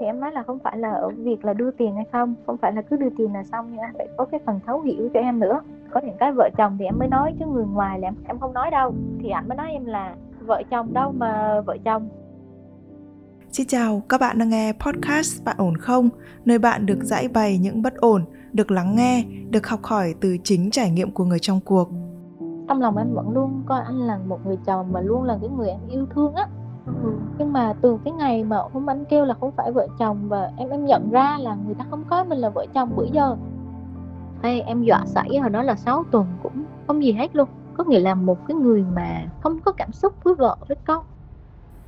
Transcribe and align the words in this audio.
thì 0.00 0.06
em 0.06 0.20
nói 0.20 0.32
là 0.32 0.42
không 0.42 0.58
phải 0.58 0.78
là 0.78 0.90
ở 0.90 1.08
việc 1.08 1.44
là 1.44 1.52
đưa 1.52 1.70
tiền 1.70 1.94
hay 1.94 2.04
không 2.12 2.34
không 2.46 2.56
phải 2.56 2.72
là 2.72 2.82
cứ 2.82 2.96
đưa 2.96 3.10
tiền 3.18 3.32
là 3.34 3.44
xong 3.44 3.68
nhưng 3.70 3.80
anh 3.80 3.94
phải 3.98 4.08
có 4.16 4.24
cái 4.24 4.40
phần 4.46 4.60
thấu 4.66 4.80
hiểu 4.80 5.08
cho 5.14 5.20
em 5.20 5.40
nữa 5.40 5.60
có 5.90 6.00
những 6.04 6.16
cái 6.18 6.32
vợ 6.32 6.50
chồng 6.58 6.76
thì 6.78 6.84
em 6.84 6.98
mới 6.98 7.08
nói 7.08 7.34
chứ 7.38 7.46
người 7.46 7.64
ngoài 7.64 7.98
là 7.98 8.08
em 8.08 8.14
em 8.26 8.38
không 8.38 8.52
nói 8.52 8.70
đâu 8.70 8.94
thì 9.22 9.30
anh 9.30 9.48
mới 9.48 9.56
nói 9.56 9.70
em 9.72 9.84
là 9.84 10.14
vợ 10.40 10.62
chồng 10.70 10.94
đâu 10.94 11.12
mà 11.12 11.60
vợ 11.60 11.76
chồng 11.84 12.08
Xin 13.50 13.66
chào, 13.66 14.02
các 14.08 14.20
bạn 14.20 14.38
đang 14.38 14.48
nghe 14.48 14.72
podcast 14.72 15.44
Bạn 15.44 15.56
ổn 15.58 15.76
không? 15.76 16.08
Nơi 16.44 16.58
bạn 16.58 16.86
được 16.86 16.98
giải 17.02 17.28
bày 17.28 17.58
những 17.58 17.82
bất 17.82 17.96
ổn, 17.96 18.24
được 18.52 18.70
lắng 18.70 18.96
nghe, 18.96 19.24
được 19.50 19.66
học 19.66 19.80
hỏi 19.82 20.14
từ 20.20 20.36
chính 20.44 20.70
trải 20.70 20.90
nghiệm 20.90 21.10
của 21.10 21.24
người 21.24 21.38
trong 21.38 21.60
cuộc. 21.60 21.88
Trong 22.68 22.80
lòng 22.80 22.96
em 22.96 23.14
vẫn 23.14 23.30
luôn 23.34 23.62
coi 23.66 23.82
anh 23.84 23.98
là 23.98 24.18
một 24.26 24.46
người 24.46 24.56
chồng 24.66 24.92
và 24.92 25.00
luôn 25.00 25.22
là 25.22 25.38
cái 25.40 25.50
người 25.50 25.68
em 25.68 25.80
yêu 25.90 26.06
thương 26.14 26.34
á. 26.34 26.46
Ừ. 27.02 27.12
Nhưng 27.38 27.52
mà 27.52 27.74
từ 27.80 27.98
cái 28.04 28.12
ngày 28.12 28.44
mà 28.44 28.56
hôm 28.72 28.90
anh 28.90 29.04
kêu 29.04 29.24
là 29.24 29.34
không 29.40 29.52
phải 29.56 29.72
vợ 29.72 29.88
chồng 29.98 30.28
và 30.28 30.50
em 30.56 30.70
em 30.70 30.84
nhận 30.84 31.10
ra 31.10 31.38
là 31.40 31.56
người 31.66 31.74
ta 31.74 31.84
không 31.90 32.04
có 32.10 32.24
mình 32.24 32.38
là 32.38 32.50
vợ 32.50 32.66
chồng 32.74 32.96
bữa 32.96 33.06
giờ. 33.12 33.36
Hay 34.42 34.60
em 34.60 34.82
dọa 34.82 35.02
sảy 35.06 35.38
hồi 35.38 35.50
đó 35.50 35.62
là 35.62 35.74
6 35.74 36.04
tuần 36.10 36.26
cũng 36.42 36.64
không 36.86 37.04
gì 37.04 37.12
hết 37.12 37.36
luôn. 37.36 37.48
Có 37.74 37.84
nghĩa 37.84 38.00
là 38.00 38.14
một 38.14 38.38
cái 38.48 38.54
người 38.54 38.84
mà 38.94 39.22
không 39.40 39.60
có 39.60 39.72
cảm 39.72 39.92
xúc 39.92 40.12
với 40.24 40.34
vợ, 40.34 40.56
với 40.68 40.76
con 40.86 41.04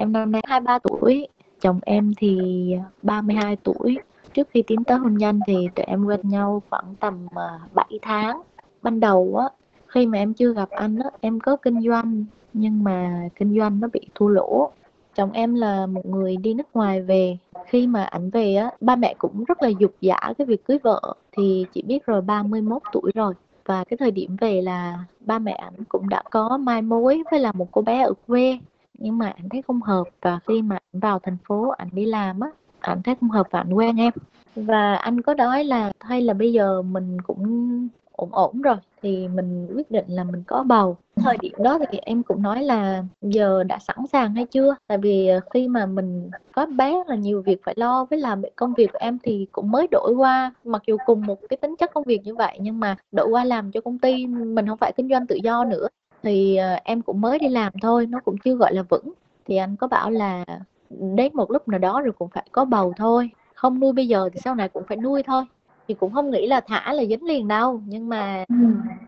Em 0.00 0.12
năm 0.12 0.32
nay 0.32 0.42
23 0.44 0.78
tuổi, 0.78 1.28
chồng 1.60 1.80
em 1.82 2.12
thì 2.18 2.38
à, 2.78 2.84
32 3.02 3.56
tuổi. 3.56 3.98
Trước 4.34 4.48
khi 4.50 4.62
tiến 4.62 4.84
tới 4.84 4.98
hôn 4.98 5.14
nhân 5.14 5.40
thì 5.46 5.68
tụi 5.74 5.84
em 5.84 6.04
quen 6.04 6.20
nhau 6.22 6.62
khoảng 6.70 6.94
tầm 7.00 7.26
à, 7.34 7.60
7 7.74 7.98
tháng. 8.02 8.42
Ban 8.82 9.00
đầu 9.00 9.36
á, 9.40 9.48
khi 9.86 10.06
mà 10.06 10.18
em 10.18 10.34
chưa 10.34 10.52
gặp 10.52 10.70
anh 10.70 10.98
á, 10.98 11.10
em 11.20 11.40
có 11.40 11.56
kinh 11.56 11.80
doanh 11.80 12.24
nhưng 12.52 12.84
mà 12.84 13.28
kinh 13.36 13.58
doanh 13.58 13.80
nó 13.80 13.88
bị 13.92 14.00
thua 14.14 14.28
lỗ. 14.28 14.70
Chồng 15.14 15.32
em 15.32 15.54
là 15.54 15.86
một 15.86 16.06
người 16.06 16.36
đi 16.36 16.54
nước 16.54 16.66
ngoài 16.74 17.02
về. 17.02 17.36
Khi 17.66 17.86
mà 17.86 18.04
ảnh 18.04 18.30
về 18.30 18.54
á, 18.54 18.70
ba 18.80 18.96
mẹ 18.96 19.14
cũng 19.18 19.44
rất 19.44 19.62
là 19.62 19.68
dục 19.68 19.92
dã 20.00 20.18
cái 20.38 20.46
việc 20.46 20.64
cưới 20.64 20.78
vợ 20.82 21.14
thì 21.32 21.66
chỉ 21.72 21.82
biết 21.82 22.06
rồi 22.06 22.20
31 22.20 22.82
tuổi 22.92 23.12
rồi 23.14 23.34
và 23.66 23.84
cái 23.84 23.96
thời 23.96 24.10
điểm 24.10 24.36
về 24.40 24.62
là 24.62 24.98
ba 25.20 25.38
mẹ 25.38 25.52
ảnh 25.52 25.84
cũng 25.88 26.08
đã 26.08 26.22
có 26.30 26.58
mai 26.58 26.82
mối 26.82 27.22
với 27.30 27.40
là 27.40 27.52
một 27.52 27.68
cô 27.72 27.82
bé 27.82 28.02
ở 28.02 28.12
quê 28.26 28.58
nhưng 29.00 29.18
mà 29.18 29.32
anh 29.36 29.48
thấy 29.48 29.62
không 29.62 29.82
hợp 29.82 30.04
và 30.20 30.38
khi 30.46 30.62
mà 30.62 30.76
anh 30.92 31.00
vào 31.00 31.18
thành 31.18 31.36
phố 31.44 31.68
anh 31.68 31.88
đi 31.92 32.06
làm 32.06 32.40
á 32.40 32.48
anh 32.80 33.02
thấy 33.02 33.14
không 33.20 33.30
hợp 33.30 33.46
và 33.50 33.60
anh 33.60 33.72
quen 33.72 33.96
em. 33.96 34.12
Và 34.56 34.94
anh 34.94 35.22
có 35.22 35.34
nói 35.34 35.64
là 35.64 35.92
hay 36.00 36.22
là 36.22 36.34
bây 36.34 36.52
giờ 36.52 36.82
mình 36.82 37.20
cũng 37.20 37.88
ổn 38.12 38.28
ổn 38.32 38.62
rồi, 38.62 38.76
thì 39.02 39.28
mình 39.28 39.68
quyết 39.74 39.90
định 39.90 40.04
là 40.08 40.24
mình 40.24 40.42
có 40.46 40.62
bầu. 40.62 40.96
Thời 41.16 41.36
điểm 41.40 41.52
đó 41.58 41.78
thì 41.90 41.98
em 41.98 42.22
cũng 42.22 42.42
nói 42.42 42.62
là 42.62 43.04
giờ 43.22 43.64
đã 43.64 43.78
sẵn 43.78 43.96
sàng 44.12 44.34
hay 44.34 44.44
chưa? 44.44 44.76
Tại 44.86 44.98
vì 44.98 45.26
ờ, 45.26 45.40
khi 45.54 45.68
mà 45.68 45.86
mình 45.86 46.30
có 46.52 46.66
bé 46.66 47.02
là 47.06 47.14
nhiều 47.14 47.42
việc 47.42 47.60
phải 47.64 47.74
lo 47.78 48.04
với 48.04 48.18
làm 48.18 48.42
công 48.56 48.74
việc 48.74 48.92
của 48.92 48.98
em 49.00 49.18
thì 49.22 49.46
cũng 49.52 49.70
mới 49.70 49.86
đổi 49.90 50.12
qua, 50.12 50.52
mặc 50.64 50.82
dù 50.86 50.96
cùng 51.06 51.26
một 51.26 51.38
cái 51.48 51.56
tính 51.56 51.76
chất 51.76 51.90
công 51.94 52.04
việc 52.04 52.20
như 52.24 52.34
vậy, 52.34 52.58
nhưng 52.60 52.80
mà 52.80 52.96
đổi 53.12 53.28
qua 53.28 53.44
làm 53.44 53.72
cho 53.72 53.80
công 53.80 53.98
ty 53.98 54.26
mình 54.26 54.66
không 54.66 54.78
phải 54.78 54.92
kinh 54.96 55.08
doanh 55.08 55.26
tự 55.26 55.36
do 55.36 55.64
nữa 55.64 55.88
thì 56.22 56.56
ờ, 56.56 56.76
em 56.84 57.02
cũng 57.02 57.20
mới 57.20 57.38
đi 57.38 57.48
làm 57.48 57.72
thôi 57.82 58.06
nó 58.06 58.20
cũng 58.24 58.36
chưa 58.44 58.54
gọi 58.54 58.74
là 58.74 58.82
vững. 58.82 59.12
Thì 59.46 59.56
anh 59.56 59.76
có 59.76 59.86
bảo 59.86 60.10
là 60.10 60.44
đến 60.90 61.32
một 61.34 61.50
lúc 61.50 61.68
nào 61.68 61.78
đó 61.78 62.00
rồi 62.00 62.12
cũng 62.18 62.28
phải 62.28 62.46
có 62.52 62.64
bầu 62.64 62.92
thôi. 62.96 63.30
Không 63.54 63.80
nuôi 63.80 63.92
bây 63.92 64.08
giờ 64.08 64.28
thì 64.32 64.40
sau 64.44 64.54
này 64.54 64.68
cũng 64.68 64.84
phải 64.88 64.96
nuôi 64.96 65.22
thôi. 65.22 65.44
Thì 65.88 65.94
cũng 65.94 66.12
không 66.12 66.30
nghĩ 66.30 66.46
là 66.46 66.60
thả 66.60 66.92
là 66.92 67.04
dính 67.04 67.24
liền 67.24 67.48
đâu 67.48 67.82
nhưng 67.86 68.08
mà 68.08 68.44
ừ. 68.48 68.54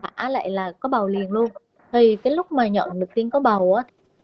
thả 0.01 0.29
lại 0.29 0.49
là 0.49 0.71
có 0.79 0.89
bầu 0.89 1.07
liền 1.07 1.31
luôn. 1.31 1.49
Thì 1.91 2.15
cái 2.15 2.33
lúc 2.33 2.51
mà 2.51 2.67
nhận 2.67 2.99
được 2.99 3.13
tin 3.15 3.29
có 3.29 3.39
bầu 3.39 3.73
á 3.73 3.83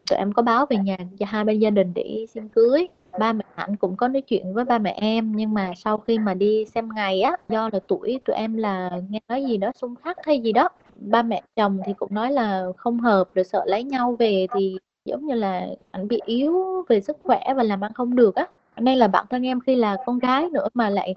tụi 0.09 0.17
em 0.17 0.33
có 0.33 0.41
báo 0.41 0.65
về 0.65 0.77
nhà 0.77 0.97
cho 1.19 1.25
hai 1.29 1.43
bên 1.43 1.59
gia 1.59 1.69
đình 1.69 1.93
để 1.93 2.25
xin 2.29 2.49
cưới. 2.49 2.87
Ba 3.19 3.33
mẹ 3.33 3.43
anh 3.55 3.75
cũng 3.75 3.97
có 3.97 4.07
nói 4.07 4.21
chuyện 4.21 4.53
với 4.53 4.65
ba 4.65 4.77
mẹ 4.77 4.91
em 4.91 5.31
nhưng 5.35 5.53
mà 5.53 5.73
sau 5.75 5.97
khi 5.97 6.17
mà 6.17 6.33
đi 6.33 6.65
xem 6.65 6.89
ngày 6.95 7.21
á 7.21 7.37
do 7.49 7.69
là 7.73 7.79
tuổi 7.87 8.19
tụi 8.25 8.35
em 8.35 8.57
là 8.57 8.91
nghe 9.09 9.19
nói 9.27 9.45
gì 9.45 9.57
đó 9.57 9.71
xung 9.75 9.95
khắc 9.95 10.17
hay 10.25 10.39
gì 10.39 10.51
đó 10.51 10.69
ba 11.01 11.21
mẹ 11.23 11.41
chồng 11.55 11.79
thì 11.85 11.93
cũng 11.93 12.13
nói 12.13 12.31
là 12.31 12.65
không 12.77 12.99
hợp, 12.99 13.29
rồi 13.35 13.43
sợ 13.43 13.63
lấy 13.65 13.83
nhau 13.83 14.15
về 14.19 14.47
thì 14.53 14.77
giống 15.05 15.25
như 15.25 15.33
là 15.35 15.67
anh 15.91 16.07
bị 16.07 16.19
yếu 16.25 16.83
về 16.89 17.01
sức 17.01 17.17
khỏe 17.23 17.53
và 17.55 17.63
làm 17.63 17.83
ăn 17.83 17.93
không 17.93 18.15
được 18.15 18.35
á. 18.35 18.47
Nên 18.77 18.97
là 18.97 19.07
bản 19.07 19.25
thân 19.29 19.45
em 19.45 19.59
khi 19.61 19.75
là 19.75 19.97
con 20.05 20.19
gái 20.19 20.49
nữa 20.49 20.67
mà 20.73 20.89
lại 20.89 21.15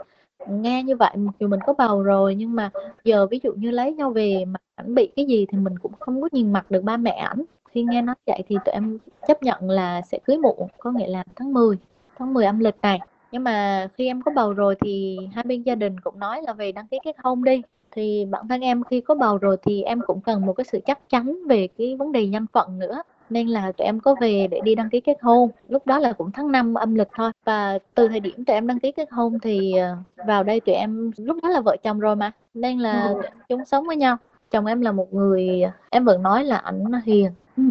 nghe 0.49 0.83
như 0.83 0.97
vậy, 0.97 1.17
mặc 1.17 1.35
dù 1.41 1.49
mình 1.49 1.61
có 1.67 1.73
bầu 1.73 2.03
rồi 2.03 2.35
nhưng 2.35 2.55
mà 2.55 2.71
giờ 3.05 3.27
ví 3.27 3.41
dụ 3.43 3.53
như 3.53 3.71
lấy 3.71 3.93
nhau 3.93 4.11
về 4.11 4.45
mà 4.45 4.59
ảnh 4.75 4.95
bị 4.95 5.11
cái 5.17 5.25
gì 5.25 5.47
thì 5.49 5.59
mình 5.59 5.79
cũng 5.79 5.93
không 5.99 6.23
có 6.23 6.29
nhìn 6.33 6.53
mặt 6.53 6.71
được 6.71 6.85
ba 6.85 6.97
mẹ 6.97 7.11
ảnh. 7.11 7.45
Khi 7.71 7.83
nghe 7.83 8.03
nói 8.03 8.15
vậy 8.27 8.43
thì 8.49 8.57
tụi 8.65 8.73
em 8.73 8.99
chấp 9.29 9.43
nhận 9.43 9.71
là 9.71 10.03
sẽ 10.03 10.19
cưới 10.25 10.39
muộn, 10.39 10.69
có 10.79 10.91
nghĩa 10.91 11.09
là 11.09 11.25
tháng 11.37 11.53
10 11.53 11.77
tháng 12.19 12.35
10 12.35 12.45
âm 12.45 12.59
lịch 12.59 12.77
này. 12.83 12.99
Nhưng 13.33 13.45
mà 13.45 13.89
khi 13.95 14.07
em 14.07 14.23
có 14.23 14.33
bầu 14.35 14.53
rồi 14.53 14.75
thì 14.85 15.19
hai 15.35 15.45
bên 15.45 15.63
gia 15.63 15.75
đình 15.75 16.01
cũng 16.01 16.19
nói 16.19 16.43
là 16.47 16.53
về 16.53 16.73
đăng 16.73 16.89
ký 16.89 16.99
kết 17.05 17.17
hôn 17.19 17.45
đi 17.45 17.63
thì 17.93 18.27
bản 18.31 18.49
thân 18.49 18.61
em 18.61 18.85
khi 18.85 19.01
có 19.01 19.15
bầu 19.15 19.39
rồi 19.39 19.57
thì 19.63 19.83
em 19.83 20.01
cũng 20.07 20.21
cần 20.21 20.47
một 20.47 20.53
cái 20.53 20.65
sự 20.73 20.81
chắc 20.87 21.09
chắn 21.09 21.39
về 21.47 21.69
cái 21.79 21.97
vấn 21.97 22.13
đề 22.13 22.27
nhân 22.27 22.47
phận 22.53 22.79
nữa. 22.79 23.03
Nên 23.31 23.49
là 23.49 23.73
tụi 23.73 23.85
em 23.85 24.01
có 24.01 24.15
về 24.21 24.47
để 24.51 24.61
đi 24.65 24.75
đăng 24.75 24.91
ký 24.91 25.01
kết 25.01 25.17
hôn. 25.23 25.51
Lúc 25.69 25.87
đó 25.87 25.99
là 25.99 26.13
cũng 26.13 26.31
tháng 26.33 26.53
5 26.53 26.75
âm 26.75 26.95
lịch 26.95 27.09
thôi. 27.17 27.31
Và 27.45 27.79
từ 27.95 28.09
thời 28.09 28.21
điểm 28.21 28.45
tụi 28.45 28.55
em 28.55 28.67
đăng 28.67 28.81
ký 28.81 28.93
kết 28.93 29.11
hôn 29.11 29.39
thì 29.43 29.73
ờ, 29.77 29.97
vào 30.27 30.43
đây 30.43 30.61
tụi 30.61 30.75
em 30.75 31.11
lúc 31.17 31.37
đó 31.43 31.49
là 31.49 31.61
vợ 31.61 31.77
chồng 31.83 32.01
rồi 32.01 32.17
mà. 32.17 32.33
Nên 32.55 32.79
là 32.79 33.07
ừ. 33.07 33.21
chung 33.49 33.65
sống 33.65 33.87
với 33.87 33.97
nhau 33.97 34.17
chồng 34.53 34.67
em 34.67 34.81
là 34.81 34.93
một 34.93 35.15
người 35.15 35.63
em 35.91 36.05
vẫn 36.05 36.23
nói 36.23 36.45
là 36.45 36.57
ảnh 36.57 36.85
hiền 37.05 37.31
ừ. 37.57 37.63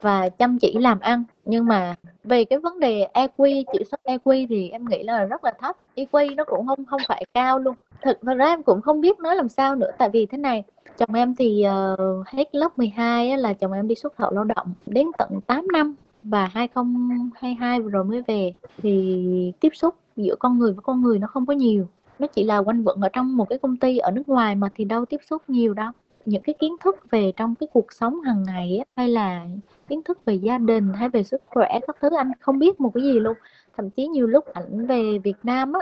và 0.00 0.28
chăm 0.28 0.58
chỉ 0.58 0.78
làm 0.78 1.00
ăn. 1.00 1.24
Nhưng 1.44 1.66
mà 1.66 1.94
về 2.24 2.44
cái 2.44 2.58
vấn 2.58 2.80
đề 2.80 3.08
EQ 3.14 3.64
chỉ 3.72 3.84
số 3.92 3.96
EQ 4.04 4.46
thì 4.48 4.70
em 4.70 4.84
nghĩ 4.84 5.02
là 5.02 5.24
rất 5.24 5.44
là 5.44 5.52
thấp. 5.60 5.76
EQ 5.96 6.34
nó 6.34 6.44
cũng 6.44 6.66
không 6.66 6.84
không 6.84 7.00
phải 7.08 7.24
cao 7.34 7.58
luôn. 7.58 7.74
Thực 8.02 8.22
ra 8.22 8.46
em 8.46 8.62
cũng 8.62 8.80
không 8.80 9.00
biết 9.00 9.18
nói 9.18 9.36
làm 9.36 9.48
sao 9.48 9.74
nữa 9.74 9.90
tại 9.98 10.10
vì 10.12 10.26
thế 10.26 10.38
này 10.38 10.64
chồng 10.98 11.14
em 11.14 11.34
thì 11.34 11.64
uh, 11.92 12.28
hết 12.28 12.54
lớp 12.54 12.78
12 12.78 13.30
á, 13.30 13.36
là 13.36 13.52
chồng 13.52 13.72
em 13.72 13.88
đi 13.88 13.94
xuất 13.94 14.16
khẩu 14.16 14.30
lao 14.30 14.44
động 14.44 14.72
đến 14.86 15.06
tận 15.18 15.40
8 15.46 15.68
năm. 15.72 15.94
Và 16.22 16.46
2022 16.46 17.80
rồi 17.80 18.04
mới 18.04 18.22
về 18.26 18.52
thì 18.82 19.52
tiếp 19.60 19.72
xúc 19.74 19.94
giữa 20.16 20.36
con 20.38 20.58
người 20.58 20.72
với 20.72 20.82
con 20.82 21.02
người 21.02 21.18
nó 21.18 21.26
không 21.26 21.46
có 21.46 21.52
nhiều. 21.52 21.88
Nó 22.18 22.26
chỉ 22.26 22.44
là 22.44 22.58
quanh 22.58 22.84
quẩn 22.84 23.00
ở 23.00 23.08
trong 23.08 23.36
một 23.36 23.48
cái 23.48 23.58
công 23.58 23.76
ty 23.76 23.98
ở 23.98 24.10
nước 24.10 24.28
ngoài 24.28 24.54
mà 24.54 24.68
thì 24.74 24.84
đâu 24.84 25.04
tiếp 25.04 25.20
xúc 25.30 25.42
nhiều 25.48 25.74
đâu 25.74 25.92
những 26.28 26.42
cái 26.42 26.54
kiến 26.58 26.76
thức 26.84 27.10
về 27.10 27.32
trong 27.36 27.54
cái 27.54 27.68
cuộc 27.72 27.92
sống 27.92 28.20
hàng 28.20 28.42
ngày 28.42 28.78
á, 28.78 28.84
hay 28.96 29.08
là 29.08 29.46
kiến 29.88 30.02
thức 30.02 30.24
về 30.24 30.34
gia 30.34 30.58
đình 30.58 30.92
hay 30.92 31.08
về 31.08 31.22
sức 31.22 31.42
khỏe 31.46 31.78
các 31.86 31.96
thứ 32.00 32.08
anh 32.16 32.32
không 32.40 32.58
biết 32.58 32.80
một 32.80 32.90
cái 32.94 33.02
gì 33.02 33.20
luôn. 33.20 33.36
Thậm 33.76 33.90
chí 33.90 34.06
nhiều 34.06 34.26
lúc 34.26 34.44
ảnh 34.52 34.86
về 34.86 35.18
Việt 35.18 35.36
Nam 35.42 35.72
á 35.72 35.80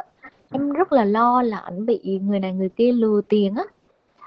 em 0.52 0.72
rất 0.72 0.92
là 0.92 1.04
lo 1.04 1.42
là 1.42 1.58
ảnh 1.58 1.86
bị 1.86 2.20
người 2.22 2.40
này 2.40 2.52
người 2.52 2.68
kia 2.68 2.92
lừa 2.92 3.20
tiền 3.28 3.54
á. 3.54 3.64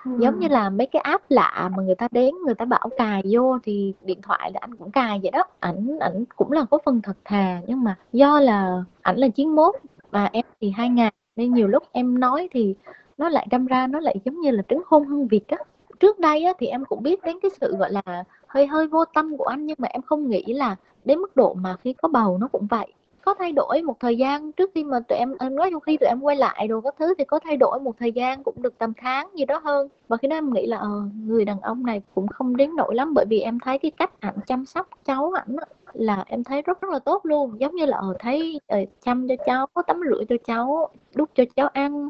Ừ. 0.06 0.12
giống 0.20 0.40
như 0.40 0.48
là 0.48 0.70
mấy 0.70 0.88
cái 0.88 1.02
app 1.02 1.24
lạ 1.30 1.70
mà 1.78 1.84
người 1.84 1.96
ta 1.96 2.08
đến 2.12 2.36
người 2.46 2.56
ta 2.56 2.66
bảo 2.66 2.90
cài 2.98 3.22
vô 3.32 3.60
thì 3.64 3.94
điện 4.02 4.22
thoại 4.22 4.52
là 4.54 4.60
anh 4.62 4.76
cũng 4.76 4.92
cài 4.92 5.20
vậy 5.24 5.32
đó. 5.32 5.44
Ảnh 5.60 6.00
ảnh 6.00 6.24
cũng 6.36 6.52
là 6.52 6.66
có 6.72 6.78
phần 6.86 7.02
thật 7.02 7.18
thà 7.26 7.62
nhưng 7.68 7.84
mà 7.84 7.96
do 8.14 8.40
là 8.40 8.84
ảnh 9.02 9.18
là 9.18 9.28
chiến 9.28 9.56
mốt 9.56 9.76
và 10.12 10.30
em 10.34 10.46
thì 10.62 10.70
hai 10.70 10.90
ngàn 10.90 11.14
nên 11.36 11.54
nhiều 11.54 11.68
lúc 11.68 11.84
em 11.92 12.20
nói 12.20 12.50
thì 12.52 12.76
nó 13.18 13.30
lại 13.30 13.48
đâm 13.52 13.66
ra 13.66 13.88
nó 13.88 14.00
lại 14.00 14.16
giống 14.26 14.40
như 14.42 14.52
là 14.52 14.64
trứng 14.70 14.82
hôn 14.86 15.06
hơn 15.06 15.28
việc 15.28 15.48
á 15.48 15.58
trước 16.00 16.20
đây 16.20 16.44
á, 16.44 16.54
thì 16.60 16.68
em 16.68 16.86
cũng 16.86 17.04
biết 17.04 17.24
đến 17.24 17.38
cái 17.42 17.52
sự 17.62 17.76
gọi 17.78 17.92
là 17.92 18.24
hơi 18.48 18.68
hơi 18.68 18.88
vô 18.88 19.06
tâm 19.06 19.38
của 19.38 19.44
anh 19.46 19.66
nhưng 19.66 19.78
mà 19.80 19.88
em 19.88 20.02
không 20.02 20.30
nghĩ 20.30 20.44
là 20.54 20.76
đến 21.06 21.20
mức 21.20 21.36
độ 21.36 21.54
mà 21.54 21.76
khi 21.84 21.94
có 21.94 22.08
bầu 22.08 22.38
nó 22.38 22.48
cũng 22.48 22.68
vậy. 22.68 22.94
Có 23.26 23.34
thay 23.40 23.52
đổi 23.52 23.82
một 23.82 24.00
thời 24.00 24.18
gian 24.18 24.52
trước 24.52 24.72
khi 24.76 24.84
mà 24.84 25.00
tụi 25.00 25.18
em 25.18 25.36
em 25.40 25.56
nói 25.56 25.70
trong 25.72 25.82
khi 25.82 25.98
tụi 25.98 26.08
em 26.08 26.22
quay 26.22 26.36
lại 26.36 26.68
đồ 26.68 26.82
các 26.82 26.96
thứ 27.00 27.14
thì 27.18 27.24
có 27.24 27.40
thay 27.40 27.58
đổi 27.58 27.80
một 27.80 27.96
thời 28.00 28.12
gian 28.12 28.44
cũng 28.44 28.62
được 28.62 28.78
tầm 28.78 28.94
tháng 28.98 29.30
gì 29.36 29.46
đó 29.46 29.62
hơn. 29.64 29.88
Và 30.08 30.18
khi 30.18 30.28
đó 30.28 30.36
em 30.38 30.54
nghĩ 30.54 30.66
là 30.68 30.78
ờ, 30.78 30.90
người 31.26 31.46
đàn 31.46 31.62
ông 31.62 31.86
này 31.86 32.02
cũng 32.16 32.28
không 32.28 32.58
đến 32.58 32.76
nổi 32.76 32.96
lắm 32.96 33.14
bởi 33.14 33.26
vì 33.30 33.40
em 33.40 33.60
thấy 33.60 33.78
cái 33.78 33.92
cách 33.92 34.12
ảnh 34.20 34.36
chăm 34.48 34.66
sóc 34.66 34.88
cháu 35.06 35.32
ảnh 35.36 35.56
là 35.94 36.24
em 36.28 36.44
thấy 36.44 36.62
rất 36.62 36.82
rất 36.82 36.92
là 36.92 37.00
tốt 37.00 37.26
luôn. 37.26 37.60
Giống 37.60 37.76
như 37.76 37.86
là 37.86 37.98
ờ, 37.98 38.14
thấy 38.20 38.60
ờ, 38.68 38.78
chăm 39.06 39.28
cho 39.28 39.36
cháu 39.46 39.68
tắm 39.88 40.02
rửa 40.10 40.24
cho 40.30 40.36
cháu 40.46 40.90
đút 41.16 41.30
cho 41.36 41.44
cháu 41.56 41.68
ăn 41.68 42.10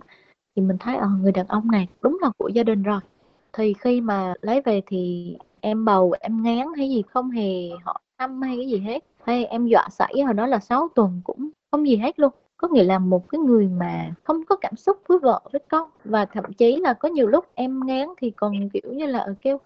thì 0.55 0.61
mình 0.61 0.77
thấy 0.79 0.95
ờ, 0.95 1.07
người 1.21 1.31
đàn 1.31 1.47
ông 1.47 1.71
này 1.71 1.87
đúng 2.01 2.17
là 2.21 2.29
của 2.37 2.47
gia 2.47 2.63
đình 2.63 2.83
rồi 2.83 2.99
thì 3.53 3.73
khi 3.79 4.01
mà 4.01 4.33
lấy 4.41 4.61
về 4.61 4.81
thì 4.87 5.35
em 5.61 5.85
bầu, 5.85 6.13
em 6.19 6.43
ngán 6.43 6.67
hay 6.77 6.89
gì 6.89 7.03
không 7.09 7.31
hề 7.31 7.69
họ 7.83 8.01
thăm 8.17 8.41
hay 8.41 8.57
cái 8.57 8.67
gì 8.67 8.79
hết. 8.79 8.99
Hay 9.23 9.45
em 9.45 9.67
dọa 9.67 9.87
sảy 9.91 10.13
hồi 10.25 10.33
đó 10.33 10.47
là 10.47 10.59
6 10.59 10.89
tuần 10.95 11.21
cũng 11.23 11.49
không 11.71 11.87
gì 11.87 11.95
hết 11.97 12.19
luôn. 12.19 12.31
Có 12.57 12.67
nghĩa 12.67 12.83
là 12.83 12.99
một 12.99 13.29
cái 13.29 13.39
người 13.39 13.67
mà 13.67 14.11
không 14.23 14.45
có 14.45 14.55
cảm 14.55 14.75
xúc 14.75 14.97
với 15.07 15.19
vợ, 15.19 15.41
với 15.51 15.61
con. 15.69 15.89
Và 16.03 16.25
thậm 16.25 16.53
chí 16.53 16.75
là 16.75 16.93
có 16.93 17.09
nhiều 17.09 17.27
lúc 17.27 17.45
em 17.55 17.85
ngán 17.85 18.07
thì 18.17 18.31
còn, 18.31 18.69
kiểu 18.69 18.93
như 18.93 19.05
là 19.05 19.19
ờ, 19.19 19.33
kêu, 19.41 19.59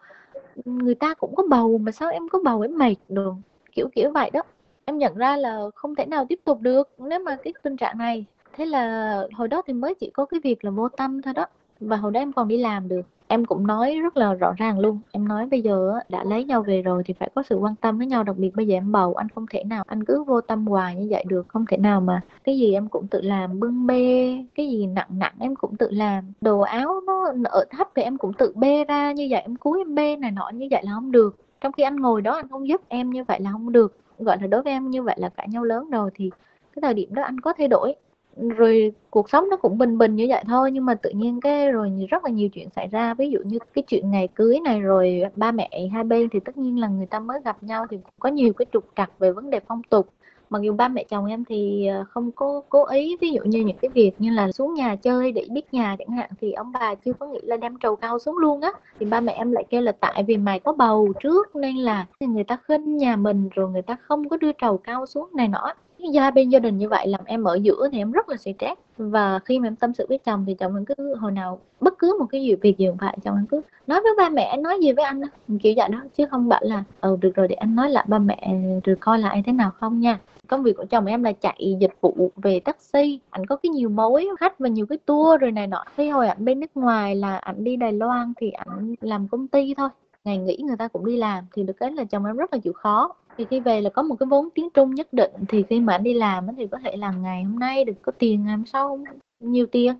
người 0.65 0.95
ta 0.95 1.13
cũng 1.13 1.36
có 1.36 1.44
bầu, 1.50 1.77
mà 1.77 1.91
sao 1.91 2.09
em 2.09 2.29
có 2.29 2.39
bầu 2.44 2.62
em 2.62 2.77
mệt 2.77 2.95
được? 3.09 3.33
Kiểu 3.71 3.89
kiểu 3.95 4.12
vậy 4.12 4.29
đó. 4.29 4.41
Em 4.86 4.97
nhận 4.97 5.15
ra 5.15 5.38
là 5.38 5.59
không 5.75 5.95
thể 5.95 6.06
nào 6.06 6.25
tiếp 6.29 6.39
tục 6.45 6.62
được 6.62 6.89
nếu 6.97 7.19
mà 7.19 7.38
cái 7.44 7.53
tình 7.63 7.77
trạng 7.77 7.97
này. 7.97 8.25
Thế 8.53 8.65
là 8.65 9.18
hồi 9.33 9.47
đó 9.47 9.62
thì 9.68 9.74
mới 9.74 9.94
chỉ 9.95 10.09
có 10.09 10.25
cái 10.25 10.39
việc 10.44 10.65
là 10.65 10.71
vô 10.71 10.89
tâm 10.89 11.21
thôi 11.21 11.33
đó. 11.33 11.45
Và 11.79 11.97
hồi 11.97 12.12
đó 12.12 12.19
em 12.19 12.33
còn 12.33 12.47
đi 12.47 12.57
làm 12.57 12.88
được 12.88 13.01
em 13.33 13.45
cũng 13.45 13.68
nói 13.68 14.00
rất 14.03 14.18
là 14.18 14.33
rõ 14.33 14.53
ràng 14.57 14.80
luôn. 14.80 15.00
Em 15.12 15.27
nói 15.27 15.45
bây 15.45 15.62
giờ 15.62 15.94
đã 16.09 16.24
lấy 16.24 16.44
nhau 16.44 16.62
về 16.62 16.81
rồi 16.81 17.03
thì 17.06 17.13
phải 17.13 17.30
có 17.35 17.44
sự 17.50 17.57
quan 17.57 17.75
tâm 17.75 17.97
với 17.97 18.07
nhau. 18.07 18.24
Đặc 18.24 18.38
biệt 18.38 18.51
bây 18.56 18.68
giờ 18.68 18.75
em 18.75 18.91
bầu, 18.91 19.13
anh 19.13 19.30
không 19.30 19.45
thể 19.50 19.63
nào, 19.63 19.83
anh 19.88 20.03
cứ 20.03 20.24
vô 20.24 20.41
tâm 20.41 20.68
hoài 20.68 20.95
như 20.95 21.07
vậy 21.09 21.24
được. 21.27 21.47
Không 21.47 21.65
thể 21.65 21.77
nào 21.77 22.01
mà 22.01 22.21
cái 22.44 22.57
gì 22.59 22.74
em 22.74 22.88
cũng 22.88 23.07
tự 23.07 23.21
làm, 23.21 23.59
bưng 23.59 23.88
bê, 23.88 24.38
cái 24.56 24.69
gì 24.69 24.88
nặng 24.88 25.07
nặng 25.09 25.33
em 25.39 25.56
cũng 25.56 25.75
tự 25.75 25.89
làm. 25.91 26.33
Đồ 26.41 26.59
áo 26.59 27.01
nó 27.06 27.25
ở 27.44 27.65
thấp 27.69 27.89
thì 27.95 28.01
em 28.01 28.18
cũng 28.18 28.33
tự 28.33 28.53
bê 28.56 28.85
ra, 28.85 29.12
như 29.12 29.27
vậy 29.30 29.41
em 29.41 29.56
cúi 29.56 29.79
em 29.79 29.95
bê 29.95 30.15
này 30.15 30.31
nọ, 30.31 30.50
như 30.53 30.68
vậy 30.71 30.81
là 30.86 30.91
không 30.94 31.12
được. 31.12 31.36
Trong 31.62 31.71
khi 31.71 31.83
anh 31.83 31.95
ngồi 31.95 32.21
đó, 32.21 32.36
anh 32.36 32.47
không 32.50 32.68
giúp 32.68 32.81
em 32.88 33.09
như 33.09 33.24
vậy 33.24 33.39
là 33.39 33.51
không 33.51 33.71
được. 33.71 33.97
Gọi 34.19 34.38
là 34.41 34.47
đối 34.47 34.62
với 34.62 34.74
em 34.74 34.89
như 34.89 35.03
vậy 35.03 35.15
là 35.19 35.29
cãi 35.29 35.47
nhau 35.50 35.63
lớn 35.63 35.89
rồi 35.89 36.09
thì 36.15 36.31
cái 36.75 36.81
thời 36.81 36.94
điểm 36.94 37.13
đó 37.13 37.24
anh 37.24 37.39
có 37.39 37.53
thay 37.57 37.68
đổi 37.68 37.95
rồi 38.38 38.94
cuộc 39.09 39.30
sống 39.30 39.50
nó 39.50 39.57
cũng 39.57 39.77
bình 39.77 39.97
bình 39.97 40.15
như 40.15 40.25
vậy 40.30 40.44
thôi, 40.47 40.71
nhưng 40.71 40.85
mà 40.85 40.95
tự 40.95 41.09
nhiên 41.09 41.41
cái 41.41 41.71
rồi 41.71 41.91
rất 42.09 42.24
là 42.24 42.30
nhiều 42.30 42.50
chuyện 42.50 42.69
xảy 42.75 42.88
ra. 42.88 43.13
Ví 43.13 43.30
dụ 43.30 43.39
như 43.45 43.59
cái 43.74 43.83
chuyện 43.88 44.12
ngày 44.12 44.27
cưới 44.35 44.59
này 44.59 44.81
rồi 44.81 45.24
ba 45.35 45.51
mẹ 45.51 45.89
hai 45.94 46.03
bên 46.03 46.30
thì 46.30 46.39
tất 46.39 46.57
nhiên 46.57 46.80
là 46.80 46.88
người 46.88 47.06
ta 47.06 47.19
mới 47.19 47.39
gặp 47.45 47.63
nhau 47.63 47.85
thì 47.89 47.97
cũng 47.97 48.13
có 48.19 48.30
nhiều 48.30 48.53
cái 48.53 48.65
trục 48.74 48.85
trặc 48.95 49.19
về 49.19 49.31
vấn 49.31 49.50
đề 49.50 49.59
phong 49.68 49.81
tục. 49.89 50.07
Mặc 50.50 50.62
dù 50.62 50.74
ba 50.74 50.88
mẹ 50.88 51.03
chồng 51.03 51.25
em 51.25 51.45
thì 51.45 51.88
ờ, 51.88 52.06
không 52.09 52.31
có 52.31 52.62
cố 52.69 52.85
ý, 52.85 53.18
ví 53.21 53.31
dụ 53.31 53.41
như 53.44 53.59
những 53.59 53.77
cái 53.81 53.89
việc 53.89 54.12
như 54.19 54.31
là 54.31 54.51
xuống 54.51 54.74
nhà 54.74 54.95
chơi 54.95 55.31
để 55.31 55.47
biết 55.51 55.74
nhà 55.74 55.95
chẳng 56.00 56.09
hạn 56.18 56.29
thì 56.41 56.51
ông 56.51 56.71
bà 56.71 56.95
chưa 56.95 57.13
có 57.13 57.25
nghĩ 57.25 57.39
là 57.44 57.57
đem 57.57 57.77
trầu 57.79 57.95
cao 57.95 58.19
xuống 58.19 58.38
luôn 58.38 58.62
á. 58.62 58.71
Thì 59.00 59.06
ba 59.06 59.19
mẹ 59.19 59.33
em 59.33 59.51
lại 59.51 59.63
kêu 59.69 59.81
là 59.81 59.91
tại 59.91 60.24
vì 60.27 60.38
mày 60.38 60.59
có 60.59 60.74
bầu 60.74 61.13
trước 61.19 61.56
nên 61.56 61.75
là 61.77 62.06
người 62.19 62.44
ta 62.44 62.57
khinh 62.68 62.97
nhà 62.97 63.15
mình 63.15 63.50
rồi 63.56 63.69
người 63.69 63.81
ta 63.81 63.97
không 64.01 64.29
có 64.29 64.38
đưa 64.38 64.51
trầu 64.51 64.77
cao 64.77 65.06
xuống 65.06 65.29
này 65.33 65.47
nọ 65.47 65.74
gia 66.11 66.31
bên 66.31 66.50
gia 66.50 66.59
đình 66.59 66.77
như 66.77 66.89
vậy 66.89 67.07
làm 67.07 67.21
em 67.25 67.44
ở 67.44 67.55
giữa 67.55 67.89
thì 67.91 67.97
em 67.97 68.11
rất 68.11 68.29
là 68.29 68.38
stress. 68.38 68.81
Và 68.97 69.39
khi 69.45 69.59
mà 69.59 69.67
em 69.67 69.75
tâm 69.75 69.94
sự 69.94 70.05
với 70.09 70.17
chồng 70.17 70.45
thì 70.47 70.53
chồng 70.53 70.75
em 70.75 70.85
cứ 70.85 71.15
hồi 71.15 71.31
nào 71.31 71.59
bất 71.79 71.94
cứ 72.00 72.17
một 72.19 72.25
cái 72.29 72.44
gì, 72.44 72.55
việc 72.55 72.77
gì 72.77 72.88
cũng 72.88 72.97
vậy 72.97 73.15
chồng 73.23 73.35
em 73.35 73.45
cứ 73.45 73.61
nói 73.88 74.01
với 74.01 74.11
ba 74.17 74.29
mẹ, 74.29 74.57
nói 74.57 74.79
gì 74.81 74.94
với 74.94 75.05
anh 75.05 75.21
đó 75.21 75.27
kiểu 75.61 75.73
vậy 75.77 75.89
đó, 75.89 76.01
chứ 76.17 76.25
không 76.31 76.50
bảo 76.50 76.61
là 76.63 76.83
ừ 77.01 77.17
được 77.21 77.35
rồi, 77.35 77.47
để 77.47 77.55
anh 77.55 77.75
nói 77.75 77.89
lại 77.89 78.05
ba 78.07 78.19
mẹ 78.19 78.55
rồi 78.83 78.95
coi 79.00 79.19
lại 79.19 79.44
thế 79.45 79.51
nào 79.51 79.71
không 79.71 80.00
nha. 80.00 80.19
Công 80.47 80.63
việc 80.63 80.77
của 80.77 80.85
chồng 80.85 81.05
em 81.05 81.23
là 81.23 81.31
chạy 81.31 81.77
dịch 81.79 81.94
vụ 82.01 82.31
về 82.35 82.59
taxi, 82.59 83.19
ảnh 83.29 83.45
có 83.45 83.55
cái 83.55 83.69
nhiều 83.69 83.89
mối 83.89 84.29
khách 84.39 84.59
và 84.59 84.69
nhiều 84.69 84.85
cái 84.85 84.97
tour 85.05 85.41
rồi 85.41 85.51
này 85.51 85.67
nọ. 85.67 85.83
Khi 85.97 86.09
hồi 86.09 86.27
ảnh 86.27 86.45
bên 86.45 86.59
nước 86.59 86.71
ngoài 86.75 87.15
là 87.15 87.38
ảnh 87.38 87.63
đi 87.63 87.75
Đài 87.75 87.94
Loan 87.94 88.33
thì 88.38 88.51
ảnh 88.51 88.95
làm 89.01 89.27
công 89.27 89.47
ty 89.47 89.73
thôi. 89.73 89.89
Ngày 90.23 90.38
nghỉ 90.38 90.57
người 90.57 90.77
ta 90.77 90.88
cũng 90.88 91.05
đi 91.05 91.17
làm, 91.17 91.44
thì 91.53 91.63
được 91.63 91.73
cái 91.73 91.91
là 91.91 92.03
chồng 92.03 92.25
em 92.25 92.38
rất 92.38 92.53
là 92.53 92.59
chịu 92.59 92.73
khó 92.73 93.13
thì 93.38 93.45
khi 93.50 93.59
về 93.59 93.81
là 93.81 93.89
có 93.89 94.03
một 94.03 94.15
cái 94.19 94.27
vốn 94.27 94.50
tiếng 94.56 94.69
Trung 94.69 94.95
nhất 94.95 95.13
định, 95.13 95.31
thì 95.50 95.63
khi 95.69 95.80
mà 95.80 95.94
anh 95.94 96.03
đi 96.03 96.13
làm 96.13 96.47
thì 96.57 96.68
có 96.68 96.77
thể 96.83 96.97
làm 96.97 97.24
ngày 97.24 97.44
hôm 97.44 97.59
nay 97.59 97.85
được 97.85 97.94
có 98.01 98.12
tiền, 98.12 98.44
ngày 98.44 98.56
hôm 98.56 98.65
sau 98.65 99.00
nhiều 99.39 99.65
tiền. 99.65 99.94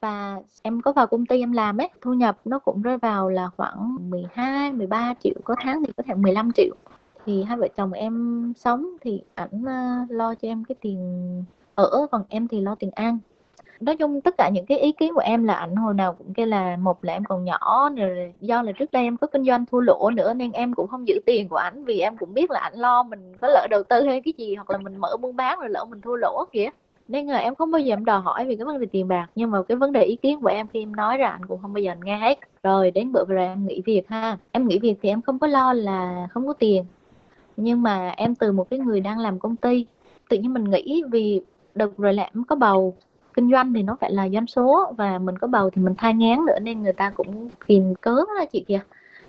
Và 0.00 0.40
em 0.62 0.80
có 0.80 0.92
vào 0.92 1.06
công 1.06 1.26
ty 1.26 1.40
em 1.40 1.52
làm 1.52 1.80
ấy, 1.80 1.90
thu 2.00 2.14
nhập 2.14 2.38
nó 2.44 2.58
cũng 2.58 2.82
rơi 2.82 2.98
vào 2.98 3.30
là 3.30 3.48
khoảng 3.56 4.10
12 4.10 4.72
13 4.72 5.14
triệu, 5.22 5.34
có 5.44 5.56
tháng 5.60 5.84
thì 5.86 5.92
có 5.96 6.02
thể 6.06 6.14
15 6.14 6.52
triệu. 6.52 6.74
Thì 7.26 7.42
hai 7.42 7.56
vợ 7.56 7.68
chồng 7.76 7.92
em 7.92 8.52
sống 8.56 8.86
thì 9.00 9.22
ảnh 9.34 9.64
ờ, 9.66 10.06
lo 10.08 10.34
cho 10.34 10.48
em 10.48 10.64
cái 10.64 10.76
tiền 10.80 11.44
ở, 11.74 12.06
còn 12.10 12.22
em 12.28 12.48
thì 12.48 12.60
lo 12.60 12.74
tiền 12.74 12.90
ăn 12.90 13.18
nói 13.80 13.96
chung 13.96 14.20
tất 14.20 14.34
cả 14.38 14.50
những 14.52 14.66
cái 14.66 14.78
ý 14.78 14.92
kiến 14.92 15.14
của 15.14 15.20
em 15.20 15.44
là 15.44 15.54
ảnh 15.54 15.76
hồi 15.76 15.94
nào 15.94 16.12
cũng 16.12 16.34
kêu 16.34 16.46
là 16.46 16.76
một 16.76 17.04
là 17.04 17.12
em 17.12 17.24
còn 17.24 17.44
nhỏ, 17.44 17.90
rồi 17.96 18.32
do 18.40 18.62
là 18.62 18.72
trước 18.72 18.92
đây 18.92 19.02
em 19.02 19.16
có 19.16 19.26
kinh 19.26 19.44
doanh 19.44 19.64
thua 19.66 19.80
lỗ 19.80 20.10
nữa 20.10 20.34
nên 20.34 20.52
em 20.52 20.74
cũng 20.74 20.88
không 20.88 21.08
giữ 21.08 21.20
tiền 21.26 21.48
của 21.48 21.56
ảnh 21.56 21.84
vì 21.84 22.00
em 22.00 22.16
cũng 22.16 22.34
biết 22.34 22.50
là 22.50 22.60
ảnh 22.60 22.74
lo 22.78 23.02
mình 23.02 23.32
có 23.40 23.48
lỡ 23.48 23.66
đầu 23.70 23.82
tư 23.82 24.02
hay 24.02 24.20
cái 24.20 24.34
gì 24.38 24.54
hoặc 24.54 24.70
là 24.70 24.78
mình 24.78 24.96
mở 24.96 25.16
buôn 25.20 25.36
bán 25.36 25.60
rồi 25.60 25.68
lỡ 25.70 25.84
mình 25.84 26.00
thua 26.00 26.16
lỗ 26.16 26.44
kìa. 26.52 26.68
Nên 27.08 27.26
là 27.26 27.38
em 27.38 27.54
không 27.54 27.70
bao 27.70 27.80
giờ 27.80 27.92
em 27.92 28.04
đòi 28.04 28.20
hỏi 28.20 28.44
về 28.44 28.56
cái 28.56 28.64
vấn 28.64 28.80
đề 28.80 28.86
tiền 28.92 29.08
bạc, 29.08 29.26
nhưng 29.34 29.50
mà 29.50 29.62
cái 29.62 29.76
vấn 29.76 29.92
đề 29.92 30.02
ý 30.02 30.16
kiến 30.16 30.40
của 30.40 30.48
em 30.48 30.66
khi 30.72 30.82
em 30.82 30.96
nói 30.96 31.18
ra 31.18 31.28
anh 31.28 31.46
cũng 31.46 31.62
không 31.62 31.72
bao 31.72 31.80
giờ 31.82 31.92
anh 31.92 32.00
nghe 32.04 32.16
hết. 32.16 32.38
Rồi 32.62 32.90
đến 32.90 33.12
bữa 33.12 33.24
vừa 33.24 33.34
rồi 33.34 33.46
em 33.46 33.66
nghỉ 33.66 33.82
việc 33.86 34.08
ha. 34.08 34.38
Em 34.52 34.68
nghỉ 34.68 34.78
việc 34.78 34.94
thì 35.02 35.08
em 35.08 35.22
không 35.22 35.38
có 35.38 35.46
lo 35.46 35.72
là 35.72 36.28
không 36.30 36.46
có 36.46 36.52
tiền. 36.52 36.84
Nhưng 37.56 37.82
mà 37.82 38.14
em 38.16 38.34
từ 38.34 38.52
một 38.52 38.70
cái 38.70 38.78
người 38.78 39.00
đang 39.00 39.18
làm 39.18 39.38
công 39.38 39.56
ty, 39.56 39.86
tự 40.28 40.36
nhiên 40.36 40.54
mình 40.54 40.64
nghĩ 40.64 41.02
vì 41.10 41.40
được 41.74 41.96
rồi 41.96 42.14
là 42.14 42.22
em 42.34 42.44
có 42.44 42.56
bầu 42.56 42.94
kinh 43.34 43.50
doanh 43.50 43.72
thì 43.74 43.82
nó 43.82 43.96
phải 44.00 44.12
là 44.12 44.28
doanh 44.28 44.46
số 44.46 44.92
và 44.96 45.18
mình 45.18 45.38
có 45.38 45.46
bầu 45.46 45.70
thì 45.70 45.82
mình 45.82 45.94
thai 45.98 46.14
ngán 46.14 46.38
nữa 46.46 46.58
nên 46.62 46.82
người 46.82 46.92
ta 46.92 47.10
cũng 47.10 47.48
tìm 47.66 47.94
cớ 47.94 48.14
đó 48.14 48.44
chị 48.52 48.64
kìa. 48.68 48.80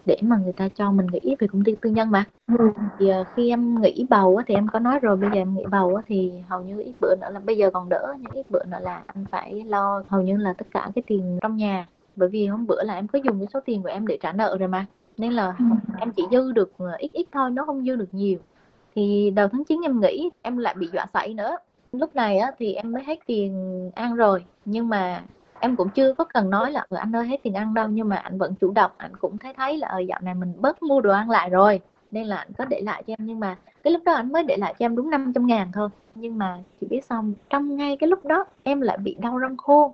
Để 0.06 0.18
mà 0.22 0.38
người 0.38 0.54
ta 0.54 0.69
cho 0.69 0.92
mình 0.92 1.07
nghỉ 1.12 1.36
về 1.40 1.48
công 1.48 1.63
ty 1.63 1.75
tư 1.81 1.90
nhân 1.90 2.12
mà. 2.12 2.24
Ừ. 2.57 2.69
thì 3.00 3.12
uh, 3.22 3.28
khi 3.36 3.50
em 3.50 3.81
nghỉ 3.81 4.06
bầu 4.10 4.42
thì 4.48 4.56
em 4.56 4.68
có 4.68 4.80
nói 4.80 5.00
rồi 5.00 5.18
bây 5.18 5.30
giờ 5.30 5.36
em 5.36 5.56
nghỉ 5.56 5.63
bầu 5.72 6.02
thì 6.07 6.31
hầu 6.50 6.63
như 6.63 6.81
ít 6.81 6.94
bữa 7.02 7.16
nữa 7.22 7.30
là 7.31 7.40
bây 7.40 7.57
giờ 7.57 7.69
còn 7.74 7.90
đỡ 7.90 8.16
nhưng 8.19 8.31
ít 8.31 8.52
bữa 8.52 8.63
nữa 8.63 8.78
là 8.81 9.04
anh 9.07 9.25
phải 9.31 9.63
lo 9.68 10.04
hầu 10.07 10.22
như 10.22 10.38
là 10.38 10.54
tất 10.54 10.68
cả 10.72 10.90
cái 10.96 11.04
tiền 11.07 11.40
trong 11.42 11.57
nhà. 11.57 11.88
Bởi 12.16 12.30
vì 12.30 12.48
hôm 12.48 12.68
bữa 12.68 12.84
là 12.84 12.96
em 12.96 13.07
có 13.07 13.19
dùng 13.24 13.40
cái 13.40 13.48
số 13.54 13.60
tiền 13.66 13.81
của 13.84 13.90
em 13.90 14.07
để 14.07 14.18
trả 14.22 14.31
nợ 14.31 14.57
rồi 14.60 14.68
mà. 14.68 14.86
Nên 15.18 15.34
là 15.34 15.56
ừ. 15.60 15.66
em 16.00 16.12
chỉ 16.12 16.24
dư 16.31 16.52
được 16.52 16.72
ờ, 16.78 16.96
ít 16.98 17.10
ít 17.13 17.28
thôi 17.31 17.52
nó 17.52 17.66
không 17.66 17.86
dư 17.86 17.96
được 17.96 18.10
nhiều. 18.12 18.38
Thì 18.96 19.31
đầu 19.36 19.48
tháng 19.52 19.63
9 19.63 19.81
em 19.84 20.00
nghỉ 20.00 20.30
em 20.42 20.57
lại 20.57 20.75
bị 20.78 20.90
dọa 20.94 21.06
sảy 21.13 21.34
nữa 21.34 21.57
lúc 21.97 22.15
này 22.15 22.38
á, 22.38 22.51
thì 22.59 22.74
em 22.74 22.92
mới 22.92 23.03
hết 23.03 23.19
tiền 23.25 23.92
ăn 23.95 24.15
rồi. 24.15 24.45
Nhưng 24.65 24.89
mà 24.89 25.24
em 25.59 25.75
cũng 25.75 25.89
chưa 25.89 26.13
có 26.13 26.24
cần 26.24 26.50
nói 26.50 26.71
là 26.71 26.86
ừ, 26.89 26.97
anh 26.97 27.15
ơi 27.15 27.27
hết 27.27 27.38
tiền 27.44 27.53
ăn 27.53 27.74
đâu. 27.74 27.88
Nhưng 27.88 28.09
mà 28.09 28.15
anh 28.15 28.38
vẫn 28.38 28.56
chủ 28.62 28.71
động 28.71 28.92
anh 28.97 29.15
cũng 29.18 29.38
thấy 29.38 29.53
thấy 29.53 29.77
là 29.77 29.88
ở 29.88 30.00
dạo 30.00 30.19
này 30.21 30.33
mình 30.33 30.53
bớt 30.62 30.83
mua 30.83 31.01
đồ 31.01 31.12
ăn 31.12 31.30
lại 31.30 31.50
rồi. 31.50 31.81
Nên 32.12 32.27
là 32.27 32.38
anh 32.38 32.47
có 32.57 32.65
để 32.65 32.81
lại 32.81 33.03
cho 33.07 33.13
em. 33.13 33.19
Nhưng 33.21 33.39
mà 33.39 33.57
cái 33.83 33.94
lúc 33.94 34.03
đó 34.06 34.13
anh 34.13 34.31
mới 34.31 34.44
để 34.44 34.57
lại 34.57 34.74
cho 34.80 34.86
em 34.86 34.95
đúng 34.95 35.09
500 35.09 35.47
ngàn 35.47 35.71
thôi. 35.74 35.89
Nhưng 36.15 36.38
mà 36.38 36.57
chị 36.81 36.88
biết 36.89 37.06
xong 37.06 37.33
trong 37.50 37.75
ngay 37.75 37.97
cái 37.97 38.09
lúc 38.09 38.25
đó 38.25 38.45
em 38.63 38.81
lại 38.81 38.97
bị 38.97 39.15
đau 39.19 39.38
răng 39.38 39.57
khô. 39.57 39.94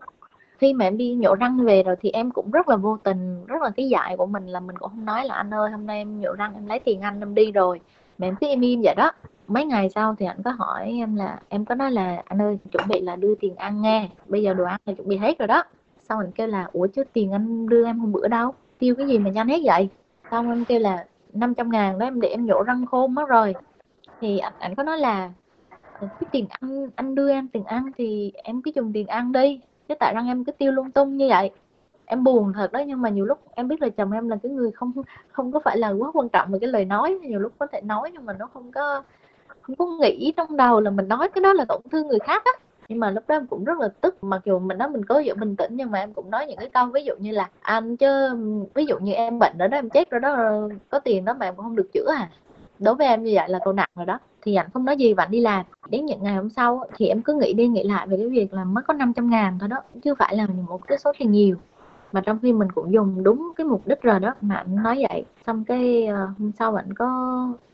Khi 0.57 0.73
mà 0.73 0.85
em 0.85 0.97
đi 0.97 1.13
nhổ 1.15 1.35
răng 1.35 1.65
về 1.65 1.83
rồi 1.83 1.95
thì 2.01 2.09
em 2.09 2.31
cũng 2.31 2.51
rất 2.51 2.69
là 2.69 2.75
vô 2.75 2.97
tình 2.97 3.45
rất 3.45 3.61
là 3.61 3.69
cái 3.75 3.89
dại 3.89 4.17
của 4.17 4.25
mình 4.25 4.47
là 4.47 4.59
mình 4.59 4.77
cũng 4.77 4.89
không 4.89 5.05
nói 5.05 5.25
là 5.25 5.35
anh 5.35 5.53
ơi 5.53 5.71
hôm 5.71 5.85
nay 5.85 5.97
em 5.97 6.21
nhổ 6.21 6.33
răng 6.33 6.53
em 6.53 6.67
lấy 6.67 6.79
tiền 6.79 7.01
anh 7.01 7.19
em 7.19 7.35
đi 7.35 7.51
rồi 7.51 7.79
mà 8.21 8.27
em 8.27 8.35
cứ 8.41 8.47
im 8.47 8.61
im 8.61 8.81
vậy 8.83 8.95
đó. 8.95 9.11
Mấy 9.47 9.65
ngày 9.65 9.89
sau 9.89 10.15
thì 10.19 10.25
anh 10.25 10.43
có 10.43 10.51
hỏi 10.51 10.91
em 10.99 11.15
là 11.15 11.39
em 11.49 11.65
có 11.65 11.75
nói 11.75 11.91
là 11.91 12.23
anh 12.25 12.41
ơi 12.41 12.57
chuẩn 12.71 12.87
bị 12.87 13.01
là 13.01 13.15
đưa 13.15 13.35
tiền 13.35 13.55
ăn 13.55 13.81
nghe 13.81 14.09
bây 14.27 14.43
giờ 14.43 14.53
đồ 14.53 14.63
ăn 14.63 14.79
là 14.85 14.93
chuẩn 14.93 15.07
bị 15.07 15.17
hết 15.17 15.39
rồi 15.39 15.47
đó. 15.47 15.63
Xong 16.09 16.19
anh 16.19 16.31
kêu 16.31 16.47
là 16.47 16.69
ủa 16.73 16.87
chứ 16.87 17.03
tiền 17.13 17.31
anh 17.31 17.69
đưa 17.69 17.85
em 17.85 17.99
hôm 17.99 18.11
bữa 18.11 18.27
đâu? 18.27 18.53
Tiêu 18.79 18.95
cái 18.95 19.07
gì 19.07 19.19
mà 19.19 19.29
nhanh 19.29 19.47
hết 19.47 19.59
vậy? 19.65 19.89
Xong 20.31 20.49
em 20.49 20.65
kêu 20.65 20.79
là 20.79 21.05
500 21.33 21.71
ngàn 21.71 21.99
đó 21.99 22.05
em 22.05 22.21
để 22.21 22.29
em 22.29 22.45
nhổ 22.45 22.63
răng 22.63 22.85
khôn 22.85 23.15
mất 23.15 23.29
rồi. 23.29 23.55
Thì 24.21 24.37
anh, 24.39 24.53
anh 24.59 24.75
có 24.75 24.83
nói 24.83 24.97
là 24.97 25.31
ừ, 25.99 26.07
cái 26.19 26.27
tiền 26.31 26.45
ăn 26.49 26.89
anh 26.95 27.15
đưa 27.15 27.31
em 27.31 27.47
tiền 27.47 27.63
ăn 27.63 27.91
thì 27.97 28.31
em 28.43 28.61
cứ 28.61 28.71
dùng 28.75 28.93
tiền 28.93 29.07
ăn 29.07 29.31
đi 29.31 29.61
chứ 29.87 29.95
tại 29.99 30.13
răng 30.13 30.27
em 30.27 30.45
cứ 30.45 30.51
tiêu 30.51 30.71
lung 30.71 30.91
tung 30.91 31.17
như 31.17 31.27
vậy 31.29 31.51
em 32.11 32.23
buồn 32.23 32.53
thật 32.53 32.71
đó, 32.71 32.79
nhưng 32.87 33.01
mà 33.01 33.09
nhiều 33.09 33.25
lúc 33.25 33.39
em 33.55 33.67
biết 33.67 33.81
là 33.81 33.89
chồng 33.89 34.11
em 34.11 34.29
là 34.29 34.37
cái 34.43 34.51
người 34.51 34.71
không 34.71 34.91
không 35.31 35.51
có 35.51 35.59
phải 35.59 35.77
là 35.77 35.89
quá 35.89 36.11
quan 36.13 36.29
trọng 36.29 36.51
về 36.51 36.59
cái 36.59 36.69
lời 36.69 36.85
nói. 36.85 37.19
Nhiều 37.21 37.39
lúc 37.39 37.51
có 37.59 37.67
thể 37.67 37.81
nói 37.81 38.09
nhưng 38.13 38.25
mà 38.25 38.33
nó 38.33 38.49
không 38.53 38.71
có 38.71 39.03
không 39.61 39.75
có 39.75 39.85
nghĩ 40.01 40.33
trong 40.37 40.57
đầu 40.57 40.79
là 40.79 40.91
mình 40.91 41.07
nói 41.07 41.29
cái 41.29 41.41
đó 41.41 41.53
là 41.53 41.65
tổn 41.65 41.81
thương 41.91 42.07
người 42.07 42.19
khác 42.19 42.43
á. 42.45 42.51
Nhưng 42.89 42.99
mà 42.99 43.11
lúc 43.11 43.23
đó 43.27 43.35
em 43.35 43.47
cũng 43.47 43.63
rất 43.63 43.79
là 43.79 43.87
tức, 44.01 44.23
mặc 44.23 44.41
dù 44.45 44.59
mình 44.59 44.77
nói 44.77 44.89
mình 44.89 45.05
cố 45.05 45.19
giữ 45.19 45.33
bình 45.35 45.55
tĩnh 45.55 45.71
nhưng 45.75 45.91
mà 45.91 45.99
em 45.99 46.13
cũng 46.13 46.31
nói 46.31 46.45
những 46.47 46.57
cái 46.57 46.69
câu 46.69 46.85
ví 46.85 47.03
dụ 47.03 47.13
như 47.19 47.31
là, 47.31 47.49
anh 47.61 47.97
chứ, 47.97 48.29
ví 48.73 48.85
dụ 48.85 48.99
như 48.99 49.13
em 49.13 49.39
bệnh 49.39 49.57
ở 49.57 49.67
đó, 49.67 49.77
em 49.77 49.89
chết 49.89 50.09
rồi 50.09 50.21
đó, 50.21 50.37
có 50.89 50.99
tiền 50.99 51.25
đó 51.25 51.33
mà 51.39 51.45
em 51.45 51.55
cũng 51.55 51.65
không 51.65 51.75
được 51.75 51.89
chữa 51.93 52.11
à. 52.17 52.29
Đối 52.79 52.95
với 52.95 53.07
em 53.07 53.23
như 53.23 53.31
vậy 53.35 53.49
là 53.49 53.59
câu 53.63 53.73
nặng 53.73 53.89
rồi 53.95 54.05
đó. 54.05 54.19
Thì 54.41 54.55
anh 54.55 54.67
không 54.73 54.85
nói 54.85 54.97
gì 54.97 55.13
và 55.13 55.23
anh 55.23 55.31
đi 55.31 55.39
làm. 55.39 55.65
Đến 55.89 56.05
những 56.05 56.23
ngày 56.23 56.35
hôm 56.35 56.49
sau 56.49 56.83
thì 56.97 57.07
em 57.07 57.21
cứ 57.21 57.33
nghĩ 57.33 57.53
đi 57.53 57.67
nghĩ 57.67 57.83
lại 57.83 58.07
về 58.07 58.17
cái 58.17 58.27
việc 58.27 58.53
là 58.53 58.63
mất 58.63 58.81
có 58.87 58.93
500 58.93 59.29
ngàn 59.29 59.57
thôi 59.59 59.69
đó, 59.69 59.77
chứ 60.03 60.15
phải 60.15 60.35
là 60.35 60.47
một 60.67 60.87
cái 60.87 60.97
số 60.97 61.11
tiền 61.19 61.31
nhiều 61.31 61.55
mà 62.11 62.21
trong 62.21 62.39
khi 62.41 62.53
mình 62.53 62.71
cũng 62.71 62.93
dùng 62.93 63.23
đúng 63.23 63.51
cái 63.55 63.65
mục 63.67 63.87
đích 63.87 64.01
rồi 64.01 64.19
đó 64.19 64.33
mà 64.41 64.55
anh 64.55 64.75
nói 64.75 65.05
vậy. 65.09 65.25
Xong 65.47 65.63
cái 65.63 66.07
uh, 66.09 66.39
hôm 66.39 66.51
sau 66.59 66.75
anh 66.75 66.93
có 66.93 67.07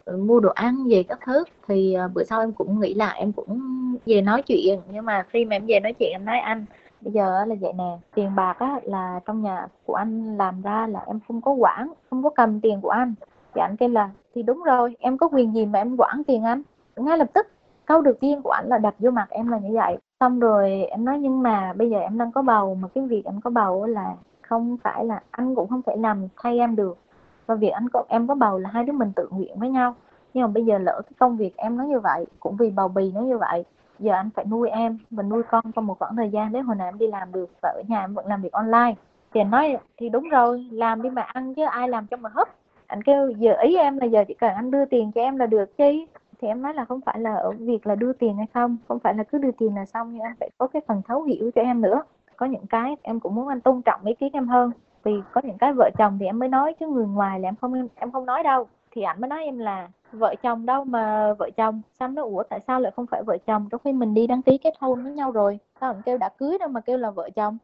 ừ, 0.06 0.18
mua 0.18 0.40
đồ 0.40 0.50
ăn 0.50 0.88
về 0.90 1.04
các 1.04 1.20
thứ 1.26 1.44
thì 1.68 1.96
uh, 2.06 2.14
bữa 2.14 2.24
sau 2.24 2.40
em 2.40 2.52
cũng 2.52 2.80
nghĩ 2.80 2.94
lại 2.94 3.20
em 3.20 3.32
cũng 3.32 3.62
về 4.06 4.22
nói 4.22 4.42
chuyện. 4.42 4.80
Nhưng 4.92 5.06
mà 5.06 5.26
khi 5.30 5.46
mà 5.46 5.56
em 5.56 5.66
về 5.66 5.80
nói 5.80 5.94
chuyện 5.94 6.12
em 6.12 6.26
nói 6.26 6.40
anh 6.40 6.66
bây 7.02 7.14
giờ 7.14 7.46
là 7.46 7.56
vậy 7.62 7.74
nè 7.74 7.98
tiền 8.16 8.36
bạc 8.36 8.60
á 8.60 8.80
là 8.84 9.20
trong 9.26 9.42
nhà 9.42 9.68
của 9.86 9.94
anh 9.94 10.38
làm 10.38 10.62
ra 10.62 10.88
là 10.88 11.04
em 11.08 11.20
không 11.28 11.42
có 11.42 11.52
quản 11.52 11.94
không 12.10 12.24
có 12.24 12.30
cầm 12.30 12.62
tiền 12.62 12.82
của 12.82 12.90
anh. 12.90 13.14
Thì 13.56 13.62
anh 13.62 13.78
kêu 13.78 13.90
là 13.90 14.10
thì 14.36 14.44
đúng 14.44 14.64
rồi 14.64 14.96
em 15.00 15.18
có 15.18 15.28
quyền 15.28 15.54
gì 15.54 15.66
mà 15.66 15.80
em 15.80 15.98
quản 15.98 16.24
tiền 16.28 16.44
anh? 16.44 16.62
Ngay 16.96 17.18
lập 17.18 17.28
tức 17.34 17.48
câu 17.88 18.02
đầu 18.02 18.14
tiên 18.20 18.42
của 18.42 18.52
ảnh 18.52 18.68
là 18.68 18.78
đập 18.78 18.94
vô 19.00 19.12
mặt 19.12 19.28
em 19.30 19.48
là 19.48 19.58
như 19.58 19.74
vậy. 19.74 19.98
Xong 20.20 20.40
rồi 20.40 20.84
em 20.84 21.06
nói, 21.06 21.20
nhưng 21.20 21.42
mà 21.44 21.74
bây 21.74 21.90
giờ 21.90 22.00
em 22.00 22.18
đang 22.18 22.32
có 22.32 22.42
bầu, 22.42 22.76
mà 22.76 22.88
cái 22.96 23.08
việc 23.08 23.26
em 23.26 23.42
có 23.42 23.50
bầu 23.50 23.86
là 23.86 24.16
không 24.42 24.78
phải 24.84 25.06
là, 25.06 25.22
anh 25.32 25.56
cũng 25.56 25.70
không 25.70 25.82
thể 25.86 25.96
làm 25.96 26.28
thay 26.42 26.60
em 26.60 26.76
được. 26.76 26.98
Và 27.46 27.56
việc 27.56 27.70
anh 27.70 27.90
có, 27.90 28.04
em 28.08 28.28
có 28.28 28.36
bầu 28.36 28.60
là 28.60 28.70
hai 28.74 28.84
đứa 28.84 28.94
mình 28.94 29.12
tự 29.16 29.28
nguyện 29.32 29.60
với 29.60 29.70
nhau. 29.70 29.96
Nhưng 30.34 30.44
mà 30.44 30.48
bây 30.48 30.66
giờ 30.66 30.78
lỡ 30.78 31.02
cái 31.06 31.14
công 31.20 31.38
việc 31.38 31.58
em 31.58 31.78
nó 31.78 31.84
như 31.84 32.00
vậy, 32.00 32.26
cũng 32.40 32.56
vì 32.56 32.70
bầu 32.70 32.88
bì 32.88 33.12
nó 33.12 33.22
như 33.22 33.38
vậy, 33.38 33.66
giờ 34.00 34.14
anh 34.14 34.30
phải 34.36 34.46
nuôi 34.46 34.70
em 34.70 34.98
và 35.12 35.24
nuôi 35.24 35.44
con 35.44 35.72
trong 35.76 35.88
một 35.88 36.00
khoảng 36.00 36.16
thời 36.16 36.30
gian 36.30 36.52
đấy 36.52 36.62
hồi 36.62 36.76
nào 36.76 36.88
em 36.88 36.98
đi 36.98 37.08
làm 37.08 37.32
được 37.32 37.50
và 37.62 37.70
ở 37.70 37.82
nhà 37.88 38.00
em 38.00 38.14
vẫn 38.14 38.26
làm 38.28 38.42
việc 38.42 38.52
online. 38.52 38.94
Thì 39.34 39.42
anh 39.42 39.52
nói, 39.52 39.78
thì 39.98 40.10
đúng 40.10 40.30
rồi, 40.30 40.68
làm 40.72 41.02
đi 41.02 41.10
mà 41.10 41.22
ăn 41.22 41.56
chứ 41.56 41.64
ai 41.64 41.90
làm 41.90 42.08
cho 42.08 42.18
mà 42.18 42.30
hấp 42.34 42.48
anh 42.88 43.04
kêu, 43.04 43.30
giờ 43.30 43.54
ý 43.62 43.76
em 43.76 43.98
là 43.98 44.06
giờ 44.06 44.24
chỉ 44.28 44.34
cần 44.34 44.54
anh 44.54 44.72
đưa 44.72 44.86
tiền 44.86 45.12
cho 45.16 45.22
em 45.22 45.38
là 45.38 45.46
được 45.46 45.78
chi 45.78 46.08
thì 46.42 46.48
em 46.48 46.62
nói 46.62 46.74
là 46.74 46.86
không 46.86 47.02
phải 47.02 47.20
là 47.20 47.36
ở 47.36 47.52
việc 47.52 47.88
là 47.88 47.96
đưa 47.96 48.14
tiền 48.14 48.38
hay 48.38 48.48
không 48.54 48.78
không 48.88 49.00
phải 49.00 49.14
là 49.14 49.24
cứ 49.24 49.38
đưa 49.38 49.52
tiền 49.52 49.76
là 49.76 49.86
xong 49.86 50.14
nhưng 50.14 50.22
anh 50.22 50.36
phải 50.40 50.50
có 50.58 50.68
cái 50.68 50.82
phần 50.88 51.02
thấu 51.08 51.24
hiểu 51.24 51.52
cho 51.56 51.62
em 51.62 51.82
nữa. 51.82 52.04
Có 52.36 52.46
những 52.46 52.68
cái 52.68 52.96
em 53.02 53.20
cũng 53.20 53.36
muốn 53.36 53.48
anh 53.48 53.62
tôn 53.62 53.82
trọng 53.82 54.06
ý 54.06 54.14
kiến 54.14 54.30
em 54.34 54.48
hơn, 54.48 54.72
vì 55.04 55.22
có 55.32 55.42
những 55.44 55.58
cái 55.58 55.74
vợ 55.74 55.90
chồng 55.98 56.18
thì 56.20 56.26
em 56.26 56.40
mới 56.40 56.50
nói 56.50 56.74
chứ 56.80 56.88
người 56.88 57.06
ngoài 57.06 57.40
là 57.40 57.48
em 57.48 57.56
không 57.56 57.88
em 57.96 58.12
không 58.12 58.26
nói 58.26 58.44
đâu. 58.44 58.68
Thì 58.92 59.02
anh 59.02 59.22
mới 59.22 59.28
nói 59.28 59.44
em 59.44 59.58
là 59.58 59.88
vợ 60.12 60.36
chồng 60.44 60.66
đâu 60.66 60.84
mà 60.84 61.34
vợ 61.34 61.50
chồng, 61.58 61.82
xong 62.00 62.16
nó, 62.16 62.24
ủa, 62.24 62.44
tại 62.44 62.60
sao 62.68 62.80
lại 62.80 62.92
không 62.96 63.06
phải 63.06 63.24
vợ 63.24 63.38
chồng? 63.38 63.68
Trong 63.72 63.82
khi 63.84 63.94
mình 63.94 64.14
đi 64.14 64.28
đăng 64.28 64.42
ký 64.42 64.58
kết 64.58 64.74
hôn 64.80 65.04
với 65.04 65.14
nhau 65.14 65.32
rồi, 65.32 65.60
sao 65.82 65.92
anh 65.92 66.02
kêu 66.02 66.18
đã 66.18 66.30
cưới 66.30 66.58
đâu 66.58 66.70
mà 66.70 66.82
kêu 66.82 66.98
là 66.98 67.12
vợ 67.12 67.30
chồng? 67.36 67.58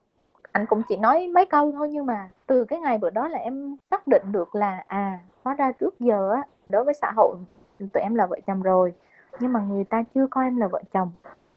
Anh 0.52 0.66
cũng 0.66 0.82
chỉ 0.90 0.98
nói 0.98 1.28
mấy 1.28 1.46
câu 1.46 1.72
thôi 1.72 1.90
nhưng 1.92 2.06
mà 2.06 2.30
từ 2.48 2.66
cái 2.66 2.80
ngày 2.80 2.98
bữa 2.98 3.10
đó 3.10 3.28
là 3.28 3.40
em 3.40 3.76
xác 3.92 4.08
định 4.08 4.24
được 4.32 4.56
là 4.56 4.84
à 4.88 5.20
hóa 5.44 5.54
ra 5.54 5.72
trước 5.72 6.00
giờ 6.00 6.32
á, 6.32 6.44
đối 6.70 6.84
với 6.84 6.94
xã 6.94 7.12
hội 7.16 7.36
tụi 7.80 8.04
em 8.04 8.16
là 8.16 8.26
vợ 8.26 8.40
chồng 8.48 8.62
rồi, 8.62 8.94
nhưng 9.40 9.54
mà 9.54 9.60
người 9.60 9.84
ta 9.84 10.04
chưa 10.16 10.28
coi 10.28 10.44
em 10.46 10.58
là 10.58 10.68
vợ 10.68 10.82
chồng. 10.94 11.12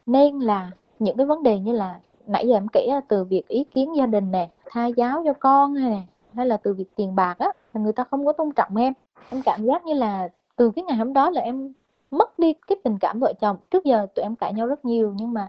Nên 0.07 0.41
là 0.41 0.71
những 0.99 1.17
cái 1.17 1.27
vấn 1.27 1.43
đề 1.43 1.59
như 1.59 1.73
là 1.73 2.01
nãy 2.27 2.49
giờ 2.49 2.57
em 2.57 2.67
kể 2.73 3.01
từ 3.09 3.25
việc 3.25 3.49
ý 3.49 3.65
kiến 3.65 3.97
gia 3.97 4.07
đình 4.07 4.31
nè, 4.31 4.49
tha 4.67 4.87
giáo 4.87 5.23
cho 5.25 5.33
con 5.33 5.75
hay 5.75 5.91
nè, 5.91 6.01
hay 6.35 6.47
là 6.47 6.57
từ 6.57 6.75
việc 6.75 6.97
tiền 6.97 7.15
bạc 7.15 7.39
á, 7.39 7.49
là 7.75 7.81
người 7.81 7.93
ta 7.93 8.05
không 8.05 8.27
có 8.27 8.33
tôn 8.33 8.51
trọng 8.53 8.77
em. 8.77 8.93
Em 9.31 9.43
cảm 9.43 9.65
giác 9.65 9.85
như 9.85 9.95
là 9.95 10.29
từ 10.57 10.71
cái 10.71 10.83
ngày 10.83 10.97
hôm 10.97 11.13
đó 11.13 11.31
là 11.31 11.41
em 11.41 11.73
mất 12.11 12.39
đi 12.39 12.53
cái 12.67 12.77
tình 12.85 12.99
cảm 12.99 13.21
vợ 13.21 13.33
chồng. 13.41 13.57
Trước 13.71 13.85
giờ 13.85 14.07
tụi 14.15 14.23
em 14.23 14.37
cãi 14.37 14.53
nhau 14.53 14.67
rất 14.67 14.85
nhiều, 14.85 15.15
nhưng 15.17 15.33
mà 15.33 15.49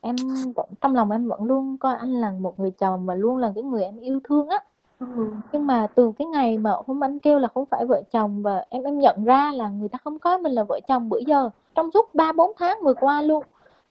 em 0.00 0.16
vẫn, 0.56 0.68
trong 0.80 0.94
lòng 0.94 1.10
em 1.10 1.28
vẫn 1.28 1.44
luôn 1.44 1.78
coi 1.78 1.96
anh 1.96 2.12
là 2.12 2.30
một 2.30 2.60
người 2.60 2.70
chồng 2.70 3.06
và 3.06 3.14
luôn 3.14 3.36
là 3.36 3.52
cái 3.54 3.64
người 3.64 3.84
em 3.84 4.00
yêu 4.00 4.20
thương 4.24 4.48
á 4.48 4.58
ừ. 5.00 5.06
nhưng 5.52 5.66
mà 5.66 5.86
từ 5.94 6.12
cái 6.18 6.26
ngày 6.26 6.58
mà 6.58 6.70
hôm 6.86 7.04
anh 7.04 7.18
kêu 7.18 7.38
là 7.38 7.48
không 7.54 7.66
phải 7.66 7.86
vợ 7.86 8.02
chồng 8.12 8.42
và 8.42 8.64
em 8.68 8.82
em 8.82 8.98
nhận 8.98 9.24
ra 9.24 9.52
là 9.52 9.68
người 9.68 9.88
ta 9.88 9.98
không 10.04 10.18
coi 10.18 10.38
mình 10.38 10.52
là 10.52 10.64
vợ 10.64 10.80
chồng 10.88 11.08
bữa 11.08 11.18
giờ, 11.18 11.50
trong 11.74 11.90
suốt 11.90 12.14
ba, 12.14 12.32
bốn 12.32 12.52
tháng 12.58 12.78
vừa 12.82 12.94
qua 12.94 13.22
luôn. 13.22 13.44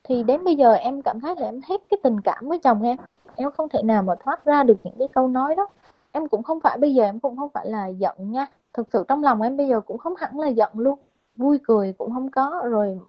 Thì 0.03 0.23
đến 0.23 0.43
bây 0.43 0.55
giờ 0.55 0.73
em 0.73 1.01
cảm 1.01 1.19
thấy 1.19 1.35
là 1.35 1.45
em 1.45 1.61
hết 1.69 1.81
cái 1.89 1.99
tình 2.03 2.21
cảm 2.21 2.47
với 2.47 2.59
chồng 2.59 2.83
em. 2.83 2.97
Em 3.35 3.51
không 3.51 3.69
thể 3.69 3.83
nào 3.83 4.03
mà 4.03 4.15
thoát 4.23 4.45
ra 4.45 4.63
được 4.63 4.77
những 4.83 4.95
cái 4.99 5.07
câu 5.07 5.27
nói 5.27 5.55
đó. 5.55 5.67
Em 6.11 6.27
cũng 6.27 6.43
không 6.43 6.59
phải, 6.59 6.77
bây 6.77 6.93
giờ 6.93 7.03
em 7.03 7.19
cũng 7.19 7.37
không 7.37 7.49
phải 7.49 7.69
là 7.69 7.87
giận 7.87 8.15
nha. 8.31 8.45
Thực 8.73 8.87
sự 8.93 9.05
trong 9.07 9.23
lòng 9.23 9.41
em 9.41 9.57
bây 9.57 9.67
giờ 9.67 9.81
cũng 9.81 9.97
không 9.97 10.15
hẳn 10.17 10.39
là 10.39 10.47
giận 10.47 10.71
luôn. 10.73 10.99
Vui 11.35 11.59
cười 11.63 11.93
cũng 11.97 12.13
không 12.13 12.31
có. 12.31 12.61
Rồi 12.65 12.99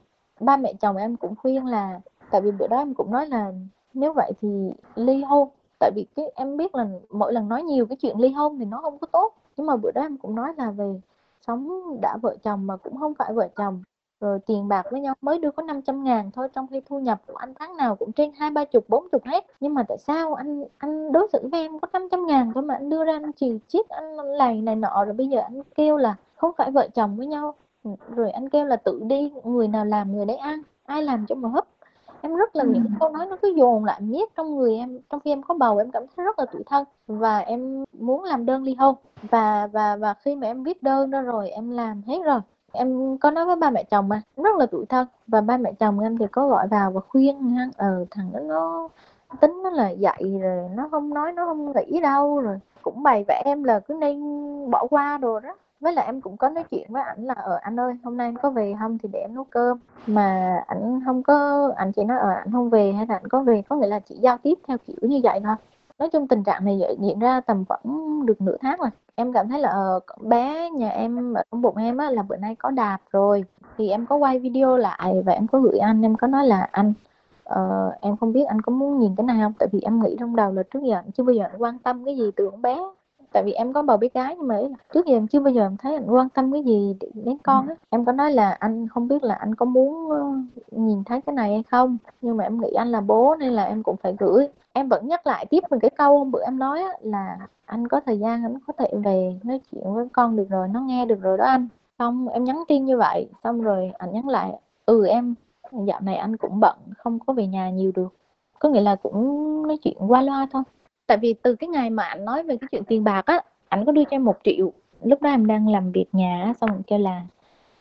ba 0.41 0.57
mẹ 0.57 0.73
chồng 0.81 0.97
em 0.97 1.17
cũng 1.17 1.35
khuyên 1.37 1.67
là, 1.67 2.01
tại 2.31 2.41
vì 2.41 2.51
bữa 2.51 2.67
đó 2.67 2.77
em 2.77 2.95
cũng 2.95 3.11
nói 3.11 3.27
là 3.27 3.53
nếu 3.95 4.13
vậy 4.13 4.33
thì 4.41 4.73
ly 4.95 5.23
hôn 5.23 5.49
tại 5.79 5.91
vì 5.95 6.07
cái, 6.17 6.27
em 6.35 6.57
biết 6.57 6.75
là 6.75 6.87
mỗi 7.11 7.33
lần 7.33 7.49
nói 7.49 7.63
nhiều 7.63 7.87
cái 7.87 7.97
chuyện 7.97 8.21
ly 8.21 8.29
hôn 8.29 8.59
thì 8.59 8.65
nó 8.65 8.81
không 8.83 8.99
có 8.99 9.07
tốt. 9.07 9.35
Nhưng 9.57 9.67
mà 9.67 9.77
bữa 9.77 9.91
đó 9.91 10.03
em 10.03 10.17
cũng 10.17 10.35
nói 10.35 10.55
là 10.57 10.71
về 10.71 11.01
sống 11.47 11.71
đã 12.01 12.17
vợ 12.23 12.37
chồng 12.43 12.67
mà 12.67 12.77
cũng 12.77 12.97
không 12.99 13.15
phải 13.15 13.33
vợ 13.33 13.49
chồng. 13.57 13.83
Rồi 14.21 14.39
tiền 14.47 14.69
bạc 14.69 14.87
với 14.91 15.01
nhau 15.01 15.15
mới 15.21 15.39
đưa 15.39 15.51
có 15.51 15.63
500 15.63 16.05
ngàn 16.05 16.31
thôi, 16.31 16.49
trong 16.55 16.67
khi 16.67 16.81
thu 16.89 16.99
nhập 16.99 17.21
của 17.27 17.35
anh 17.35 17.55
tháng 17.55 17.77
nào 17.77 17.97
cũng 17.97 18.13
trên 18.13 18.31
hai 18.37 18.51
ba 18.51 18.65
chục, 18.65 18.85
bốn 18.89 19.09
chục 19.13 19.25
hết. 19.25 19.47
Nhưng 19.61 19.75
mà 19.75 19.83
tại 19.89 19.99
sao 19.99 20.35
anh 20.35 20.65
anh 20.79 21.13
đối 21.13 21.29
xử 21.33 21.49
với 21.53 21.61
em 21.61 21.79
có 21.79 21.89
500 21.93 22.27
ngàn 22.27 22.53
thôi 22.55 22.63
mà 22.63 22.75
anh 22.75 22.91
đưa 22.91 23.05
ra 23.05 23.13
anh 23.13 23.33
chỉ 23.33 23.59
chiết 23.69 23.89
anh 23.89 24.17
lầy 24.17 24.61
này 24.61 24.77
nọ, 24.77 25.05
rồi 25.05 25.15
bây 25.15 25.29
giờ 25.29 25.41
anh 25.41 25.63
kêu 25.75 25.97
là 25.97 26.17
không 26.37 26.53
phải 26.57 26.71
vợ 26.71 26.89
chồng 26.95 27.17
với 27.17 27.27
nhau. 27.27 27.55
Rồi 28.17 28.31
anh 28.31 28.49
kêu 28.49 28.65
là 28.65 28.77
tự 28.77 29.01
đi, 29.03 29.33
người 29.45 29.69
nào 29.69 29.85
làm 29.85 30.17
người 30.17 30.27
đấy 30.27 30.37
ăn, 30.37 30.63
ai 30.85 31.03
làm 31.03 31.27
cho 31.27 31.35
mà 31.35 31.49
hấp 31.49 31.65
em 32.21 32.35
rất 32.35 32.57
là 32.57 32.65
những 32.65 32.85
cái 32.89 32.97
câu 33.01 33.09
nói 33.09 33.27
nó 33.27 33.37
cứ 33.43 33.53
dồn 33.57 33.85
lại 33.85 34.01
miết 34.01 34.37
trong 34.37 34.57
người 34.57 34.77
em 34.77 34.99
trong 35.11 35.21
khi 35.21 35.33
em 35.33 35.43
có 35.43 35.55
bầu 35.55 35.79
em 35.79 35.91
cảm 35.91 36.03
thấy 36.17 36.27
rất 36.27 36.39
là 36.39 36.47
tủi 36.47 36.63
thân 36.67 36.85
và 37.07 37.39
em 37.39 37.85
muốn 37.93 38.25
làm 38.25 38.47
đơn 38.47 38.63
ly 38.63 38.75
hôn. 38.75 38.95
Và 39.23 39.69
và 39.73 39.97
và 39.97 40.15
khi 40.15 40.35
mà 40.37 40.47
em 40.47 40.63
viết 40.63 40.83
đơn 40.83 41.11
đó 41.11 41.21
rồi 41.21 41.51
em 41.51 41.71
làm 41.71 42.03
hết 42.07 42.19
rồi 42.25 42.41
em 42.73 43.19
có 43.19 43.31
nói 43.31 43.47
với 43.47 43.57
ba 43.57 43.71
mẹ 43.71 43.85
chồng 43.85 44.09
mà 44.09 44.23
rất 44.37 44.57
là 44.57 44.67
tủi 44.67 44.87
thân. 44.87 45.07
Và 45.27 45.41
ba 45.41 45.57
mẹ 45.57 45.73
chồng 45.73 46.01
em 46.01 46.19
thì 46.19 46.27
có 46.33 46.49
gọi 46.49 46.69
vào 46.69 46.91
và 46.91 47.01
khuyên 47.09 47.51
ha 47.51 47.69
ờ 47.77 48.05
thằng 48.11 48.33
đó 48.33 48.41
nó 48.41 48.89
tính 49.41 49.63
nó 49.63 49.71
là 49.71 49.91
dạy 49.91 50.39
rồi 50.43 50.69
nó 50.75 50.89
không 50.91 51.15
nói 51.15 51.33
nó 51.33 51.47
không 51.47 51.73
nghĩ 51.73 52.01
đâu. 52.01 52.41
Rồi 52.41 52.59
cũng 52.83 53.03
bày 53.03 53.25
vẽ 53.29 53.43
em 53.45 53.65
là 53.65 53.81
cứ 53.81 53.95
nên 53.95 54.21
bỏ 54.71 54.87
qua 54.91 55.19
rồi 55.19 55.41
đó 55.41 55.55
với 55.81 55.93
lại 55.93 56.07
em 56.07 56.21
cũng 56.21 56.37
có 56.37 56.49
nói 56.49 56.65
chuyện 56.71 56.87
với 56.93 57.03
ảnh 57.03 57.25
là 57.25 57.35
ở 57.35 57.59
anh 57.63 57.81
ơi 57.81 57.95
hôm 58.05 58.17
nay 58.17 58.27
anh 58.29 58.37
có 58.37 58.51
về 58.51 58.75
không? 58.81 58.99
Thì 58.99 59.09
để 59.13 59.19
em 59.19 59.35
nấu 59.35 59.45
cơm. 59.45 59.79
Mà 60.07 60.57
ảnh 60.67 61.01
không 61.07 61.23
có 61.23 61.69
ảnh 61.77 61.93
chỉ 61.93 62.05
nói 62.05 62.19
ở 62.19 62.31
ảnh 62.31 62.53
không 62.53 62.71
về 62.71 62.93
hay 62.93 63.07
là 63.07 63.15
ảnh 63.15 63.29
có 63.29 63.43
về 63.43 63.63
có 63.69 63.77
nghĩa 63.77 63.87
là 63.87 64.01
chỉ 64.01 64.15
giao 64.15 64.39
tiếp 64.39 64.59
theo 64.69 64.77
kiểu 64.87 64.97
như 65.03 65.21
vậy 65.23 65.41
thôi. 65.45 65.55
Nói 65.99 66.09
chung 66.11 66.29
tình 66.29 66.45
trạng 66.45 66.65
này 66.65 66.81
diễn 67.01 67.19
ra 67.19 67.41
tầm 67.41 67.65
khoảng 67.69 68.27
được 68.27 68.41
nửa 68.41 68.57
tháng 68.61 68.79
rồi. 68.79 68.91
Em 69.15 69.33
cảm 69.33 69.49
thấy 69.49 69.61
là 69.61 69.69
ờ, 69.69 70.01
bé 70.21 70.71
nhà 70.71 70.89
em 70.89 71.35
ở 71.35 71.43
trong 71.51 71.63
bụng 71.63 71.77
em 71.77 71.97
á 71.97 72.11
là 72.11 72.23
bữa 72.23 72.37
nay 72.37 72.55
có 72.55 72.71
đạp 72.71 72.99
rồi. 73.13 73.45
Thì 73.79 73.91
em 73.91 74.07
có 74.07 74.17
quay 74.17 74.39
video 74.39 74.77
lại 74.77 75.23
và 75.27 75.33
em 75.33 75.47
có 75.47 75.59
gửi 75.61 75.79
anh 75.79 76.03
em 76.03 76.17
có 76.17 76.27
nói 76.27 76.47
là 76.47 76.69
anh 76.73 76.93
uh, 77.53 78.01
em 78.01 78.17
không 78.17 78.33
biết 78.33 78.45
anh 78.45 78.61
có 78.61 78.73
muốn 78.73 78.99
nhìn 78.99 79.17
cái 79.17 79.25
này 79.25 79.39
không? 79.43 79.53
Tại 79.59 79.69
vì 79.73 79.81
em 79.81 80.03
nghĩ 80.03 80.17
trong 80.21 80.37
đầu 80.37 80.53
là 80.53 80.63
trước 80.63 80.83
giờ 80.83 80.95
anh 80.97 81.27
bây 81.27 81.37
giờ 81.37 81.45
anh 81.45 81.63
quan 81.63 81.79
tâm 81.79 82.05
cái 82.05 82.17
gì 82.17 82.31
từ 82.37 82.51
con 82.51 82.63
bé 82.63 82.79
tại 83.33 83.43
vì 83.45 83.53
em 83.53 83.73
có 83.73 83.83
bầu 83.83 83.97
bé 83.97 84.09
gái 84.15 84.35
nhưng 84.39 84.49
mà 84.49 84.61
trước 84.95 85.07
giờ 85.07 85.17
em 85.17 85.27
chưa 85.27 85.41
bao 85.41 85.53
giờ 85.53 85.63
em 85.63 85.77
thấy 85.77 85.95
anh 85.95 86.11
quan 86.11 86.29
tâm 86.29 86.53
cái 86.53 86.63
gì 86.65 86.97
đến 87.15 87.39
con 87.43 87.69
á. 87.69 87.75
Em 87.91 88.05
có 88.05 88.13
nói 88.13 88.33
là 88.33 88.51
anh 88.51 88.89
không 88.89 89.09
biết 89.09 89.25
là 89.25 89.35
anh 89.35 89.55
có 89.55 89.65
muốn 89.65 90.09
nhìn 90.71 91.05
thấy 91.05 91.21
cái 91.21 91.35
này 91.35 91.51
hay 91.53 91.63
không 91.71 91.99
nhưng 92.21 92.37
mà 92.37 92.45
em 92.45 92.61
nghĩ 92.61 92.73
anh 92.73 92.89
là 92.89 93.01
bố 93.01 93.37
nên 93.39 93.53
là 93.53 93.65
em 93.65 93.83
cũng 93.83 93.97
phải 93.97 94.17
gửi. 94.19 94.49
Em 94.73 94.89
vẫn 94.89 95.09
nhắc 95.09 95.27
lại 95.27 95.47
tiếp 95.47 95.61
một 95.71 95.77
cái 95.81 95.91
câu 95.91 96.19
hôm 96.19 96.31
bữa 96.31 96.43
em 96.45 96.59
nói 96.59 96.83
á, 96.83 96.91
là 97.01 97.39
anh 97.65 97.89
có 97.89 98.01
thời 98.07 98.19
gian 98.19 98.43
anh 98.43 98.59
có 98.67 98.73
thể 98.79 98.91
về 99.05 99.41
nói 99.43 99.61
chuyện 99.73 99.95
với 99.95 100.09
con 100.13 100.37
được 100.37 100.49
rồi 100.49 100.69
nó 100.69 100.81
nghe 100.81 101.05
được 101.05 101.21
rồi 101.21 101.39
đó 101.39 101.45
anh. 101.45 101.69
Xong 101.99 102.29
em 102.29 102.45
nhắn 102.45 102.65
tin 102.69 102.85
như 102.85 102.99
vậy 102.99 103.29
xong 103.45 103.61
rồi 103.61 103.93
anh 103.99 104.13
nhắn 104.13 104.29
lại 104.29 104.53
ừ 104.87 105.07
em 105.07 105.35
dạo 105.73 106.01
này 106.01 106.17
anh 106.17 106.37
cũng 106.37 106.61
bận 106.61 106.77
không 106.99 107.19
có 107.27 107.33
về 107.33 107.47
nhà 107.47 107.71
nhiều 107.71 107.93
được. 107.95 108.15
Có 108.59 108.69
nghĩa 108.69 108.81
là 108.81 108.97
cũng 108.97 109.63
nói 109.67 109.79
chuyện 109.83 109.97
qua 110.09 110.23
loa 110.23 110.47
thôi 110.53 110.63
tại 111.07 111.17
vì 111.17 111.35
từ 111.43 111.55
cái 111.55 111.69
ngày 111.69 111.91
mà 111.91 112.03
anh 112.03 112.25
nói 112.25 112.43
về 112.43 112.57
cái 112.57 112.69
chuyện 112.73 112.85
tiền 112.85 113.05
bạc 113.05 113.27
á 113.27 113.41
anh 113.69 113.85
có 113.85 113.93
đưa 113.93 114.05
cho 114.05 114.11
em 114.11 114.25
một 114.25 114.39
triệu. 114.45 114.73
Lúc 115.03 115.23
đó 115.23 115.31
em 115.31 115.47
đang 115.47 115.69
làm 115.69 115.93
việc 115.93 116.07
nhà 116.13 116.53
xong 116.61 116.71
rồi 116.71 116.81
kêu 116.87 116.99
là 116.99 117.23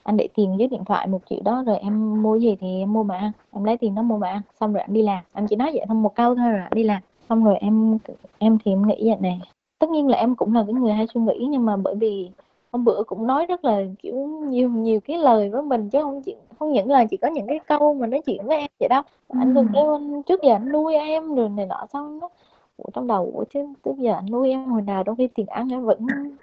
anh 0.04 0.18
để 0.18 0.28
tiền 0.36 0.58
với 0.58 0.68
điện 0.68 0.86
thoại 0.86 1.08
một 1.08 1.22
triệu 1.30 1.40
đó 1.44 1.64
rồi 1.66 1.78
em 1.78 2.24
mua 2.24 2.36
gì 2.36 2.56
thì 2.62 2.80
em 2.80 2.94
mua 2.94 3.04
mà. 3.04 3.18
Ăn 3.18 3.32
em 3.52 3.64
lấy 3.64 3.78
tiền 3.78 3.96
đó 3.96 4.02
mua 4.02 4.18
mà. 4.18 4.30
Ăn 4.30 4.42
xong 4.60 4.74
rồi 4.74 4.82
anh 4.82 4.94
đi 4.94 5.02
làm. 5.02 5.24
Anh 5.34 5.48
chỉ 5.48 5.56
nói 5.56 5.72
vậy 5.74 5.86
thôi 5.88 5.96
một 5.96 6.16
câu 6.16 6.36
thôi 6.36 6.50
rồi 6.50 6.68
đi 6.72 6.84
làm. 6.84 7.02
Xong 7.30 7.44
rồi 7.44 7.58
em 7.62 7.98
em 8.38 8.58
thì 8.66 8.72
em 8.72 8.88
nghĩ 8.88 8.96
vậy 9.00 9.18
này 9.20 9.42
tất 9.80 9.90
nhiên 9.90 10.08
là 10.08 10.18
em 10.18 10.36
cũng 10.36 10.56
là 10.56 10.64
cái 10.68 10.74
người 10.74 10.94
hay 10.94 11.08
suy 11.14 11.22
nghĩ 11.22 11.48
nhưng 11.50 11.66
mà 11.66 11.78
bởi 11.78 11.96
vì 11.96 12.30
hôm 12.72 12.86
bữa 12.86 13.04
cũng 13.04 13.28
nói 13.28 13.46
rất 13.46 13.66
là 13.66 13.82
kiểu 14.02 14.16
nhiều 14.50 14.70
nhiều 14.70 15.00
cái 15.00 15.18
lời 15.18 15.50
với 15.50 15.62
mình 15.62 15.90
chứ 15.90 16.02
không 16.02 16.22
chỉ 16.22 16.36
không 16.60 16.72
những 16.72 16.92
là 16.92 17.06
chỉ 17.06 17.18
có 17.18 17.28
những 17.28 17.48
cái 17.48 17.60
câu 17.68 17.94
mà 17.94 18.08
nói 18.08 18.22
chuyện 18.26 18.46
với 18.46 18.58
em 18.58 18.68
vậy 18.80 18.90
đâu. 18.90 19.02
Ừ. 19.28 19.38
anh 19.40 19.56
còn 19.56 19.68
kêu 19.74 20.00
trước 20.28 20.42
giờ 20.44 20.54
anh 20.54 20.72
nuôi 20.72 20.96
em 20.96 21.36
rồi 21.36 21.50
này 21.50 21.66
nọ 21.66 21.86
xong 21.94 22.20
đó 22.20 22.30
Ủa, 22.78 22.90
trong 22.94 23.08
đầu 23.08 23.32
ủa 23.34 23.44
chứ 23.54 23.60
trước 23.86 23.98
giờ 23.98 24.14
anh 24.14 24.26
nuôi 24.32 24.50
em 24.50 24.66
hồi 24.66 24.82
nào 24.82 25.04
trong 25.04 25.16
khi 25.16 25.28
tiền 25.28 25.46
ăn 25.46 25.70
em 25.70 25.86
vẫn 25.86 26.00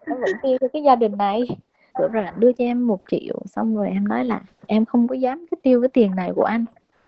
em 0.06 0.20
vẫn 0.20 0.32
tiêu 0.42 0.58
cho 0.60 0.68
cái 0.68 0.82
gia 0.82 0.96
đình 0.96 1.16
này. 1.16 1.42
Bữa 1.98 2.08
rồi 2.08 2.24
anh 2.24 2.40
đưa 2.40 2.52
cho 2.52 2.64
em 2.64 2.86
một 2.86 3.00
triệu 3.10 3.42
xong 3.46 3.76
rồi 3.76 3.88
em 3.88 4.08
nói 4.08 4.24
là 4.24 4.40
em 4.66 4.84
không 4.84 5.08
có 5.08 5.14
dám 5.14 5.46
cái 5.50 5.58
tiêu 5.62 5.80
cái 5.80 5.88
tiền 5.88 6.14
này 6.14 6.32
của 6.36 6.44
anh. 6.44 6.64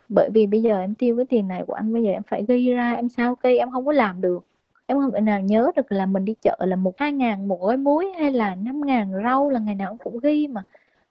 Bởi 0.09 0.31
vì 0.35 0.47
bây 0.47 0.63
giờ 0.63 0.81
em 0.81 0.95
tiêu 0.95 1.17
cái 1.17 1.25
tiền 1.27 1.49
này 1.49 1.63
của 1.67 1.75
anh 1.75 1.93
bây 1.93 2.03
giờ 2.03 2.11
em 2.11 2.23
phải 2.23 2.45
ghi 2.49 2.73
ra 2.73 2.93
em 2.93 3.09
sao 3.09 3.35
cây 3.35 3.59
em 3.59 3.71
không 3.71 3.87
có 3.87 3.93
làm 3.93 4.21
được. 4.21 4.47
Em 4.87 5.01
không 5.01 5.11
thể 5.13 5.21
nào 5.21 5.41
nhớ 5.41 5.71
được 5.77 5.93
là 5.93 6.07
mình 6.07 6.25
đi 6.25 6.35
chợ 6.43 6.57
là 6.61 6.77
một 6.77 6.99
hai 6.99 7.13
ngàn 7.13 7.49
một 7.49 7.61
gói 7.61 7.77
muối 7.77 8.13
hay 8.19 8.33
là 8.33 8.55
năm 8.55 8.81
ngàn 8.87 9.13
rau 9.25 9.51
là 9.51 9.61
ngày 9.61 9.75
nào 9.75 9.97
cũng 10.05 10.19
ghi 10.21 10.49
mà 10.49 10.63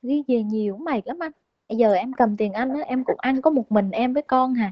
ghi 0.01 0.23
về 0.27 0.43
nhiều 0.43 0.77
mày 0.77 1.01
lắm 1.05 1.19
anh. 1.19 1.31
Bây 1.69 1.77
giờ 1.77 1.93
em 1.93 2.13
cầm 2.13 2.37
tiền 2.37 2.53
anh 2.53 2.69
á 2.69 2.81
em 2.85 3.03
cũng 3.03 3.15
ăn 3.19 3.41
có 3.41 3.49
một 3.49 3.71
mình 3.71 3.91
em 3.91 4.13
với 4.13 4.23
con 4.23 4.53
hà. 4.53 4.71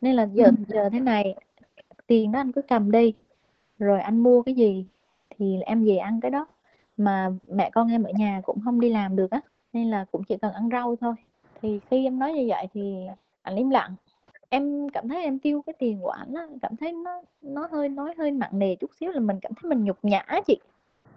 Nên 0.00 0.14
là 0.14 0.26
giờ 0.32 0.50
giờ 0.68 0.88
thế 0.90 1.00
này 1.00 1.34
tiền 2.06 2.32
đó 2.32 2.40
anh 2.40 2.52
cứ 2.52 2.62
cầm 2.62 2.90
đi. 2.90 3.14
Rồi 3.78 4.00
anh 4.00 4.18
mua 4.18 4.42
cái 4.42 4.54
gì 4.54 4.86
thì 5.30 5.60
em 5.60 5.84
về 5.84 5.96
ăn 5.96 6.20
cái 6.20 6.30
đó. 6.30 6.46
Mà 6.96 7.30
mẹ 7.48 7.70
con 7.70 7.92
em 7.92 8.02
ở 8.02 8.10
nhà 8.14 8.40
cũng 8.44 8.60
không 8.64 8.80
đi 8.80 8.88
làm 8.88 9.16
được 9.16 9.30
á, 9.30 9.40
nên 9.72 9.90
là 9.90 10.04
cũng 10.12 10.24
chỉ 10.24 10.36
cần 10.36 10.52
ăn 10.52 10.68
rau 10.72 10.96
thôi. 10.96 11.14
Thì 11.62 11.80
khi 11.90 12.06
em 12.06 12.18
nói 12.18 12.32
như 12.32 12.44
vậy 12.48 12.66
thì 12.74 13.06
anh 13.42 13.56
im 13.56 13.70
lặng. 13.70 13.94
Em 14.48 14.88
cảm 14.88 15.08
thấy 15.08 15.22
em 15.22 15.38
tiêu 15.38 15.62
cái 15.62 15.74
tiền 15.78 16.00
của 16.02 16.10
ảnh 16.10 16.34
á 16.34 16.46
cảm 16.62 16.76
thấy 16.76 16.92
nó 16.92 17.22
nó 17.42 17.68
hơi, 17.72 17.88
nói 17.88 18.14
hơi 18.18 18.30
nặng 18.30 18.58
nề 18.58 18.76
chút 18.76 18.90
xíu 19.00 19.10
là 19.10 19.20
mình 19.20 19.40
cảm 19.42 19.52
thấy 19.54 19.68
mình 19.68 19.84
nhục 19.84 19.98
nhã 20.02 20.24
chị. 20.46 20.58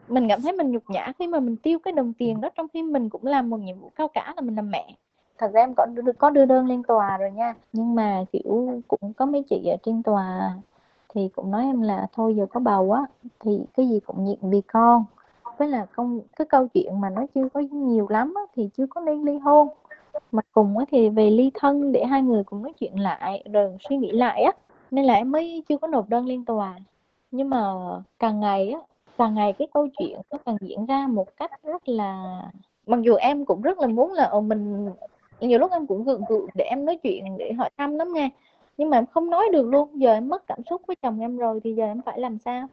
Mình 0.08 0.28
cảm 0.30 0.42
thấy 0.42 0.54
mình 0.54 0.72
nhục 0.72 0.84
nhã 0.90 1.12
khi 1.20 1.28
mà 1.28 1.40
mình 1.40 1.58
tiêu 1.58 1.80
cái 1.80 1.92
đồng 1.92 2.14
tiền 2.14 2.42
đó, 2.42 2.50
trong 2.56 2.68
khi 2.74 2.84
mình 2.84 3.10
cũng 3.10 3.26
làm 3.26 3.50
một 3.50 3.58
nhiệm 3.58 3.80
vụ 3.80 3.92
cao 3.96 4.08
cả 4.08 4.34
là 4.36 4.42
mình 4.42 4.56
làm 4.56 4.72
mẹ. 4.72 4.96
Thật 5.38 5.52
ra 5.54 5.62
em 5.62 5.74
có 5.78 5.88
có 6.18 6.30
đưa 6.30 6.46
đơn 6.46 6.68
lên 6.68 6.84
tòa 6.84 7.18
rồi 7.18 7.32
nha. 7.32 7.54
Nhưng 7.74 7.96
mà, 7.96 8.24
kiểu, 8.32 8.82
cũng 8.88 9.14
có 9.14 9.26
mấy 9.26 9.44
chị 9.50 9.68
ở 9.68 9.78
trên 9.84 10.04
tòa 10.04 10.56
thì 11.16 11.30
cũng 11.36 11.52
nói 11.52 11.64
em 11.64 11.82
là 11.82 12.08
thôi 12.14 12.36
giờ 12.38 12.46
có 12.50 12.60
bầu 12.60 12.92
á 12.92 13.02
thì 13.40 13.60
cái 13.78 13.90
gì 13.90 14.00
cũng 14.00 14.26
nhịn 14.26 14.40
vì 14.42 14.62
con. 14.62 15.06
Với 15.58 15.68
là 15.68 15.86
công 15.86 16.20
cái 16.36 16.46
câu 16.46 16.68
chuyện 16.68 17.02
mà 17.02 17.10
nó 17.10 17.26
chưa 17.36 17.50
có 17.50 17.60
nhiều 17.60 18.08
lắm 18.10 18.34
á, 18.36 18.42
thì 18.56 18.70
chưa 18.78 18.86
có 18.90 19.02
nên 19.02 19.24
ly 19.24 19.38
hôn. 19.38 19.68
Mà 20.32 20.42
cùng 20.52 20.78
á 20.78 20.86
thì 20.92 21.10
về 21.10 21.30
ly 21.30 21.52
thân 21.54 21.92
để 21.92 22.06
hai 22.06 22.22
người 22.22 22.44
cùng 22.44 22.64
nói 22.64 22.74
chuyện 22.80 23.00
lại 23.00 23.44
rồi 23.54 23.78
suy 23.90 23.98
nghĩ 23.98 24.12
lại 24.12 24.44
á 24.44 24.52
nên 24.92 25.06
là 25.06 25.14
em 25.14 25.32
mới 25.32 25.64
chưa 25.70 25.78
có 25.78 25.88
nộp 25.88 26.10
đơn 26.10 26.26
lên 26.26 26.46
tòa. 26.46 26.76
Nhưng 27.32 27.50
mà 27.50 27.74
càng 28.20 28.40
ngày 28.40 28.70
á 28.70 28.80
càng 29.18 29.36
ngày 29.36 29.54
cái 29.54 29.68
câu 29.74 29.88
chuyện 30.00 30.20
nó 30.32 30.38
càng 30.46 30.58
diễn 30.62 30.86
ra 30.86 31.08
một 31.08 31.38
cách 31.38 31.52
rất 31.64 31.90
là 31.90 32.42
mặc 32.88 33.02
dù 33.02 33.16
em 33.16 33.46
cũng 33.46 33.62
rất 33.62 33.80
là 33.80 33.88
muốn 33.88 34.14
là 34.14 34.24
ờ, 34.24 34.42
mình 34.42 34.90
nhiều 35.40 35.60
lúc 35.60 35.72
em 35.72 35.88
cũng 35.88 36.04
gượng 36.04 36.22
gượng 36.30 36.48
để 36.54 36.66
em 36.66 36.86
nói 36.86 37.00
chuyện 37.04 37.38
để 37.38 37.54
hỏi 37.54 37.70
thăm 37.78 37.96
lắm 37.96 38.14
nha 38.14 38.30
nhưng 38.78 38.90
mà 38.90 38.98
em 38.98 39.06
không 39.14 39.30
nói 39.30 39.46
được 39.54 39.68
luôn 39.68 40.02
giờ 40.02 40.14
em 40.14 40.30
mất 40.30 40.48
cảm 40.48 40.60
xúc 40.70 40.82
với 40.88 40.96
chồng 41.02 41.20
em 41.20 41.38
rồi 41.38 41.60
thì 41.64 41.74
giờ 41.74 41.86
em 41.86 42.02
phải 42.06 42.20
làm 42.20 42.38
sao? 42.46 42.70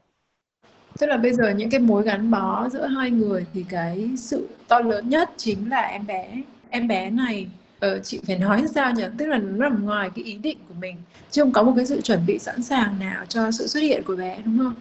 Tức 0.98 1.06
là 1.06 1.16
bây 1.16 1.32
giờ 1.32 1.50
những 1.50 1.70
cái 1.70 1.80
mối 1.80 2.02
gắn 2.02 2.30
bó 2.30 2.68
giữa 2.68 2.86
hai 2.86 3.10
người 3.10 3.46
thì 3.54 3.64
cái 3.68 4.10
sự 4.16 4.48
to 4.68 4.80
lớn 4.80 5.08
nhất 5.08 5.30
chính 5.36 5.70
là 5.70 5.80
em 5.80 6.06
bé. 6.06 6.42
Em 6.70 6.88
bé 6.88 7.10
này 7.10 7.46
ờ, 7.80 7.98
chị 7.98 8.20
phải 8.26 8.38
nói 8.38 8.64
sao 8.74 8.92
nhỉ? 8.92 9.04
Tức 9.18 9.26
là 9.26 9.38
nó 9.38 9.68
nằm 9.68 9.84
ngoài 9.84 10.10
cái 10.14 10.24
ý 10.24 10.34
định 10.36 10.58
của 10.68 10.74
mình. 10.80 10.96
Chứ 11.30 11.42
không 11.42 11.52
có 11.52 11.62
một 11.62 11.72
cái 11.76 11.86
sự 11.86 12.00
chuẩn 12.00 12.26
bị 12.26 12.38
sẵn 12.38 12.62
sàng 12.62 12.98
nào 12.98 13.24
cho 13.28 13.50
sự 13.50 13.66
xuất 13.66 13.80
hiện 13.80 14.02
của 14.06 14.16
bé 14.16 14.38
đúng 14.44 14.58
không? 14.58 14.74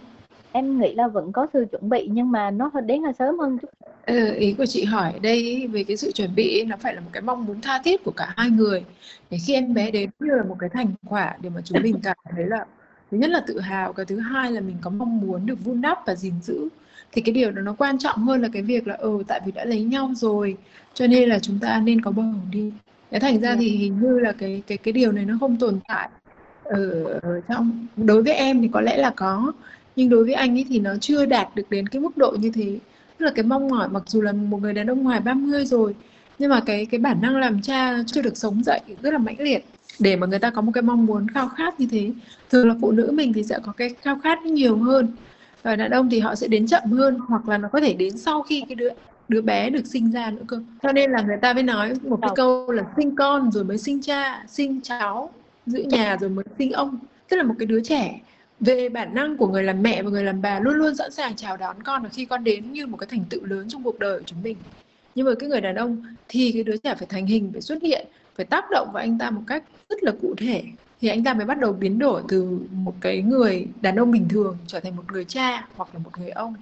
Em 0.52 0.80
nghĩ 0.80 0.94
là 0.94 1.08
vẫn 1.08 1.32
có 1.32 1.46
sự 1.52 1.66
chuẩn 1.70 1.88
bị 1.88 2.08
nhưng 2.12 2.30
mà 2.30 2.50
nó 2.50 2.70
đến 2.86 3.02
là 3.02 3.12
sớm 3.12 3.38
hơn 3.38 3.58
chút. 3.58 3.68
Ừ, 4.06 4.34
ý 4.34 4.54
của 4.58 4.66
chị 4.66 4.84
hỏi 4.84 5.12
đây 5.22 5.66
về 5.72 5.84
cái 5.84 5.96
sự 5.96 6.12
chuẩn 6.12 6.34
bị 6.34 6.64
nó 6.64 6.76
phải 6.76 6.94
là 6.94 7.00
một 7.00 7.10
cái 7.12 7.22
mong 7.22 7.46
muốn 7.46 7.60
tha 7.60 7.80
thiết 7.84 8.04
của 8.04 8.12
cả 8.16 8.32
hai 8.36 8.50
người. 8.50 8.84
Để 9.30 9.38
khi 9.46 9.54
em 9.54 9.74
bé 9.74 9.90
đến 9.90 10.10
như 10.20 10.34
là 10.34 10.42
một 10.42 10.56
cái 10.58 10.68
thành 10.68 10.86
quả 11.08 11.36
để 11.40 11.50
mà 11.50 11.60
chúng 11.64 11.82
mình 11.82 12.00
cảm 12.02 12.16
thấy 12.36 12.46
là 12.46 12.64
thứ 13.10 13.18
nhất 13.18 13.30
là 13.30 13.40
tự 13.46 13.60
hào 13.60 13.92
cái 13.92 14.06
thứ 14.06 14.18
hai 14.18 14.52
là 14.52 14.60
mình 14.60 14.76
có 14.80 14.90
mong 14.90 15.20
muốn 15.20 15.46
được 15.46 15.64
vun 15.64 15.80
đắp 15.80 15.98
và 16.06 16.14
gìn 16.14 16.34
giữ. 16.42 16.68
Thì 17.12 17.22
cái 17.22 17.32
điều 17.32 17.50
đó 17.50 17.62
nó 17.62 17.74
quan 17.78 17.98
trọng 17.98 18.18
hơn 18.18 18.42
là 18.42 18.48
cái 18.52 18.62
việc 18.62 18.86
là 18.86 18.94
ừ 18.94 19.22
tại 19.28 19.40
vì 19.46 19.52
đã 19.52 19.64
lấy 19.64 19.82
nhau 19.82 20.10
rồi 20.14 20.56
cho 20.94 21.06
nên 21.06 21.28
là 21.28 21.38
chúng 21.38 21.58
ta 21.58 21.80
nên 21.84 22.00
có 22.00 22.10
bầu 22.10 22.34
đi. 22.50 22.72
Thế 23.10 23.18
thành 23.18 23.40
ra 23.40 23.56
thì 23.60 23.68
hình 23.68 24.00
như 24.00 24.18
là 24.18 24.32
cái 24.32 24.62
cái 24.66 24.78
cái 24.78 24.92
điều 24.92 25.12
này 25.12 25.24
nó 25.24 25.34
không 25.40 25.56
tồn 25.56 25.80
tại 25.88 26.08
ở, 26.64 27.04
ở 27.22 27.40
trong 27.48 27.86
đối 27.96 28.22
với 28.22 28.34
em 28.34 28.62
thì 28.62 28.68
có 28.72 28.80
lẽ 28.80 28.96
là 28.96 29.12
có 29.16 29.52
nhưng 29.96 30.08
đối 30.08 30.24
với 30.24 30.34
anh 30.34 30.56
ấy 30.56 30.66
thì 30.68 30.78
nó 30.78 30.90
chưa 31.00 31.26
đạt 31.26 31.48
được 31.54 31.70
đến 31.70 31.86
cái 31.86 32.02
mức 32.02 32.16
độ 32.16 32.36
như 32.40 32.50
thế. 32.54 32.78
Tức 33.18 33.26
là 33.26 33.32
cái 33.34 33.42
mong 33.42 33.68
mỏi 33.68 33.88
mặc 33.88 34.02
dù 34.06 34.20
là 34.20 34.32
một 34.32 34.58
người 34.62 34.72
đàn 34.72 34.86
ông 34.86 35.02
ngoài 35.02 35.20
30 35.20 35.66
rồi 35.66 35.94
nhưng 36.38 36.50
mà 36.50 36.60
cái 36.66 36.86
cái 36.86 37.00
bản 37.00 37.20
năng 37.20 37.36
làm 37.36 37.62
cha 37.62 38.02
chưa 38.06 38.22
được 38.22 38.36
sống 38.36 38.62
dậy 38.64 38.80
rất 39.02 39.12
là 39.12 39.18
mãnh 39.18 39.40
liệt. 39.40 39.64
Để 39.98 40.16
mà 40.16 40.26
người 40.26 40.38
ta 40.38 40.50
có 40.50 40.62
một 40.62 40.72
cái 40.74 40.82
mong 40.82 41.06
muốn 41.06 41.28
khao 41.28 41.48
khát 41.48 41.80
như 41.80 41.86
thế 41.90 42.10
thường 42.50 42.68
là 42.68 42.74
phụ 42.80 42.90
nữ 42.90 43.10
mình 43.14 43.32
thì 43.32 43.42
sẽ 43.42 43.58
có 43.62 43.72
cái 43.72 43.94
khao 44.02 44.18
khát 44.22 44.42
nhiều 44.42 44.76
hơn. 44.76 45.08
Và 45.62 45.76
đàn 45.76 45.90
ông 45.90 46.10
thì 46.10 46.20
họ 46.20 46.34
sẽ 46.34 46.48
đến 46.48 46.66
chậm 46.66 46.82
hơn 46.90 47.18
hoặc 47.28 47.48
là 47.48 47.58
nó 47.58 47.68
có 47.68 47.80
thể 47.80 47.94
đến 47.94 48.18
sau 48.18 48.42
khi 48.42 48.64
cái 48.68 48.74
đứa 48.74 48.88
đứa 49.28 49.42
bé 49.42 49.70
được 49.70 49.86
sinh 49.86 50.12
ra 50.12 50.30
nữa 50.30 50.42
cơ. 50.46 50.62
Cho 50.82 50.92
nên 50.92 51.10
là 51.10 51.22
người 51.22 51.36
ta 51.42 51.52
mới 51.52 51.62
nói 51.62 51.92
một 52.08 52.18
cái 52.22 52.30
câu 52.34 52.70
là 52.70 52.84
sinh 52.96 53.16
con 53.16 53.52
rồi 53.52 53.64
mới 53.64 53.78
sinh 53.78 54.02
cha 54.02 54.44
sinh 54.48 54.80
cháu 54.80 55.30
giữ 55.66 55.82
nhà 55.82 56.16
rồi 56.20 56.30
mới 56.30 56.44
sinh 56.58 56.72
ông. 56.72 56.98
Tức 57.28 57.36
là 57.36 57.42
một 57.42 57.54
cái 57.58 57.66
đứa 57.66 57.80
trẻ 57.80 58.20
về 58.66 58.88
bản 58.88 59.14
năng 59.14 59.36
của 59.36 59.48
người 59.48 59.62
làm 59.62 59.82
mẹ 59.82 60.02
và 60.02 60.10
người 60.10 60.24
làm 60.24 60.42
bà 60.42 60.60
luôn 60.60 60.74
luôn 60.74 60.96
sẵn 60.96 61.10
sàng 61.12 61.36
chào 61.36 61.56
đón 61.56 61.82
con 61.82 62.02
khi 62.12 62.26
con 62.26 62.44
đến 62.44 62.72
như 62.72 62.86
một 62.86 62.96
cái 62.96 63.06
thành 63.10 63.24
tựu 63.30 63.44
lớn 63.44 63.68
trong 63.68 63.84
cuộc 63.84 63.98
đời 63.98 64.18
của 64.18 64.24
chúng 64.26 64.42
mình. 64.42 64.58
Nhưng 65.14 65.26
mà 65.26 65.32
cái 65.38 65.48
người 65.48 65.60
đàn 65.60 65.74
ông 65.74 66.02
thì 66.28 66.52
cái 66.52 66.64
đứa 66.64 66.76
trẻ 66.76 66.94
phải 66.98 67.06
thành 67.10 67.26
hình 67.26 67.50
phải 67.52 67.60
xuất 67.62 67.82
hiện 67.82 68.06
phải 68.36 68.46
tác 68.46 68.64
động 68.70 68.88
vào 68.94 69.02
anh 69.02 69.18
ta 69.18 69.30
một 69.30 69.42
cách 69.46 69.64
rất 69.88 70.02
là 70.02 70.12
cụ 70.22 70.34
thể. 70.38 70.64
Thì 71.00 71.08
anh 71.08 71.24
ta 71.24 71.34
mới 71.34 71.46
bắt 71.46 71.58
đầu 71.58 71.72
biến 71.72 71.98
đổi 71.98 72.22
từ 72.28 72.58
một 72.70 72.94
cái 73.00 73.22
người 73.22 73.68
đàn 73.80 73.96
ông 73.96 74.10
bình 74.10 74.28
thường 74.28 74.58
trở 74.66 74.80
thành 74.80 74.96
một 74.96 75.12
người 75.12 75.24
cha 75.24 75.68
hoặc 75.74 75.94
là 75.94 76.00
một 76.00 76.18
người 76.18 76.30
ông. 76.30 76.54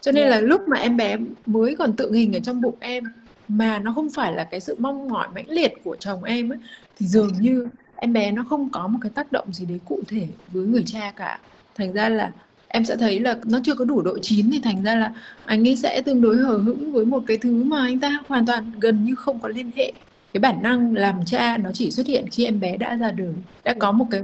Cho 0.00 0.12
nên 0.12 0.28
là 0.28 0.40
lúc 0.40 0.60
mà 0.68 0.78
em 0.78 0.96
bé 0.96 1.16
mới 1.46 1.76
còn 1.76 1.96
tượng 1.96 2.12
hình 2.12 2.32
ở 2.36 2.40
trong 2.40 2.60
bụng 2.60 2.76
em 2.80 3.04
mà 3.48 3.78
nó 3.78 3.92
không 3.94 4.08
phải 4.14 4.32
là 4.32 4.44
cái 4.50 4.60
sự 4.60 4.76
mong 4.78 5.08
mỏi 5.08 5.28
mãnh 5.34 5.50
liệt 5.50 5.72
của 5.84 5.96
chồng 6.00 6.24
em 6.24 6.52
ấy 6.52 6.58
thì 6.96 7.06
dường 7.06 7.32
như 7.40 7.68
em 8.00 8.12
bé 8.12 8.32
nó 8.32 8.44
không 8.48 8.70
có 8.70 8.88
một 8.88 8.98
cái 9.02 9.10
tác 9.14 9.32
động 9.32 9.52
gì 9.52 9.66
đấy 9.66 9.80
cụ 9.84 10.02
thể 10.08 10.28
với 10.48 10.64
người 10.66 10.82
cha 10.86 11.12
cả. 11.16 11.40
Thành 11.74 11.92
ra 11.92 12.08
là 12.08 12.32
em 12.68 12.84
sẽ 12.84 12.96
thấy 12.96 13.20
là 13.20 13.38
nó 13.46 13.58
chưa 13.64 13.74
có 13.74 13.84
đủ 13.84 14.02
độ 14.02 14.18
chín 14.22 14.50
thì 14.52 14.60
thành 14.60 14.82
ra 14.82 14.94
là 14.94 15.14
anh 15.44 15.68
ấy 15.68 15.76
sẽ 15.76 16.02
tương 16.02 16.20
đối 16.20 16.36
hờ 16.36 16.56
hững 16.56 16.92
với 16.92 17.04
một 17.04 17.22
cái 17.26 17.38
thứ 17.38 17.64
mà 17.64 17.80
anh 17.80 18.00
ta 18.00 18.22
hoàn 18.28 18.46
toàn 18.46 18.72
gần 18.80 19.04
như 19.04 19.14
không 19.14 19.40
có 19.40 19.48
liên 19.48 19.70
hệ. 19.76 19.92
Cái 20.32 20.40
bản 20.40 20.62
năng 20.62 20.94
làm 20.94 21.24
cha 21.26 21.56
nó 21.58 21.70
chỉ 21.74 21.90
xuất 21.90 22.06
hiện 22.06 22.26
khi 22.32 22.44
em 22.44 22.60
bé 22.60 22.76
đã 22.76 22.96
ra 22.96 23.10
đời, 23.12 23.34
đã 23.64 23.74
có 23.78 23.92
một 23.92 24.06
cái 24.10 24.22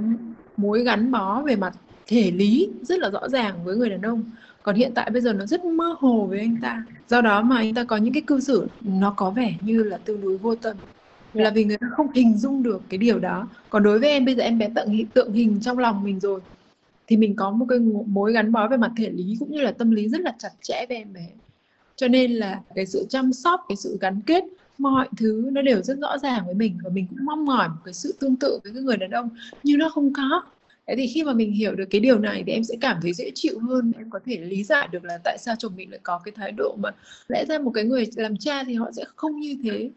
mối 0.57 0.83
gắn 0.83 1.11
bó 1.11 1.41
về 1.41 1.55
mặt 1.55 1.73
thể 2.07 2.31
lý 2.31 2.69
rất 2.81 2.99
là 2.99 3.09
rõ 3.09 3.29
ràng 3.29 3.63
với 3.65 3.75
người 3.75 3.89
đàn 3.89 4.01
ông. 4.01 4.31
Còn 4.63 4.75
hiện 4.75 4.91
tại 4.95 5.09
bây 5.09 5.21
giờ 5.21 5.33
nó 5.33 5.45
rất 5.45 5.65
mơ 5.65 5.95
hồ 5.99 6.25
với 6.29 6.39
anh 6.39 6.57
ta. 6.61 6.85
Do 7.07 7.21
đó 7.21 7.41
mà 7.41 7.57
anh 7.57 7.73
ta 7.73 7.83
có 7.83 7.97
những 7.97 8.13
cái 8.13 8.23
cư 8.27 8.39
xử 8.39 8.67
nó 8.79 9.13
có 9.17 9.31
vẻ 9.31 9.57
như 9.61 9.83
là 9.83 9.97
tương 10.05 10.21
đối 10.21 10.37
vô 10.37 10.55
tâm 10.55 10.77
là 11.43 11.49
vì 11.49 11.63
người 11.63 11.77
ta 11.77 11.87
không 11.91 12.11
hình 12.11 12.37
dung 12.37 12.63
được 12.63 12.81
cái 12.89 12.97
điều 12.97 13.19
đó. 13.19 13.47
Còn 13.69 13.83
đối 13.83 13.99
với 13.99 14.09
em 14.09 14.25
bây 14.25 14.35
giờ 14.35 14.43
em 14.43 14.57
bé 14.57 14.69
hình, 14.87 15.07
tượng 15.07 15.33
hình 15.33 15.59
trong 15.61 15.77
lòng 15.77 16.03
mình 16.03 16.19
rồi. 16.19 16.39
Thì 17.07 17.17
mình 17.17 17.35
có 17.35 17.51
một 17.51 17.65
cái 17.69 17.79
mối 18.07 18.33
gắn 18.33 18.51
bó 18.51 18.67
về 18.67 18.77
mặt 18.77 18.91
thể 18.97 19.09
lý 19.09 19.35
cũng 19.39 19.51
như 19.51 19.61
là 19.61 19.71
tâm 19.71 19.91
lý 19.91 20.09
rất 20.09 20.21
là 20.21 20.33
chặt 20.39 20.51
chẽ 20.61 20.85
với 20.89 20.97
em 20.97 21.13
bé. 21.13 21.27
Cho 21.95 22.07
nên 22.07 22.31
là 22.31 22.61
cái 22.75 22.85
sự 22.85 23.05
chăm 23.09 23.33
sóc 23.33 23.61
cái 23.69 23.75
sự 23.75 23.97
gắn 24.01 24.21
kết 24.25 24.43
mọi 24.77 25.07
thứ 25.17 25.49
nó 25.51 25.61
đều 25.61 25.81
rất 25.81 25.97
rõ 25.99 26.17
ràng 26.17 26.45
với 26.45 26.55
mình 26.55 26.77
và 26.83 26.89
mình 26.89 27.07
cũng 27.09 27.25
mong 27.25 27.45
mỏi 27.45 27.69
một 27.69 27.81
cái 27.85 27.93
sự 27.93 28.15
tương 28.19 28.35
tự 28.35 28.59
với 28.63 28.73
cái 28.73 28.81
người 28.81 28.97
đàn 28.97 29.11
ông 29.11 29.29
nhưng 29.63 29.77
nó 29.77 29.89
không 29.89 30.13
có. 30.13 30.43
Thế 30.87 30.95
thì 30.97 31.07
khi 31.07 31.23
mà 31.23 31.33
mình 31.33 31.51
hiểu 31.51 31.75
được 31.75 31.85
cái 31.89 32.01
điều 32.01 32.19
này 32.19 32.43
thì 32.47 32.53
em 32.53 32.63
sẽ 32.63 32.75
cảm 32.81 32.97
thấy 33.01 33.13
dễ 33.13 33.31
chịu 33.35 33.59
hơn. 33.59 33.91
Em 33.97 34.09
có 34.09 34.19
thể 34.25 34.37
lý 34.37 34.63
giải 34.63 34.87
được 34.91 35.03
là 35.03 35.17
tại 35.23 35.37
sao 35.39 35.55
chồng 35.59 35.75
mình 35.75 35.91
lại 35.91 35.99
có 36.03 36.21
cái 36.23 36.31
thái 36.35 36.51
độ 36.51 36.75
mà 36.79 36.89
lẽ 37.27 37.45
ra 37.49 37.59
một 37.59 37.71
cái 37.71 37.83
người 37.83 38.07
làm 38.15 38.37
cha 38.37 38.63
thì 38.63 38.73
họ 38.73 38.91
sẽ 38.91 39.03
không 39.15 39.39
như 39.39 39.57
thế 39.63 39.89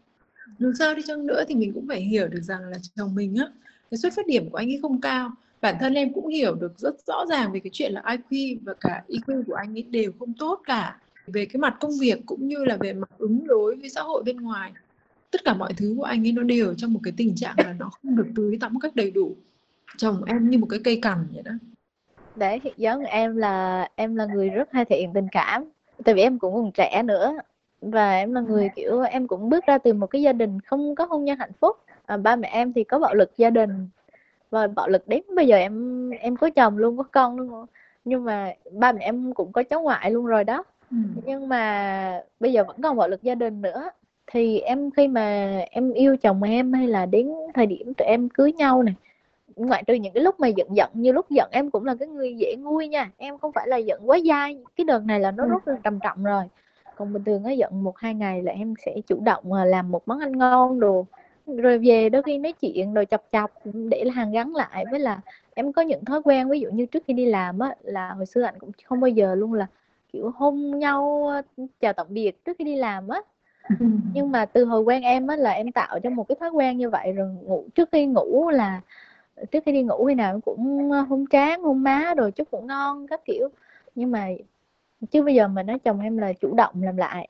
dù 0.59 0.73
sao 0.79 0.95
đi 0.95 1.03
chăng 1.07 1.27
nữa 1.27 1.45
thì 1.49 1.55
mình 1.55 1.73
cũng 1.75 1.87
phải 1.89 2.01
hiểu 2.01 2.29
được 2.29 2.43
rằng 2.43 2.61
là 2.61 2.79
chồng 2.97 3.15
mình 3.15 3.37
á, 3.37 3.47
cái 3.91 3.99
xuất 3.99 4.13
phát 4.17 4.27
điểm 4.27 4.51
của 4.51 4.57
anh 4.57 4.69
ấy 4.69 4.79
không 4.83 5.01
cao. 5.01 5.31
Bản 5.61 5.77
thân 5.81 5.95
em 5.95 6.13
cũng 6.13 6.29
hiểu 6.29 6.55
được 6.55 6.79
rất 6.79 6.95
rõ 7.07 7.27
ràng 7.27 7.53
về 7.53 7.61
cái 7.61 7.71
chuyện 7.73 7.93
là 7.93 8.03
IQ 8.03 8.59
và 8.63 8.75
cả 8.81 9.05
EQ 9.09 9.43
của 9.47 9.55
anh 9.55 9.77
ấy 9.77 9.83
đều 9.83 10.13
không 10.19 10.33
tốt 10.39 10.61
cả. 10.65 11.01
Về 11.27 11.47
cái 11.47 11.61
mặt 11.61 11.77
công 11.81 11.91
việc 12.01 12.19
cũng 12.27 12.49
như 12.49 12.65
là 12.65 12.77
về 12.77 12.93
mặt 12.93 13.11
ứng 13.19 13.47
đối 13.47 13.77
với 13.77 13.91
xã 13.91 14.03
hội 14.03 14.23
bên 14.23 14.37
ngoài, 14.37 14.73
tất 15.31 15.45
cả 15.45 15.55
mọi 15.55 15.73
thứ 15.77 15.95
của 15.97 16.05
anh 16.05 16.27
ấy 16.27 16.33
nó 16.33 16.43
đều 16.43 16.75
trong 16.75 16.93
một 16.93 17.01
cái 17.03 17.13
tình 17.17 17.35
trạng 17.37 17.55
là 17.59 17.75
nó 17.79 17.91
không 17.91 18.17
được 18.17 18.27
tưới 18.37 18.57
tắm 18.61 18.75
một 18.75 18.81
cách 18.83 18.97
đầy 18.97 19.11
đủ. 19.11 19.37
Chồng 19.97 20.25
em 20.25 20.51
như 20.51 20.59
một 20.59 20.67
cái 20.71 20.81
cây 20.85 20.99
cằn 21.03 21.27
vậy 21.33 21.43
đó. 21.43 21.53
Để 22.37 22.61
giống 22.77 23.01
em 23.05 23.37
là 23.37 23.89
em 23.95 24.17
là 24.17 24.27
người 24.27 24.49
rất 24.49 24.69
hay 24.73 24.85
thể 24.85 25.01
hiện 25.01 25.11
tình 25.15 25.27
cảm. 25.33 25.65
Tại 26.05 26.15
vì 26.15 26.23
em 26.23 26.39
cũng 26.39 26.55
còn 26.55 26.73
trẻ 26.73 27.03
nữa 27.05 27.35
và 27.81 28.17
em 28.17 28.35
là 28.35 28.41
người 28.41 28.71
kiểu 28.77 29.01
em 29.01 29.27
cũng 29.27 29.49
bước 29.49 29.67
ra 29.67 29.79
từ 29.79 29.93
một 29.93 30.07
cái 30.07 30.23
gia 30.23 30.33
đình 30.33 30.61
không 30.61 30.95
có 30.95 31.05
hôn 31.05 31.25
nhân 31.25 31.39
hạnh 31.39 31.53
phúc. 31.61 31.77
À, 32.07 32.17
ba 32.17 32.37
mẹ 32.37 32.49
em 32.53 32.73
thì 32.73 32.85
có 32.85 32.99
bạo 32.99 33.15
lực 33.15 33.37
gia 33.37 33.51
đình. 33.51 33.89
Và 34.51 34.67
bạo 34.67 34.89
lực 34.89 35.09
đến 35.09 35.23
bây 35.37 35.47
giờ 35.47 35.57
em 35.57 36.11
em 36.11 36.37
có 36.37 36.51
chồng 36.51 36.79
luôn 36.79 36.97
có 36.97 37.03
con 37.03 37.37
luôn. 37.37 37.67
Nhưng 38.05 38.25
mà 38.25 38.53
ba 38.73 38.93
mẹ 38.93 39.05
em 39.05 39.35
cũng 39.35 39.53
có 39.53 39.63
cháu 39.63 39.83
ngoại 39.83 40.11
luôn 40.11 40.27
rồi 40.27 40.45
đó. 40.45 40.65
Ừ. 40.91 40.97
nhưng 41.25 41.49
mà 41.49 42.23
bây 42.41 42.53
giờ 42.53 42.65
vẫn 42.65 42.83
còn 42.83 42.97
bạo 42.97 43.09
lực 43.09 43.23
gia 43.23 43.35
đình 43.35 43.63
nữa. 43.63 43.91
Thì 44.27 44.61
em 44.61 44.91
khi 44.91 45.09
mà 45.09 45.59
em 45.71 45.93
yêu 45.93 46.17
chồng 46.17 46.43
em 46.43 46.73
hay 46.73 46.87
là 46.87 47.07
đến 47.07 47.33
thời 47.55 47.67
điểm 47.67 47.95
tụi 47.95 48.07
em 48.09 48.29
cưới 48.29 48.53
nhau 48.53 48.83
này 48.83 48.95
ngoại 49.57 49.85
trừ 49.87 49.95
những 49.95 50.13
cái 50.13 50.23
lúc 50.23 50.41
mà 50.41 50.49
giận 50.49 50.77
giận 50.77 50.91
như 50.93 51.13
lúc 51.13 51.31
giận 51.31 51.49
em 51.53 51.71
cũng 51.71 51.85
là 51.85 51.95
cái 51.95 52.09
người 52.09 52.35
dễ 52.35 52.57
nguôi 52.59 52.89
nha. 52.89 53.11
Em 53.17 53.39
không 53.39 53.53
phải 53.53 53.69
là 53.69 53.77
giận 53.77 54.11
quá 54.11 54.19
dai 54.29 54.59
cái 54.77 54.85
đợt 54.85 55.05
này 55.05 55.21
là 55.21 55.31
nó 55.31 55.45
ừ. 55.45 55.49
rất 55.51 55.69
là 55.69 55.77
trầm 55.85 55.99
trọng 56.01 56.25
rồi 56.25 56.45
còn 56.99 57.13
bình 57.13 57.25
thường 57.25 57.45
á 57.45 57.53
giận 57.53 57.85
một 57.85 57.99
hai 57.99 58.15
ngày 58.15 58.43
là 58.43 58.53
em 58.53 58.75
sẽ 58.87 58.97
chủ 59.07 59.21
động 59.21 59.53
à, 59.53 59.65
làm 59.65 59.91
một 59.91 60.09
món 60.09 60.19
ăn 60.19 60.39
ngon 60.39 60.81
đồ. 60.81 61.07
Rồi 61.47 61.79
về 61.79 62.09
đôi 62.09 62.23
khi 62.23 62.39
nói 62.39 62.53
chuyện 62.53 62.95
rồi 62.95 63.07
chọc 63.07 63.25
chọc 63.33 63.51
để 63.65 64.05
là 64.05 64.13
hàng 64.13 64.33
gắn 64.33 64.55
lại 64.55 64.85
với 64.91 65.01
là 65.01 65.21
em 65.55 65.73
có 65.73 65.83
những 65.83 66.05
thói 66.05 66.23
quen 66.23 66.49
ví 66.49 66.61
dụ 66.61 66.71
như 66.71 66.87
trước 66.87 67.03
khi 67.07 67.13
đi 67.15 67.27
làm 67.27 67.59
á 67.59 67.75
là 67.83 68.13
hồi 68.13 68.27
xưa 68.27 68.43
anh 68.43 68.55
cũng 68.59 68.71
không 68.85 69.01
bao 69.01 69.09
giờ 69.09 69.35
luôn 69.35 69.53
là 69.53 69.67
kiểu 70.13 70.31
hôn 70.35 70.79
nhau 70.79 71.31
chào 71.81 71.93
tạm 71.93 72.07
biệt 72.11 72.45
trước 72.45 72.57
khi 72.59 72.65
đi 72.65 72.77
làm 72.77 73.09
á. 73.09 73.21
Nhưng 74.15 74.33
mà 74.33 74.47
từ 74.47 74.65
hồi 74.65 74.81
quen 74.81 75.03
em 75.03 75.27
á 75.27 75.37
là 75.37 75.51
em 75.51 75.73
tạo 75.73 75.99
cho 76.01 76.11
một 76.11 76.29
cái 76.29 76.37
thói 76.41 76.51
quen 76.51 76.79
như 76.79 76.91
vậy 76.91 77.13
rồi 77.13 77.29
ngủ 77.43 77.65
trước 77.75 77.89
khi 77.93 78.07
ngủ 78.07 78.51
là 78.51 78.81
trước 79.51 79.63
khi 79.67 79.73
đi 79.73 79.83
ngủ 79.83 80.05
khi 80.09 80.15
nào 80.15 80.41
cũng 80.45 80.91
hôn 80.91 81.27
trán 81.27 81.63
hôn 81.63 81.83
má 81.83 82.15
rồi 82.17 82.33
chúc 82.33 82.53
ngủ 82.53 82.61
ngon 82.61 83.07
các 83.07 83.21
kiểu. 83.25 83.49
Nhưng 83.95 84.11
mà 84.11 84.29
chứ 85.11 85.23
bây 85.23 85.35
giờ 85.35 85.49
mình 85.49 85.67
nói 85.67 85.79
chồng 85.79 86.01
em 86.01 86.19
là 86.19 86.33
chủ 86.33 86.55
động 86.55 86.75
làm 86.83 86.97
lại. 86.97 87.29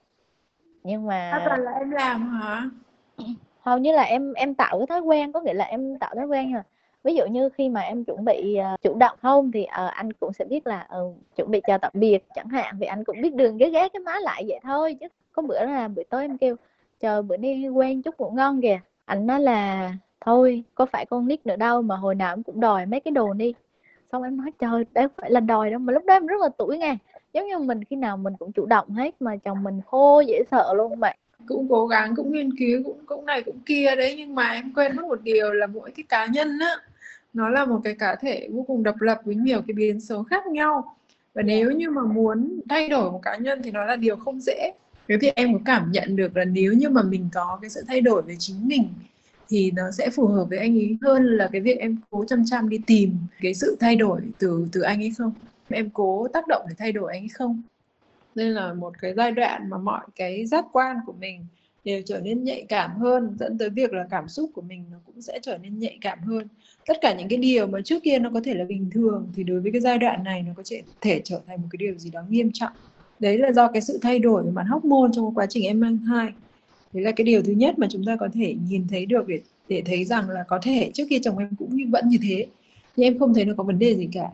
Nhưng 0.85 1.07
mà 1.07 1.31
à, 1.31 1.57
là 1.59 1.73
em 1.73 1.91
làm 1.91 2.29
hả? 2.29 2.71
Hầu 3.61 3.79
như 3.79 3.93
là 3.93 4.03
em 4.03 4.33
em 4.33 4.55
tạo 4.55 4.79
cái 4.79 4.87
thói 4.87 5.01
quen 5.01 5.33
có 5.33 5.41
nghĩa 5.41 5.55
là 5.55 5.65
em 5.65 5.99
tạo 5.99 6.15
thói 6.15 6.27
quen 6.27 6.53
rồi 6.53 6.63
ví 7.05 7.15
dụ 7.15 7.27
như 7.27 7.49
khi 7.49 7.69
mà 7.69 7.81
em 7.81 8.05
chuẩn 8.05 8.25
bị 8.25 8.59
uh, 8.75 8.81
chủ 8.83 8.97
động 8.99 9.19
không 9.23 9.53
thì 9.53 9.63
uh, 9.63 9.91
anh 9.91 10.13
cũng 10.13 10.33
sẽ 10.33 10.45
biết 10.45 10.67
là 10.67 10.89
uh, 11.01 11.17
chuẩn 11.37 11.51
bị 11.51 11.61
chào 11.67 11.79
tạm 11.79 11.93
biệt 11.95 12.19
chẳng 12.35 12.49
hạn 12.49 12.77
thì 12.81 12.87
anh 12.87 13.05
cũng 13.05 13.21
biết 13.23 13.35
đường 13.35 13.57
ghé 13.57 13.71
ghé 13.71 13.89
cái 13.89 14.01
má 14.01 14.13
lại 14.21 14.45
vậy 14.49 14.61
thôi 14.63 14.97
chứ. 15.01 15.07
Có 15.33 15.43
bữa 15.43 15.65
là 15.65 15.89
buổi 15.89 16.05
tối 16.05 16.23
em 16.23 16.39
kêu 16.39 16.57
chờ 17.01 17.23
bữa 17.23 17.37
đi 17.37 17.69
quen 17.69 18.03
chút 18.03 18.15
ngủ 18.19 18.31
ngon 18.31 18.61
kìa. 18.63 18.81
Anh 19.05 19.27
nói 19.27 19.41
là 19.41 19.93
thôi 20.21 20.65
có 20.75 20.87
phải 20.87 21.07
con 21.07 21.29
nít 21.29 21.47
nữa 21.47 21.57
đâu 21.57 21.83
mà 21.83 21.97
hồi 21.97 22.15
nào 22.15 22.37
cũng 22.47 22.61
đòi 22.61 22.87
mấy 22.87 23.01
cái 23.01 23.13
đồ 23.13 23.33
đi 23.33 23.55
xong 24.12 24.23
em 24.23 24.37
nói 24.37 24.51
trời 24.59 24.85
đây 24.92 25.07
phải 25.16 25.31
là 25.31 25.40
đòi 25.40 25.71
đâu 25.71 25.79
mà 25.79 25.92
lúc 25.92 26.05
đó 26.07 26.14
em 26.14 26.27
rất 26.27 26.40
là 26.40 26.49
tuổi 26.59 26.79
nghe 26.79 26.97
giống 27.33 27.47
như 27.47 27.59
mình 27.59 27.85
khi 27.85 27.97
nào 27.97 28.16
mình 28.16 28.35
cũng 28.38 28.53
chủ 28.53 28.66
động 28.66 28.90
hết 28.90 29.23
mà 29.23 29.37
chồng 29.37 29.62
mình 29.62 29.81
khô 29.87 30.21
dễ 30.21 30.42
sợ 30.51 30.75
luôn 30.77 31.01
bạn. 31.01 31.18
Cũng 31.47 31.66
cố 31.71 31.87
gắng 31.87 32.16
cũng 32.16 32.33
nghiên 32.33 32.57
cứu 32.59 32.83
cũng 32.85 32.99
cũng 33.07 33.27
này 33.27 33.42
cũng 33.42 33.61
kia 33.66 33.97
đấy 33.97 34.14
nhưng 34.18 34.35
mà 34.35 34.51
em 34.51 34.73
quên 34.75 34.97
mất 34.97 35.05
một 35.05 35.23
điều 35.23 35.53
là 35.53 35.66
mỗi 35.66 35.90
cái 35.90 36.05
cá 36.09 36.27
nhân 36.27 36.59
á 36.61 36.77
nó 37.35 37.49
là 37.49 37.64
một 37.64 37.81
cái 37.85 37.94
cá 37.94 38.14
thể 38.14 38.49
vô 38.53 38.64
cùng 38.68 38.83
độc 38.83 39.01
lập 39.01 39.21
với 39.25 39.35
nhiều 39.35 39.62
cái 39.66 39.75
biến 39.75 40.01
số 40.01 40.23
khác 40.23 40.47
nhau. 40.47 40.97
Và 41.35 41.42
nếu 41.42 41.71
như 41.71 41.90
mà 41.90 42.03
muốn 42.03 42.61
thay 42.68 42.88
đổi 42.88 43.12
một 43.12 43.21
cá 43.23 43.37
nhân 43.37 43.62
thì 43.62 43.71
nó 43.71 43.85
là 43.85 43.97
điều 43.97 44.16
không 44.16 44.40
dễ. 44.40 44.73
Nếu 45.09 45.18
thì 45.21 45.31
em 45.35 45.53
có 45.53 45.61
cảm 45.64 45.92
nhận 45.92 46.16
được 46.16 46.37
là 46.37 46.44
nếu 46.44 46.73
như 46.73 46.88
mà 46.88 47.03
mình 47.03 47.29
có 47.33 47.59
cái 47.61 47.71
sự 47.71 47.83
thay 47.88 48.01
đổi 48.01 48.23
về 48.23 48.37
chính 48.38 48.68
mình 48.68 48.88
thì 49.49 49.71
nó 49.71 49.91
sẽ 49.91 50.11
phù 50.11 50.27
hợp 50.27 50.45
với 50.45 50.59
anh 50.59 50.79
ấy 50.79 50.97
hơn 51.03 51.25
là 51.25 51.49
cái 51.53 51.61
việc 51.61 51.79
em 51.79 51.97
cố 52.11 52.25
chăm 52.25 52.43
chăm 52.47 52.69
đi 52.69 52.79
tìm 52.87 53.17
cái 53.41 53.55
sự 53.55 53.77
thay 53.81 53.97
đổi 53.97 54.21
từ 54.39 54.69
từ 54.73 54.81
anh 54.81 55.03
ấy 55.03 55.13
không? 55.19 55.33
Em 55.69 55.91
cố 55.91 56.29
tác 56.33 56.47
động 56.49 56.63
để 56.69 56.75
thay 56.79 56.93
đổi 56.93 57.13
anh 57.13 57.23
ấy 57.23 57.29
không? 57.29 57.63
Nên 58.35 58.53
là 58.53 58.75
một 58.75 58.93
cái 59.01 59.15
giai 59.17 59.33
đoạn 59.33 59.71
mà 59.71 59.79
mọi 59.79 60.07
cái 60.17 60.47
giác 60.47 60.65
quan 60.73 60.97
của 61.07 61.15
mình 61.21 61.47
đều 61.85 62.03
trở 62.07 62.21
nên 62.21 62.45
nhạy 62.45 62.65
cảm 62.69 62.97
hơn, 62.97 63.37
dẫn 63.39 63.59
tới 63.59 63.71
việc 63.71 63.93
là 63.93 64.07
cảm 64.11 64.29
xúc 64.29 64.51
của 64.55 64.63
mình 64.63 64.85
nó 64.91 64.99
cũng 65.07 65.23
sẽ 65.23 65.39
trở 65.43 65.59
nên 65.59 65.79
nhạy 65.79 65.99
cảm 66.01 66.19
hơn. 66.21 66.49
Tất 66.87 66.97
cả 67.01 67.15
những 67.19 67.29
cái 67.29 67.39
điều 67.39 67.67
mà 67.67 67.81
trước 67.85 68.03
kia 68.03 68.19
nó 68.19 68.31
có 68.35 68.41
thể 68.45 68.55
là 68.55 68.65
bình 68.65 68.91
thường 68.91 69.29
thì 69.37 69.45
đối 69.45 69.61
với 69.61 69.73
cái 69.73 69.81
giai 69.81 69.99
đoạn 69.99 70.25
này 70.25 70.43
nó 70.43 70.53
có 70.57 70.63
thể 71.01 71.21
trở 71.25 71.41
thành 71.47 71.63
một 71.63 71.69
cái 71.71 71.77
điều 71.79 71.99
gì 71.99 72.11
đó 72.11 72.21
nghiêm 72.29 72.51
trọng. 72.55 72.73
Đấy 73.19 73.39
là 73.39 73.53
do 73.53 73.69
cái 73.69 73.83
sự 73.83 73.99
thay 74.03 74.19
đổi 74.19 74.45
về 74.45 74.51
mặt 74.51 74.65
hormone 74.71 75.11
trong 75.13 75.35
quá 75.35 75.47
trình 75.47 75.65
em 75.65 75.81
mang 75.81 75.99
thai 76.07 76.29
đấy 76.92 77.05
là 77.05 77.12
cái 77.12 77.24
điều 77.24 77.42
thứ 77.42 77.53
nhất 77.53 77.79
mà 77.79 77.87
chúng 77.90 78.05
ta 78.05 78.16
có 78.16 78.29
thể 78.35 78.55
nhìn 78.68 78.87
thấy 78.90 79.07
được 79.07 79.29
để 79.29 79.40
để 79.68 79.83
thấy 79.87 80.05
rằng 80.05 80.31
là 80.31 80.44
có 80.48 80.59
thể 80.62 80.90
trước 80.94 81.05
kia 81.11 81.18
chồng 81.22 81.38
em 81.38 81.51
cũng 81.59 81.77
như 81.77 81.85
vẫn 81.90 82.09
như 82.09 82.18
thế. 82.22 82.46
Nhưng 82.96 83.07
em 83.07 83.18
không 83.18 83.35
thấy 83.35 83.44
nó 83.44 83.55
có 83.57 83.64
vấn 83.64 83.79
đề 83.79 83.96
gì 83.96 84.09
cả. 84.12 84.29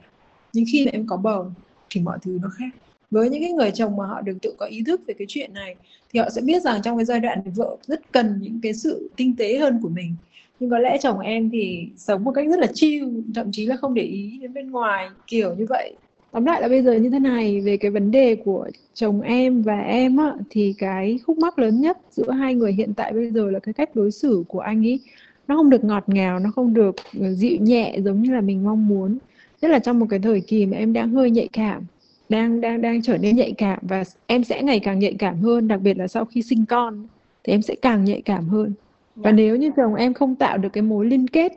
Nhưng 0.52 0.64
khi 0.72 0.84
mà 0.84 0.90
em 0.92 1.06
có 1.06 1.16
bầu 1.16 1.52
thì 1.90 2.00
mọi 2.00 2.18
thứ 2.22 2.38
nó 2.42 2.48
khác. 2.48 2.68
Với 3.10 3.30
những 3.30 3.42
cái 3.42 3.52
người 3.52 3.70
chồng 3.70 3.96
mà 3.96 4.06
họ 4.06 4.20
được 4.20 4.38
tự 4.42 4.54
có 4.58 4.66
ý 4.66 4.82
thức 4.86 5.00
về 5.06 5.14
cái 5.18 5.26
chuyện 5.28 5.54
này, 5.54 5.74
thì 6.12 6.20
họ 6.20 6.30
sẽ 6.30 6.40
biết 6.40 6.62
rằng 6.62 6.82
trong 6.82 6.98
cái 6.98 7.04
giai 7.04 7.20
đoạn 7.20 7.38
vợ 7.54 7.76
rất 7.86 8.12
cần 8.12 8.38
những 8.40 8.60
cái 8.62 8.74
sự 8.74 9.10
tinh 9.16 9.36
tế 9.36 9.58
hơn 9.58 9.78
của 9.82 9.88
mình. 9.88 10.14
Nhưng 10.60 10.70
có 10.70 10.78
lẽ 10.78 10.98
chồng 11.02 11.18
em 11.18 11.50
thì 11.50 11.88
sống 11.96 12.24
một 12.24 12.32
cách 12.32 12.46
rất 12.48 12.60
là 12.60 12.66
chill, 12.74 13.08
thậm 13.34 13.52
chí 13.52 13.66
là 13.66 13.76
không 13.76 13.94
để 13.94 14.02
ý 14.02 14.38
đến 14.38 14.52
bên 14.52 14.70
ngoài, 14.70 15.08
kiểu 15.26 15.54
như 15.54 15.66
vậy 15.68 15.94
tóm 16.35 16.44
lại 16.44 16.61
là 16.61 16.68
bây 16.68 16.83
giờ 16.83 16.92
như 16.92 17.11
thế 17.11 17.18
này 17.18 17.61
về 17.61 17.77
cái 17.77 17.90
vấn 17.90 18.11
đề 18.11 18.37
của 18.44 18.70
chồng 18.94 19.20
em 19.20 19.62
và 19.62 19.81
em 19.81 20.16
á 20.16 20.33
thì 20.51 20.75
cái 20.79 21.18
khúc 21.27 21.38
mắc 21.38 21.59
lớn 21.59 21.81
nhất 21.81 21.99
giữa 22.11 22.31
hai 22.31 22.55
người 22.55 22.73
hiện 22.73 22.94
tại 22.94 23.12
bây 23.12 23.31
giờ 23.31 23.51
là 23.51 23.59
cái 23.59 23.73
cách 23.73 23.97
đối 23.97 24.11
xử 24.11 24.44
của 24.49 24.61
anh 24.61 24.87
ấy 24.87 25.01
nó 25.49 25.57
không 25.57 25.70
được 25.70 25.85
ngọt 25.85 26.05
ngào 26.07 26.38
nó 26.38 26.51
không 26.55 26.75
được 26.75 26.97
ờ, 27.20 27.33
dịu 27.33 27.57
nhẹ 27.61 27.97
giống 28.05 28.23
như 28.23 28.33
là 28.33 28.40
mình 28.40 28.64
mong 28.64 28.88
muốn 28.88 29.18
nhất 29.62 29.70
là 29.70 29.79
trong 29.79 29.99
một 29.99 30.07
cái 30.11 30.18
thời 30.18 30.40
kỳ 30.40 30.66
mà 30.66 30.77
em 30.77 30.92
đang 30.92 31.11
hơi 31.11 31.31
nhạy 31.31 31.49
cảm 31.53 31.83
đang 32.29 32.61
đang 32.61 32.83
đang 32.83 33.03
trở 33.03 33.18
nên 33.18 33.37
nhạy 33.37 33.53
cảm 33.59 33.79
và 33.83 34.05
em 34.27 34.44
sẽ 34.44 34.62
ngày 34.62 34.81
càng 34.81 34.99
nhạy 34.99 35.14
cảm 35.18 35.40
hơn 35.40 35.68
đặc 35.68 35.81
biệt 35.81 35.99
là 35.99 36.09
sau 36.09 36.25
khi 36.25 36.42
sinh 36.42 36.64
con 36.66 37.07
thì 37.44 37.53
em 37.53 37.62
sẽ 37.62 37.75
càng 37.75 38.05
nhạy 38.05 38.23
cảm 38.23 38.49
hơn 38.49 38.73
và. 39.16 39.31
Dạ. 39.31 39.37
nếu 39.37 39.57
như 39.57 39.70
chồng 39.77 39.94
em 39.94 40.14
không 40.14 40.35
tạo 40.35 40.59
được 40.59 40.73
cái 40.73 40.83
mối 40.83 41.07
liên 41.07 41.29
kết 41.29 41.53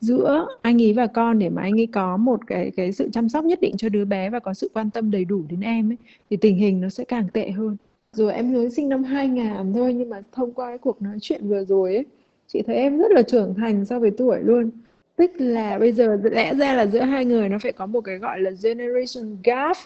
giữa 0.00 0.46
anh 0.62 0.82
ấy 0.82 0.92
và 0.92 1.06
con 1.06 1.38
để 1.38 1.48
mà 1.48 1.62
anh 1.62 1.80
ấy 1.80 1.86
có 1.86 2.16
một 2.16 2.46
cái 2.46 2.70
cái 2.76 2.92
sự 2.92 3.08
chăm 3.12 3.28
sóc 3.28 3.44
nhất 3.44 3.60
định 3.60 3.76
cho 3.76 3.88
đứa 3.88 4.04
bé 4.04 4.30
và 4.30 4.38
có 4.38 4.54
sự 4.54 4.70
quan 4.74 4.90
tâm 4.90 5.10
đầy 5.10 5.24
đủ 5.24 5.42
đến 5.48 5.60
em 5.60 5.90
ấy, 5.90 5.96
thì 6.30 6.36
tình 6.36 6.56
hình 6.56 6.80
nó 6.80 6.88
sẽ 6.88 7.04
càng 7.04 7.28
tệ 7.32 7.50
hơn. 7.50 7.76
Rồi 8.12 8.32
em 8.32 8.52
mới 8.52 8.70
sinh 8.70 8.88
năm 8.88 9.04
2000 9.04 9.72
thôi, 9.74 9.94
nhưng 9.94 10.10
mà 10.10 10.22
thông 10.32 10.52
qua 10.52 10.68
cái 10.68 10.78
cuộc 10.78 11.02
nói 11.02 11.18
chuyện 11.20 11.48
vừa 11.48 11.64
rồi 11.64 11.94
ấy, 11.94 12.04
chị 12.46 12.62
thấy 12.66 12.76
em 12.76 12.98
rất 12.98 13.12
là 13.12 13.22
trưởng 13.22 13.54
thành 13.54 13.84
so 13.84 13.98
với 13.98 14.10
tuổi 14.10 14.38
luôn. 14.42 14.70
Tức 15.16 15.30
là 15.38 15.78
bây 15.78 15.92
giờ 15.92 16.18
lẽ 16.22 16.54
ra 16.54 16.74
là 16.74 16.86
giữa 16.86 17.00
hai 17.00 17.24
người 17.24 17.48
nó 17.48 17.58
phải 17.62 17.72
có 17.72 17.86
một 17.86 18.00
cái 18.00 18.18
gọi 18.18 18.40
là 18.40 18.50
generation 18.62 19.36
gap, 19.44 19.76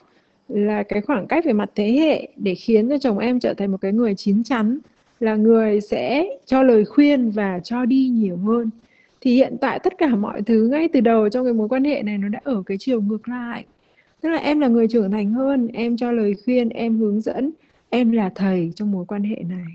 là 0.48 0.82
cái 0.82 1.00
khoảng 1.00 1.26
cách 1.26 1.44
về 1.44 1.52
mặt 1.52 1.70
thế 1.74 1.92
hệ 1.92 2.28
để 2.36 2.54
khiến 2.54 2.88
cho 2.88 2.98
chồng 2.98 3.18
em 3.18 3.40
trở 3.40 3.54
thành 3.54 3.70
một 3.70 3.80
cái 3.80 3.92
người 3.92 4.14
chín 4.14 4.44
chắn, 4.44 4.78
là 5.20 5.36
người 5.36 5.80
sẽ 5.80 6.26
cho 6.46 6.62
lời 6.62 6.84
khuyên 6.84 7.30
và 7.30 7.60
cho 7.64 7.84
đi 7.84 8.08
nhiều 8.08 8.36
hơn 8.36 8.70
thì 9.24 9.34
hiện 9.34 9.56
tại 9.60 9.78
tất 9.78 9.98
cả 9.98 10.08
mọi 10.08 10.42
thứ 10.42 10.68
ngay 10.70 10.88
từ 10.92 11.00
đầu 11.00 11.28
trong 11.28 11.44
cái 11.44 11.52
mối 11.52 11.68
quan 11.68 11.84
hệ 11.84 12.02
này 12.02 12.18
nó 12.18 12.28
đã 12.28 12.40
ở 12.44 12.62
cái 12.66 12.78
chiều 12.80 13.00
ngược 13.00 13.28
lại. 13.28 13.64
Tức 14.20 14.28
là 14.28 14.38
em 14.38 14.60
là 14.60 14.68
người 14.68 14.88
trưởng 14.88 15.10
thành 15.10 15.32
hơn, 15.32 15.68
em 15.72 15.96
cho 15.96 16.12
lời 16.12 16.34
khuyên, 16.44 16.68
em 16.68 16.98
hướng 16.98 17.20
dẫn, 17.20 17.50
em 17.90 18.12
là 18.12 18.30
thầy 18.34 18.72
trong 18.76 18.92
mối 18.92 19.04
quan 19.08 19.24
hệ 19.24 19.36
này. 19.36 19.66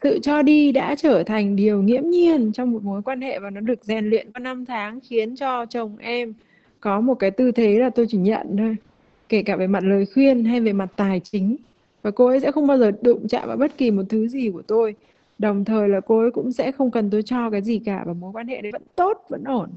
Tự 0.00 0.18
cho 0.22 0.42
đi 0.42 0.72
đã 0.72 0.94
trở 0.94 1.22
thành 1.22 1.56
điều 1.56 1.82
nghiễm 1.82 2.02
nhiên 2.10 2.52
trong 2.52 2.72
một 2.72 2.82
mối 2.84 3.02
quan 3.02 3.20
hệ 3.20 3.38
và 3.38 3.50
nó 3.50 3.60
được 3.60 3.84
rèn 3.84 4.10
luyện 4.10 4.32
qua 4.32 4.40
năm 4.40 4.64
tháng 4.64 5.00
khiến 5.00 5.36
cho 5.36 5.66
chồng 5.66 5.96
em 5.98 6.34
có 6.80 7.00
một 7.00 7.14
cái 7.14 7.30
tư 7.30 7.52
thế 7.52 7.78
là 7.78 7.90
tôi 7.90 8.06
chỉ 8.08 8.18
nhận 8.18 8.56
thôi. 8.58 8.76
Kể 9.28 9.42
cả 9.42 9.56
về 9.56 9.66
mặt 9.66 9.84
lời 9.84 10.06
khuyên 10.14 10.44
hay 10.44 10.60
về 10.60 10.72
mặt 10.72 10.88
tài 10.96 11.20
chính. 11.20 11.56
Và 12.02 12.10
cô 12.10 12.26
ấy 12.26 12.40
sẽ 12.40 12.52
không 12.52 12.66
bao 12.66 12.78
giờ 12.78 12.90
đụng 13.02 13.28
chạm 13.28 13.48
vào 13.48 13.56
bất 13.56 13.78
kỳ 13.78 13.90
một 13.90 14.02
thứ 14.08 14.28
gì 14.28 14.50
của 14.50 14.62
tôi 14.62 14.94
đồng 15.38 15.64
thời 15.64 15.88
là 15.88 16.00
cô 16.00 16.18
ấy 16.18 16.30
cũng 16.30 16.52
sẽ 16.52 16.72
không 16.72 16.90
cần 16.90 17.10
tôi 17.10 17.22
cho 17.22 17.50
cái 17.50 17.62
gì 17.62 17.78
cả 17.78 18.02
và 18.06 18.12
mối 18.12 18.32
quan 18.32 18.48
hệ 18.48 18.60
đấy 18.60 18.72
vẫn 18.72 18.82
tốt, 18.94 19.24
vẫn 19.28 19.44
ổn. 19.44 19.68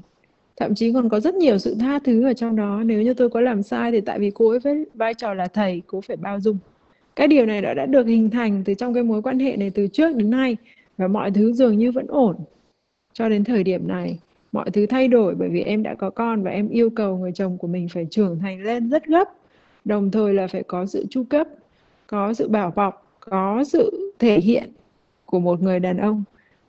Thậm 0.56 0.74
chí 0.74 0.92
còn 0.92 1.08
có 1.08 1.20
rất 1.20 1.34
nhiều 1.34 1.58
sự 1.58 1.76
tha 1.80 1.98
thứ 1.98 2.24
ở 2.24 2.32
trong 2.32 2.56
đó. 2.56 2.82
Nếu 2.84 3.02
như 3.02 3.14
tôi 3.14 3.28
có 3.28 3.40
làm 3.40 3.62
sai 3.62 3.92
thì 3.92 4.00
tại 4.00 4.18
vì 4.18 4.30
cô 4.30 4.48
ấy 4.48 4.58
với 4.58 4.86
vai 4.94 5.14
trò 5.14 5.34
là 5.34 5.46
thầy, 5.46 5.82
cô 5.86 6.00
phải 6.00 6.16
bao 6.16 6.40
dung. 6.40 6.58
Cái 7.16 7.28
điều 7.28 7.46
này 7.46 7.62
đã 7.62 7.74
đã 7.74 7.86
được 7.86 8.06
hình 8.06 8.30
thành 8.30 8.62
từ 8.64 8.74
trong 8.74 8.94
cái 8.94 9.02
mối 9.02 9.22
quan 9.22 9.38
hệ 9.38 9.56
này 9.56 9.70
từ 9.70 9.86
trước 9.86 10.16
đến 10.16 10.30
nay 10.30 10.56
và 10.96 11.08
mọi 11.08 11.30
thứ 11.30 11.52
dường 11.52 11.78
như 11.78 11.92
vẫn 11.92 12.06
ổn. 12.06 12.36
Cho 13.12 13.28
đến 13.28 13.44
thời 13.44 13.64
điểm 13.64 13.88
này, 13.88 14.18
mọi 14.52 14.70
thứ 14.70 14.86
thay 14.86 15.08
đổi 15.08 15.34
bởi 15.34 15.48
vì 15.48 15.62
em 15.62 15.82
đã 15.82 15.94
có 15.94 16.10
con 16.10 16.42
và 16.42 16.50
em 16.50 16.68
yêu 16.68 16.90
cầu 16.90 17.16
người 17.16 17.32
chồng 17.32 17.58
của 17.58 17.68
mình 17.68 17.88
phải 17.88 18.06
trưởng 18.10 18.38
thành 18.38 18.62
lên 18.62 18.90
rất 18.90 19.06
gấp. 19.06 19.28
Đồng 19.84 20.10
thời 20.10 20.34
là 20.34 20.46
phải 20.46 20.62
có 20.62 20.86
sự 20.86 21.06
chu 21.10 21.24
cấp, 21.30 21.48
có 22.06 22.34
sự 22.34 22.48
bảo 22.48 22.72
bọc, 22.76 23.16
có 23.20 23.64
sự 23.64 24.12
thể 24.18 24.40
hiện 24.40 24.72
của 25.30 25.40
một 25.40 25.62
người 25.62 25.80
đàn 25.80 25.96
ông. 25.96 26.24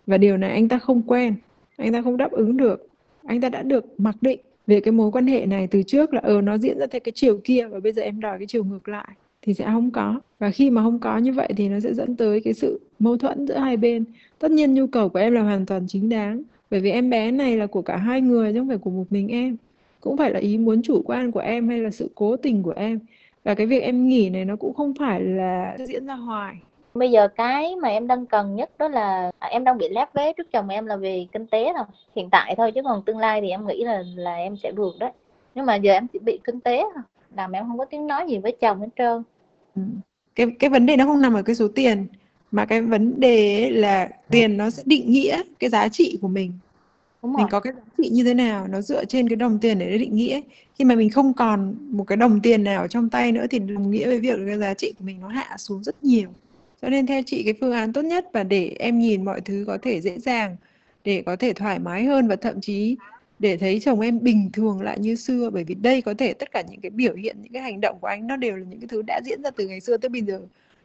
Và 0.08 0.18
điều 0.18 0.38
này 0.38 0.52
anh 0.52 0.68
ta 0.68 0.80
không 0.80 1.02
quen, 1.02 1.36
anh 1.78 1.94
ta 1.94 2.02
không 2.02 2.18
đáp 2.18 2.32
ứng 2.32 2.58
được. 2.58 2.88
Anh 3.26 3.42
ta 3.42 3.50
đã 3.50 3.64
được 3.64 3.86
mặc 3.98 4.16
định 4.22 4.40
về 4.68 4.80
cái 4.80 4.92
mối 4.92 5.12
quan 5.12 5.28
hệ 5.28 5.46
này 5.46 5.68
từ 5.68 5.84
trước 5.84 6.14
là 6.14 6.22
ờ 6.24 6.42
nó 6.42 6.58
diễn 6.58 6.80
ra 6.80 6.86
theo 6.92 7.00
cái 7.00 7.12
chiều 7.16 7.40
kia 7.44 7.68
và 7.68 7.80
bây 7.80 7.92
giờ 7.92 8.02
em 8.02 8.20
đòi 8.20 8.38
cái 8.38 8.48
chiều 8.48 8.64
ngược 8.64 8.90
lại 8.90 9.08
thì 9.42 9.54
sẽ 9.54 9.66
không 9.66 9.92
có. 9.92 10.20
Và 10.40 10.52
khi 10.52 10.70
mà 10.70 10.84
không 10.84 11.00
có 11.00 11.18
như 11.18 11.34
vậy 11.34 11.50
thì 11.58 11.70
nó 11.70 11.80
sẽ 11.80 11.94
dẫn 11.94 12.16
tới 12.16 12.42
cái 12.42 12.54
sự 12.54 12.80
mâu 13.00 13.18
thuẫn 13.18 13.48
giữa 13.48 13.58
hai 13.58 13.78
bên. 13.78 14.04
Tất 14.40 14.52
nhiên 14.52 14.74
nhu 14.74 14.88
cầu 14.88 15.10
của 15.10 15.20
em 15.20 15.34
là 15.34 15.42
hoàn 15.42 15.66
toàn 15.66 15.88
chính 15.88 16.10
đáng, 16.10 16.42
bởi 16.72 16.80
vì 16.80 16.92
em 16.92 17.10
bé 17.10 17.32
này 17.32 17.58
là 17.58 17.68
của 17.68 17.82
cả 17.82 17.98
hai 17.98 18.22
người 18.22 18.54
chứ 18.54 18.60
không 18.60 18.68
phải 18.68 18.78
của 18.78 18.90
một 18.90 19.06
mình 19.10 19.28
em. 19.28 19.58
Cũng 20.02 20.18
phải 20.18 20.32
là 20.32 20.40
ý 20.40 20.58
muốn 20.58 20.82
chủ 20.82 21.02
quan 21.06 21.32
của 21.32 21.40
em 21.40 21.70
hay 21.70 21.80
là 21.80 21.92
sự 21.92 22.10
cố 22.16 22.36
tình 22.38 22.64
của 22.64 22.74
em. 22.76 23.00
Và 23.44 23.56
cái 23.56 23.68
việc 23.68 23.80
em 23.80 24.08
nghỉ 24.08 24.30
này 24.30 24.46
nó 24.46 24.56
cũng 24.56 24.74
không 24.74 24.94
phải 25.00 25.22
là 25.22 25.78
diễn 25.88 26.06
ra 26.06 26.16
hoài 26.16 26.56
bây 26.94 27.12
giờ 27.12 27.28
cái 27.28 27.76
mà 27.76 27.90
em 27.90 28.08
đang 28.08 28.26
cần 28.26 28.56
nhất 28.56 28.70
đó 28.78 28.88
là 28.88 29.32
à, 29.40 29.48
em 29.48 29.64
đang 29.64 29.78
bị 29.78 29.90
lép 29.90 30.14
vế 30.14 30.34
trước 30.34 30.52
chồng 30.52 30.70
em 30.70 30.86
là 30.86 30.96
về 30.96 31.26
kinh 31.32 31.48
tế 31.48 31.74
thôi 31.78 31.86
hiện 32.16 32.30
tại 32.30 32.56
thôi 32.58 32.72
chứ 32.76 32.82
còn 32.84 33.04
tương 33.06 33.18
lai 33.18 33.42
thì 33.42 33.50
em 33.50 33.68
nghĩ 33.68 33.84
là 33.84 34.04
là 34.16 34.36
em 34.36 34.58
sẽ 34.58 34.72
vượt 34.72 34.96
đấy. 35.00 35.12
Nhưng 35.56 35.66
mà 35.66 35.76
giờ 35.76 35.94
em 35.94 36.08
chỉ 36.08 36.20
bị 36.20 36.40
kinh 36.44 36.60
tế 36.60 36.84
thôi 36.96 37.04
làm 37.36 37.52
em 37.52 37.68
không 37.68 37.78
có 37.78 37.86
tiếng 37.86 38.08
nói 38.08 38.26
gì 38.28 38.38
với 38.38 38.52
chồng 38.62 38.80
hết 38.80 38.88
trơn. 38.98 39.24
Ừ. 39.76 39.82
cái 40.36 40.48
cái 40.60 40.70
vấn 40.70 40.86
đề 40.86 40.98
nó 40.98 41.06
không 41.06 41.22
nằm 41.22 41.34
ở 41.34 41.42
cái 41.42 41.56
số 41.56 41.68
tiền 41.76 42.08
mà 42.52 42.66
cái 42.66 42.82
vấn 42.82 43.20
đề 43.20 43.70
là 43.70 44.10
tiền 44.30 44.58
nó 44.58 44.70
sẽ 44.70 44.84
định 44.86 45.12
nghĩa 45.12 45.42
cái 45.60 45.70
giá 45.70 45.90
trị 45.90 46.18
của 46.22 46.28
mình. 46.28 46.54
Đúng 47.24 47.34
mình 47.34 47.48
có 47.52 47.60
cái 47.60 47.74
giá 47.74 47.82
trị 47.98 48.10
như 48.10 48.24
thế 48.24 48.34
nào 48.34 48.68
nó 48.68 48.82
dựa 48.82 49.06
trên 49.06 49.30
cái 49.30 49.36
đồng 49.36 49.60
tiền 49.60 49.80
để 49.80 49.98
định 49.98 50.16
nghĩa. 50.16 50.42
Khi 50.76 50.86
mà 50.86 50.96
mình 50.96 51.10
không 51.10 51.34
còn 51.34 51.76
một 51.92 52.04
cái 52.08 52.18
đồng 52.18 52.40
tiền 52.42 52.64
nào 52.64 52.88
trong 52.88 53.10
tay 53.10 53.32
nữa 53.32 53.46
thì 53.50 53.60
đồng 53.60 53.92
nghĩa 53.92 54.08
với 54.08 54.20
việc 54.20 54.40
cái 54.48 54.58
giá 54.58 54.74
trị 54.74 54.94
của 55.00 55.06
mình 55.06 55.22
nó 55.22 55.28
hạ 55.28 55.56
xuống 55.58 55.84
rất 55.84 56.04
nhiều 56.04 56.30
cho 56.82 56.90
nên 56.90 57.06
theo 57.06 57.22
chị, 57.26 57.44
cái 57.44 57.54
phương 57.62 57.72
án 57.72 57.94
tốt 57.94 58.02
nhất 58.02 58.26
và 58.34 58.44
để 58.44 58.76
em 58.80 59.00
nhìn 59.00 59.26
mọi 59.26 59.42
thứ 59.42 59.64
có 59.68 59.78
thể 59.82 60.02
dễ 60.02 60.20
dàng, 60.20 60.56
để 61.04 61.24
có 61.26 61.36
thể 61.36 61.54
thoải 61.54 61.80
mái 61.80 62.04
hơn 62.04 62.28
và 62.28 62.36
thậm 62.36 62.62
chí 62.62 62.98
để 63.40 63.58
thấy 63.58 63.80
chồng 63.80 64.00
em 64.00 64.20
bình 64.24 64.50
thường 64.54 64.82
lại 64.82 65.00
như 65.00 65.16
xưa. 65.16 65.50
Bởi 65.50 65.64
vì 65.64 65.76
đây 65.76 66.02
có 66.02 66.14
thể 66.14 66.34
tất 66.34 66.52
cả 66.52 66.64
những 66.70 66.82
cái 66.82 66.90
biểu 66.90 67.16
hiện, 67.16 67.38
những 67.42 67.54
cái 67.54 67.62
hành 67.62 67.82
động 67.82 67.98
của 68.02 68.08
anh 68.08 68.28
nó 68.28 68.36
đều 68.36 68.56
là 68.56 68.66
những 68.70 68.80
cái 68.80 68.88
thứ 68.88 69.02
đã 69.08 69.22
diễn 69.26 69.44
ra 69.44 69.52
từ 69.52 69.68
ngày 69.68 69.80
xưa 69.80 69.98
tới 69.98 70.10
bây 70.10 70.22
giờ. 70.22 70.40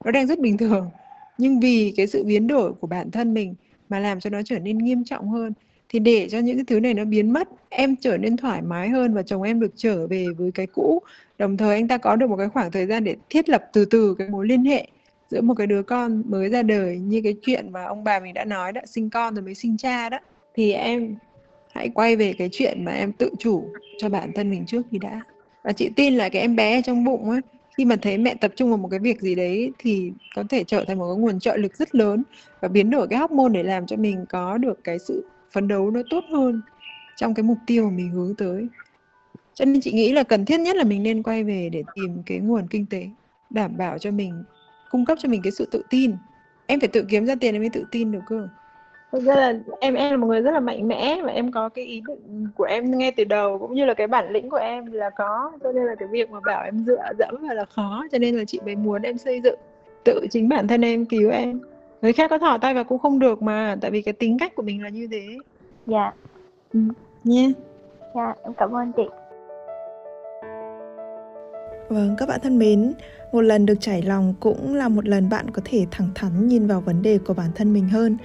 Nó 0.04 0.10
đang 0.10 0.26
rất 0.26 0.38
bình 0.38 0.56
thường. 0.56 0.90
Nhưng 1.38 1.60
vì 1.60 1.92
cái 1.96 2.06
sự 2.06 2.24
biến 2.24 2.46
đổi 2.46 2.72
của 2.72 2.86
bản 2.86 3.10
thân 3.10 3.34
mình 3.34 3.54
mà 3.88 3.98
làm 3.98 4.20
cho 4.20 4.30
nó 4.30 4.42
trở 4.44 4.58
nên 4.58 4.78
nghiêm 4.78 5.04
trọng 5.04 5.28
hơn, 5.28 5.52
thì 5.88 5.98
để 5.98 6.28
cho 6.28 6.38
những 6.38 6.56
cái 6.56 6.64
thứ 6.64 6.80
này 6.80 6.94
nó 6.94 7.04
biến 7.04 7.32
mất, 7.32 7.48
em 7.68 7.96
trở 7.96 8.16
nên 8.16 8.36
thoải 8.36 8.62
mái 8.62 8.88
hơn 8.88 9.14
và 9.14 9.22
chồng 9.22 9.42
em 9.42 9.60
được 9.60 9.72
trở 9.76 10.06
về 10.06 10.26
với 10.38 10.50
cái 10.52 10.66
cũ. 10.66 11.02
Đồng 11.38 11.56
thời 11.56 11.74
anh 11.74 11.88
ta 11.88 11.98
có 11.98 12.16
được 12.16 12.30
một 12.30 12.36
cái 12.36 12.48
khoảng 12.48 12.70
thời 12.70 12.86
gian 12.86 13.04
để 13.04 13.16
thiết 13.30 13.48
lập 13.48 13.64
từ 13.72 13.84
từ 13.84 14.14
cái 14.18 14.28
mối 14.28 14.46
liên 14.46 14.64
hệ 14.64 14.86
giữa 15.34 15.40
một 15.40 15.54
cái 15.54 15.66
đứa 15.66 15.82
con 15.82 16.22
mới 16.26 16.48
ra 16.48 16.62
đời 16.62 16.98
như 16.98 17.20
cái 17.24 17.34
chuyện 17.42 17.72
mà 17.72 17.84
ông 17.84 18.04
bà 18.04 18.20
mình 18.20 18.34
đã 18.34 18.44
nói 18.44 18.72
đã 18.72 18.82
sinh 18.86 19.10
con 19.10 19.34
rồi 19.34 19.42
mới 19.42 19.54
sinh 19.54 19.76
cha 19.76 20.08
đó, 20.08 20.18
thì 20.54 20.72
em 20.72 21.14
hãy 21.72 21.88
quay 21.88 22.16
về 22.16 22.32
cái 22.38 22.48
chuyện 22.52 22.84
mà 22.84 22.92
em 22.92 23.12
tự 23.12 23.30
chủ 23.38 23.68
cho 23.98 24.08
bản 24.08 24.32
thân 24.34 24.50
mình 24.50 24.64
trước 24.66 24.82
thì 24.90 24.98
đã. 24.98 25.20
Và 25.64 25.72
chị 25.72 25.90
tin 25.96 26.14
là 26.14 26.28
cái 26.28 26.42
em 26.42 26.56
bé 26.56 26.82
trong 26.82 27.04
bụng 27.04 27.30
ấy 27.30 27.40
khi 27.76 27.84
mà 27.84 27.96
thấy 27.96 28.18
mẹ 28.18 28.34
tập 28.34 28.52
trung 28.56 28.68
vào 28.68 28.78
một 28.78 28.88
cái 28.88 29.00
việc 29.00 29.20
gì 29.20 29.34
đấy 29.34 29.72
thì 29.78 30.12
có 30.34 30.44
thể 30.50 30.64
trở 30.64 30.84
thành 30.84 30.98
một 30.98 31.14
cái 31.14 31.22
nguồn 31.22 31.40
trợ 31.40 31.56
lực 31.56 31.76
rất 31.76 31.94
lớn 31.94 32.22
và 32.60 32.68
biến 32.68 32.90
đổi 32.90 33.08
cái 33.08 33.18
hormone 33.18 33.52
để 33.52 33.62
làm 33.62 33.86
cho 33.86 33.96
mình 33.96 34.24
có 34.28 34.58
được 34.58 34.84
cái 34.84 34.98
sự 34.98 35.24
phấn 35.52 35.68
đấu 35.68 35.90
nó 35.90 36.02
tốt 36.10 36.24
hơn 36.30 36.60
trong 37.16 37.34
cái 37.34 37.42
mục 37.42 37.58
tiêu 37.66 37.84
mà 37.84 37.90
mình 37.90 38.10
hướng 38.10 38.34
tới. 38.34 38.66
Cho 39.54 39.64
nên 39.64 39.80
chị 39.80 39.92
nghĩ 39.92 40.12
là 40.12 40.22
cần 40.22 40.44
thiết 40.44 40.60
nhất 40.60 40.76
là 40.76 40.84
mình 40.84 41.02
nên 41.02 41.22
quay 41.22 41.44
về 41.44 41.68
để 41.72 41.84
tìm 41.94 42.22
cái 42.26 42.38
nguồn 42.38 42.68
kinh 42.68 42.86
tế 42.86 43.06
đảm 43.50 43.76
bảo 43.76 43.98
cho 43.98 44.10
mình 44.10 44.42
cung 44.90 45.04
cấp 45.04 45.18
cho 45.20 45.28
mình 45.28 45.42
cái 45.42 45.52
sự 45.52 45.68
tự 45.70 45.82
tin. 45.90 46.16
Em 46.66 46.80
phải 46.80 46.88
tự 46.88 47.04
kiếm 47.08 47.26
ra 47.26 47.34
tiền 47.40 47.54
em 47.54 47.62
mới 47.62 47.70
tự 47.70 47.84
tin 47.90 48.12
được 48.12 48.20
cơ. 48.28 48.48
Thực 49.12 49.22
ra 49.22 49.34
là 49.34 49.54
em 49.80 49.94
em 49.94 50.10
là 50.10 50.16
một 50.16 50.26
người 50.26 50.40
rất 50.40 50.50
là 50.50 50.60
mạnh 50.60 50.88
mẽ 50.88 51.20
và 51.22 51.32
em 51.32 51.52
có 51.52 51.68
cái 51.68 51.84
ý 51.84 52.02
định 52.06 52.48
của 52.54 52.64
em 52.64 52.98
ngay 52.98 53.12
từ 53.16 53.24
đầu 53.24 53.58
cũng 53.58 53.74
như 53.74 53.84
là 53.84 53.94
cái 53.94 54.06
bản 54.06 54.30
lĩnh 54.30 54.50
của 54.50 54.56
em 54.56 54.92
là 54.92 55.10
có. 55.10 55.52
Cho 55.62 55.72
nên 55.72 55.84
là 55.84 55.94
cái 55.94 56.08
việc 56.08 56.30
mà 56.30 56.40
bảo 56.46 56.64
em 56.64 56.84
dựa 56.86 57.02
dẫm 57.18 57.34
vào 57.46 57.54
là 57.54 57.64
khó 57.64 58.04
cho 58.12 58.18
nên 58.18 58.36
là 58.36 58.44
chị 58.44 58.60
mới 58.64 58.76
muốn 58.76 59.02
em 59.02 59.18
xây 59.18 59.40
dựng 59.40 59.58
tự 60.04 60.26
chính 60.30 60.48
bản 60.48 60.68
thân 60.68 60.84
em 60.84 61.04
cứu 61.04 61.30
em. 61.30 61.60
Người 62.02 62.12
khác 62.12 62.30
có 62.30 62.38
thỏ 62.38 62.58
tay 62.58 62.74
vào 62.74 62.84
cũng 62.84 62.98
không 62.98 63.18
được 63.18 63.42
mà 63.42 63.76
tại 63.80 63.90
vì 63.90 64.02
cái 64.02 64.12
tính 64.12 64.38
cách 64.38 64.54
của 64.54 64.62
mình 64.62 64.82
là 64.82 64.88
như 64.88 65.08
thế. 65.10 65.38
Dạ. 65.86 66.12
Ừ. 66.72 66.80
nha. 67.24 67.48
Dạ 68.14 68.34
em 68.44 68.54
cảm 68.54 68.72
ơn 68.72 68.92
chị 68.96 69.02
Vâng, 71.88 72.14
các 72.18 72.28
bạn 72.28 72.40
thân 72.42 72.58
mến, 72.58 72.92
một 73.32 73.40
lần 73.40 73.66
được 73.66 73.74
trải 73.80 74.02
lòng 74.02 74.34
cũng 74.40 74.74
là 74.74 74.88
một 74.88 75.08
lần 75.08 75.28
bạn 75.28 75.50
có 75.50 75.62
thể 75.64 75.86
thẳng 75.90 76.08
thắn 76.14 76.48
nhìn 76.48 76.66
vào 76.66 76.80
vấn 76.80 77.02
đề 77.02 77.18
của 77.18 77.34
bản 77.34 77.50
thân 77.54 77.72
mình 77.72 77.88
hơn. 77.88 78.16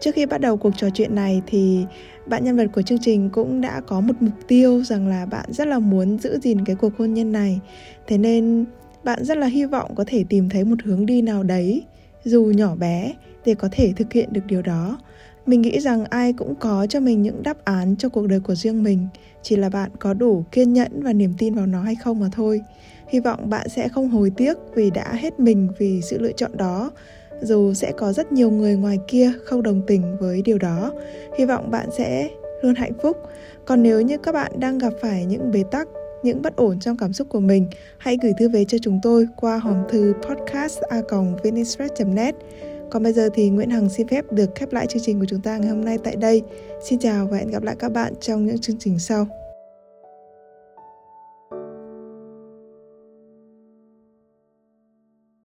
Trước 0.00 0.14
khi 0.14 0.26
bắt 0.26 0.40
đầu 0.40 0.56
cuộc 0.56 0.70
trò 0.76 0.88
chuyện 0.94 1.14
này 1.14 1.42
thì 1.46 1.84
bạn 2.26 2.44
nhân 2.44 2.56
vật 2.56 2.66
của 2.74 2.82
chương 2.82 2.98
trình 3.02 3.30
cũng 3.30 3.60
đã 3.60 3.80
có 3.80 4.00
một 4.00 4.14
mục 4.20 4.34
tiêu 4.48 4.82
rằng 4.84 5.08
là 5.08 5.26
bạn 5.26 5.52
rất 5.52 5.68
là 5.68 5.78
muốn 5.78 6.18
giữ 6.18 6.38
gìn 6.42 6.64
cái 6.64 6.76
cuộc 6.76 6.92
hôn 6.98 7.14
nhân 7.14 7.32
này. 7.32 7.60
Thế 8.06 8.18
nên 8.18 8.64
bạn 9.04 9.24
rất 9.24 9.38
là 9.38 9.46
hy 9.46 9.64
vọng 9.64 9.94
có 9.94 10.04
thể 10.06 10.24
tìm 10.28 10.48
thấy 10.48 10.64
một 10.64 10.76
hướng 10.84 11.06
đi 11.06 11.22
nào 11.22 11.42
đấy, 11.42 11.82
dù 12.24 12.44
nhỏ 12.44 12.74
bé, 12.76 13.12
để 13.44 13.54
có 13.54 13.68
thể 13.72 13.92
thực 13.96 14.12
hiện 14.12 14.28
được 14.32 14.46
điều 14.46 14.62
đó. 14.62 14.98
Mình 15.48 15.62
nghĩ 15.62 15.80
rằng 15.80 16.04
ai 16.04 16.32
cũng 16.32 16.54
có 16.54 16.86
cho 16.90 17.00
mình 17.00 17.22
những 17.22 17.42
đáp 17.42 17.64
án 17.64 17.96
cho 17.98 18.08
cuộc 18.08 18.26
đời 18.26 18.40
của 18.40 18.54
riêng 18.54 18.82
mình, 18.82 19.06
chỉ 19.42 19.56
là 19.56 19.68
bạn 19.68 19.90
có 19.98 20.14
đủ 20.14 20.44
kiên 20.52 20.72
nhẫn 20.72 21.02
và 21.02 21.12
niềm 21.12 21.34
tin 21.38 21.54
vào 21.54 21.66
nó 21.66 21.82
hay 21.82 21.94
không 21.94 22.20
mà 22.20 22.28
thôi. 22.32 22.60
Hy 23.08 23.20
vọng 23.20 23.50
bạn 23.50 23.68
sẽ 23.68 23.88
không 23.88 24.08
hối 24.08 24.30
tiếc 24.36 24.56
vì 24.74 24.90
đã 24.90 25.12
hết 25.12 25.40
mình 25.40 25.68
vì 25.78 26.00
sự 26.02 26.18
lựa 26.18 26.32
chọn 26.32 26.56
đó 26.56 26.90
dù 27.42 27.74
sẽ 27.74 27.92
có 27.92 28.12
rất 28.12 28.32
nhiều 28.32 28.50
người 28.50 28.76
ngoài 28.76 28.98
kia 29.08 29.32
không 29.44 29.62
đồng 29.62 29.82
tình 29.86 30.16
với 30.20 30.42
điều 30.42 30.58
đó. 30.58 30.92
Hy 31.38 31.44
vọng 31.44 31.70
bạn 31.70 31.88
sẽ 31.98 32.28
luôn 32.62 32.74
hạnh 32.74 32.92
phúc. 33.02 33.16
Còn 33.64 33.82
nếu 33.82 34.00
như 34.00 34.18
các 34.18 34.32
bạn 34.32 34.52
đang 34.58 34.78
gặp 34.78 34.92
phải 35.00 35.24
những 35.24 35.50
bế 35.52 35.62
tắc 35.70 35.88
những 36.22 36.42
bất 36.42 36.56
ổn 36.56 36.80
trong 36.80 36.96
cảm 36.96 37.12
xúc 37.12 37.28
của 37.28 37.40
mình 37.40 37.66
hãy 37.98 38.18
gửi 38.22 38.32
thư 38.38 38.48
về 38.48 38.64
cho 38.64 38.78
chúng 38.82 39.00
tôi 39.02 39.28
qua 39.36 39.58
hòm 39.58 39.76
thư 39.88 40.14
podcast 40.28 40.80
a 40.80 41.00
net 42.06 42.34
còn 42.90 43.02
bây 43.02 43.12
giờ 43.12 43.28
thì 43.34 43.50
Nguyễn 43.50 43.70
Hằng 43.70 43.88
xin 43.88 44.08
phép 44.08 44.24
được 44.32 44.54
khép 44.54 44.72
lại 44.72 44.86
chương 44.86 45.02
trình 45.04 45.20
của 45.20 45.26
chúng 45.28 45.40
ta 45.40 45.58
ngày 45.58 45.68
hôm 45.68 45.84
nay 45.84 45.98
tại 46.04 46.16
đây. 46.16 46.42
Xin 46.84 46.98
chào 46.98 47.26
và 47.26 47.36
hẹn 47.36 47.50
gặp 47.50 47.62
lại 47.62 47.76
các 47.78 47.92
bạn 47.92 48.12
trong 48.20 48.46
những 48.46 48.58
chương 48.58 48.76
trình 48.78 48.98
sau. 48.98 49.26